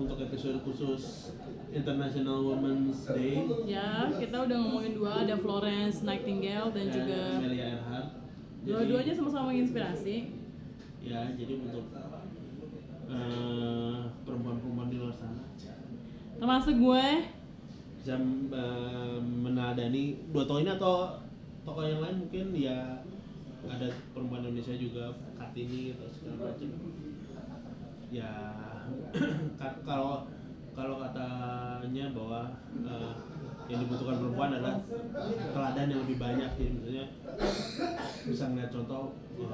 untuk 0.00 0.16
episode 0.16 0.64
khusus 0.64 1.36
International 1.72 2.40
Women's 2.40 3.04
Day. 3.04 3.36
Ya 3.68 4.08
kita 4.16 4.48
udah 4.48 4.56
ngomongin 4.64 4.96
dua 4.96 5.28
ada 5.28 5.36
Florence 5.36 6.00
Nightingale 6.00 6.72
dan 6.72 6.86
juga 6.88 7.20
Amelia 7.36 7.76
Earhart. 7.76 8.08
Dua-duanya 8.64 9.12
sama-sama 9.12 9.52
menginspirasi. 9.52 10.40
Ya 11.04 11.32
jadi 11.36 11.52
untuk 11.68 11.88
eh, 13.10 13.98
perempuan-perempuan 14.24 14.88
di 14.88 14.96
luar 15.02 15.14
sana. 15.14 15.42
Termasuk 16.38 16.74
gue. 16.78 17.06
Bisa 18.00 18.16
eh, 18.16 19.18
menadani. 19.20 20.16
Dua 20.32 20.46
tokoh 20.46 20.62
ini 20.62 20.72
atau 20.72 21.20
tokoh 21.66 21.84
yang 21.84 22.00
lain 22.00 22.16
mungkin 22.24 22.46
ya 22.56 23.04
ada 23.68 23.86
perempuan 24.16 24.40
Indonesia 24.40 24.72
juga 24.72 25.12
Kartini 25.36 25.92
atau 25.92 26.08
segala 26.08 26.48
macam. 26.48 26.70
Ya 28.10 28.32
ka- 29.60 29.80
kalau 29.84 30.24
kalau 30.72 30.96
katanya 31.02 32.14
bahwa 32.14 32.48
eh, 32.86 33.12
yang 33.70 33.86
dibutuhkan 33.86 34.16
perempuan 34.18 34.50
adalah 34.58 34.76
teladan 35.54 35.86
yang 35.94 36.00
lebih 36.02 36.18
banyak 36.18 36.50
sih. 36.58 36.66
Misalnya 36.74 37.04
bisa 38.26 38.44
ngeliat 38.50 38.70
contoh 38.74 39.14
eh, 39.38 39.46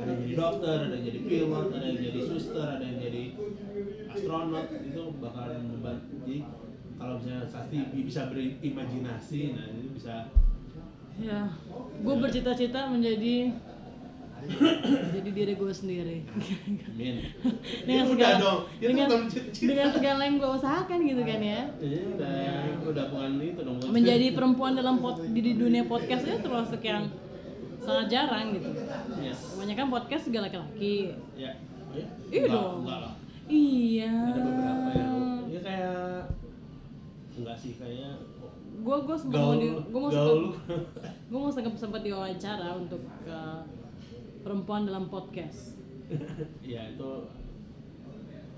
ada 0.00 0.10
yang 0.14 0.20
jadi 0.22 0.34
dokter 0.38 0.76
ada 0.86 0.94
yang 0.94 1.06
jadi 1.10 1.20
pilot 1.26 1.66
ada 1.74 1.86
yang 1.90 2.00
jadi 2.00 2.20
suster 2.22 2.66
ada 2.78 2.84
yang 2.86 2.98
jadi 3.02 3.24
astronot 4.14 4.66
itu 4.70 5.02
bakalan 5.18 5.60
membantu. 5.66 6.14
Jadi 6.22 6.36
kalau 7.00 7.14
misalnya 7.16 7.48
Sasti 7.48 7.78
bisa 8.04 8.28
berimajinasi 8.28 9.40
nah 9.56 9.64
itu 9.72 9.88
bisa 9.96 10.28
ya 11.20 11.48
gue 12.00 12.14
bercita-cita 12.16 12.92
menjadi 12.92 13.52
jadi 15.14 15.28
diri 15.30 15.52
gue 15.54 15.72
sendiri. 15.72 16.18
Amin. 16.26 17.16
Dengan 17.86 18.04
Ya 18.04 18.10
segala 18.10 18.36
dong. 18.40 18.60
Itu 18.78 18.88
dengan, 18.90 19.08
dengan 19.52 19.88
segala 19.92 20.20
yang 20.24 20.36
gue 20.40 20.50
usahakan 20.56 20.98
gitu 21.04 21.22
kan 21.22 21.40
ya. 21.40 21.60
Iya, 21.78 22.00
udah 22.16 22.32
udah 22.90 23.04
bukan 23.12 23.30
itu 23.38 23.60
dong 23.62 23.76
menjadi 23.90 24.26
perempuan 24.34 24.72
dalam 24.74 24.98
pod, 24.98 25.22
di, 25.22 25.40
dunia 25.54 25.84
podcast 25.86 26.26
itu 26.26 26.38
termasuk 26.42 26.80
yang 26.82 27.06
sangat 27.80 28.06
jarang 28.12 28.52
gitu. 28.56 28.68
Yes. 29.20 29.56
Kebanyakan 29.56 29.86
podcast 29.88 30.22
juga 30.28 30.38
laki-laki. 30.48 31.16
Ya. 31.36 31.52
Ya? 31.90 32.06
Iya 32.30 32.40
Enggak, 32.46 32.54
dong. 32.54 32.74
enggak 32.86 32.98
lah. 33.02 33.12
Iya. 33.50 34.12
Ada 34.30 34.40
beberapa 34.46 34.88
yang 34.94 35.16
ya 35.50 35.60
kayak 35.64 36.00
enggak 37.40 37.56
sih 37.58 37.72
kayak 37.80 38.14
gue 38.80 38.96
gue 39.04 39.16
sempat 39.16 39.40
mau 39.44 39.54
di 39.60 39.68
gue 39.68 40.00
mau 40.00 40.10
sempat 40.10 40.32
gue 41.28 41.38
mau 41.38 41.52
sempat 41.52 42.00
diwawancara 42.00 42.68
untuk 42.80 43.00
ke 43.26 43.40
perempuan 44.40 44.88
dalam 44.88 45.06
podcast. 45.12 45.76
Ya 46.64 46.90
itu 46.90 47.10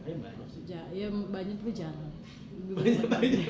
eh 0.03 0.17
banyak 0.19 0.47
sih. 0.51 0.63
Ja, 0.67 0.83
ya 0.91 1.07
banyak 1.11 1.57
tapi 1.63 1.73
jarang. 1.75 2.11
Banyak 2.77 3.09
banyak. 3.09 3.49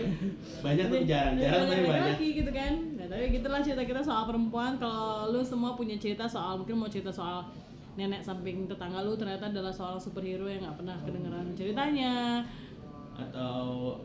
Banyak 0.62 0.87
tapi 0.89 1.05
jarang. 1.11 1.35
Jarang 1.35 1.66
tapi 1.66 1.85
banyak. 1.91 2.07
lagi 2.14 2.28
gitu 2.39 2.51
kan? 2.55 2.72
Nah, 2.95 3.07
tapi 3.11 3.24
gitulah 3.35 3.61
cerita 3.61 3.83
kita 3.83 3.99
soal 3.99 4.30
perempuan. 4.30 4.78
Kalau 4.78 5.35
lu 5.35 5.43
semua 5.43 5.74
punya 5.74 5.99
cerita 5.99 6.24
soal 6.30 6.62
mungkin 6.62 6.78
mau 6.78 6.87
cerita 6.87 7.11
soal 7.11 7.51
nenek 7.99 8.24
samping 8.24 8.64
tetangga 8.64 9.05
lu 9.05 9.12
ternyata 9.18 9.53
adalah 9.53 9.74
seorang 9.74 10.01
superhero 10.01 10.49
yang 10.49 10.64
nggak 10.64 10.78
pernah 10.78 10.97
kedengeran 11.03 11.47
ceritanya. 11.59 12.14
Atau 13.18 13.62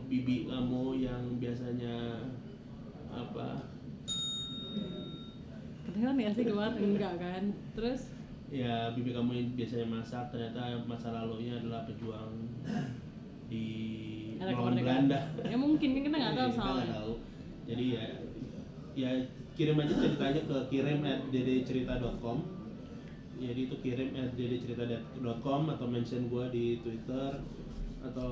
bibi 0.10 0.50
kamu 0.50 0.98
yang 0.98 1.24
biasanya 1.40 2.26
apa? 3.14 3.64
Kedengeran 5.88 6.18
ya 6.20 6.30
sih 6.34 6.44
keluar? 6.44 6.74
Enggak 6.74 7.16
kan? 7.22 7.44
Terus 7.78 8.17
ya 8.48 8.90
bibi 8.92 9.12
kamu 9.12 9.32
yang 9.34 9.50
biasanya 9.54 9.88
masak 9.90 10.24
ternyata 10.30 10.60
masa 10.84 11.12
lalunya 11.12 11.58
adalah 11.58 11.84
pejuang 11.84 12.32
di 13.46 13.66
melawan. 14.38 14.76
Belanda. 14.76 15.20
Ya 15.42 15.56
mungkin. 15.56 15.90
Kan 15.92 16.02
kita 16.02 16.16
nggak 16.16 16.32
tahu 16.32 16.40
Iya, 16.40 16.48
kita 16.48 16.58
soalnya. 16.58 16.80
nggak 16.80 16.96
tahu. 16.96 17.14
Jadi 17.66 17.86
ya 17.90 18.04
ya 18.98 19.10
kirim 19.54 19.76
aja 19.76 19.94
ceritanya 19.94 20.42
ke 20.44 20.58
kirim 20.68 21.00
at 21.02 21.20
ddcerita.com 21.28 22.38
jadi 23.38 23.60
itu 23.64 23.76
kirim 23.78 24.10
at 24.14 24.30
ddcerita.com 24.34 25.62
atau 25.68 25.86
mention 25.86 26.26
gua 26.28 26.50
di 26.50 26.82
twitter 26.82 27.38
atau 28.00 28.32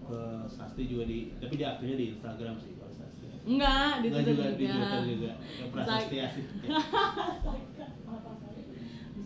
ke 0.00 0.20
Sasti 0.46 0.84
juga 0.84 1.04
di 1.04 1.32
tapi 1.34 1.54
di 1.54 1.64
aktifnya 1.64 1.96
di 1.96 2.06
Instagram 2.10 2.56
sih 2.56 2.72
kalau 2.74 2.92
Sasti. 2.94 3.24
Enggak 3.44 3.92
di 3.98 4.08
Twitter 4.08 4.32
juga, 4.32 4.48
di 4.50 4.64
Twitter 4.66 5.02
juga. 5.06 5.32
Ke 5.36 5.64
Prasasti 5.68 6.16
Sa- 6.16 6.26
asik 6.26 6.44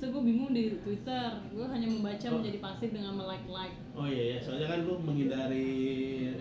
bisa 0.02 0.18
gue 0.18 0.24
bingung 0.34 0.50
di 0.50 0.82
Twitter. 0.82 1.30
Gue 1.54 1.62
hanya 1.62 1.86
membaca 1.86 2.26
menjadi 2.26 2.58
pasif 2.58 2.90
dengan 2.90 3.22
like 3.22 3.46
like 3.46 3.70
oh 3.94 4.02
iya 4.02 4.34
ya 4.34 4.38
soalnya 4.42 4.66
kan 4.74 4.82
lu 4.82 4.98
menghindari 4.98 5.70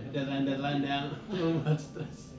deadline 0.09 0.49
deadline 0.49 0.81
yang 0.81 1.13
membuat 1.29 1.77
stres. 1.77 2.33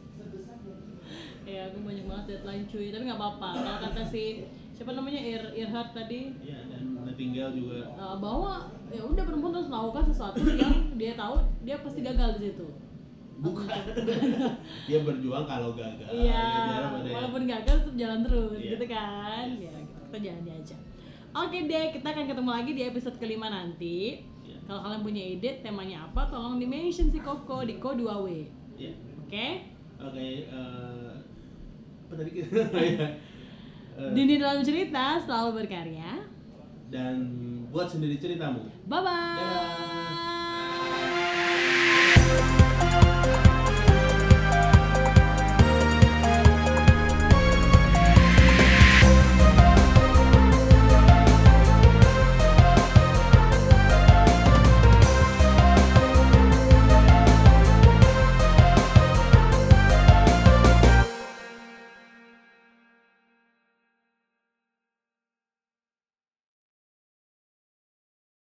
Ya 1.46 1.70
gue 1.70 1.78
banyak 1.78 2.10
banget 2.10 2.24
deadline 2.26 2.66
cuy. 2.66 2.90
Tapi 2.90 3.06
nggak 3.06 3.20
apa-apa. 3.22 3.48
Kalau 3.54 3.78
kata 3.86 4.02
si 4.02 4.50
siapa 4.74 4.98
namanya? 4.98 5.22
Ir 5.22 5.42
Irhard 5.62 5.94
tadi. 5.94 6.34
Ya 6.42 6.58
dan 6.66 7.14
tinggal 7.14 7.54
juga. 7.54 7.86
Uh, 7.94 8.18
bahwa 8.18 8.74
ya 8.90 9.06
udah 9.06 9.22
perempuan 9.22 9.54
harus 9.54 9.70
melakukan 9.70 10.04
sesuatu 10.10 10.42
yang 10.42 10.74
dia 10.98 11.14
tahu 11.14 11.38
dia 11.62 11.78
pasti 11.86 12.02
gagal 12.02 12.42
di 12.42 12.50
situ. 12.50 12.66
Bukan. 13.38 13.66
Dia 14.90 14.98
berjuang 15.06 15.46
kalau 15.46 15.74
gagal. 15.78 16.10
Iya 16.14 16.42
Ya, 17.06 17.14
walaupun 17.14 17.46
gagal 17.46 17.74
tetap 17.86 17.94
jalan 17.94 18.22
terus 18.26 18.54
Iya. 18.58 18.70
gitu 18.74 18.86
kan? 18.90 19.46
Ya 19.58 19.74
kita 20.10 20.18
jalan 20.18 20.46
aja 20.50 20.76
oke 21.32 21.58
deh 21.68 21.84
kita 21.92 22.06
akan 22.12 22.24
ketemu 22.28 22.50
lagi 22.52 22.70
di 22.76 22.82
episode 22.84 23.16
kelima 23.18 23.48
nanti. 23.48 24.20
Iya. 24.42 24.58
kalau 24.66 24.80
kalian 24.82 25.02
punya 25.06 25.22
ide 25.22 25.50
temanya 25.62 26.10
apa 26.10 26.26
tolong 26.26 26.58
di 26.58 26.66
mention 26.66 27.06
si 27.10 27.22
Koko 27.22 27.62
di 27.62 27.78
Ko 27.78 27.94
2W 27.94 28.26
ya 28.74 28.90
oke? 29.22 29.46
Oke 30.02 30.26
eh, 30.50 31.12
apa 32.08 32.12
tadi? 32.18 32.30
Eh, 33.92 34.08
Dini 34.16 34.40
dalam 34.40 34.64
cerita 34.64 35.20
selalu 35.20 35.60
berkarya. 35.60 36.24
Dan 36.88 37.28
buat 37.68 37.92
sendiri 37.92 38.16
ceritamu. 38.16 38.64
Bye 38.88 39.04
bye 39.04 39.36
Dadah. 42.32 42.60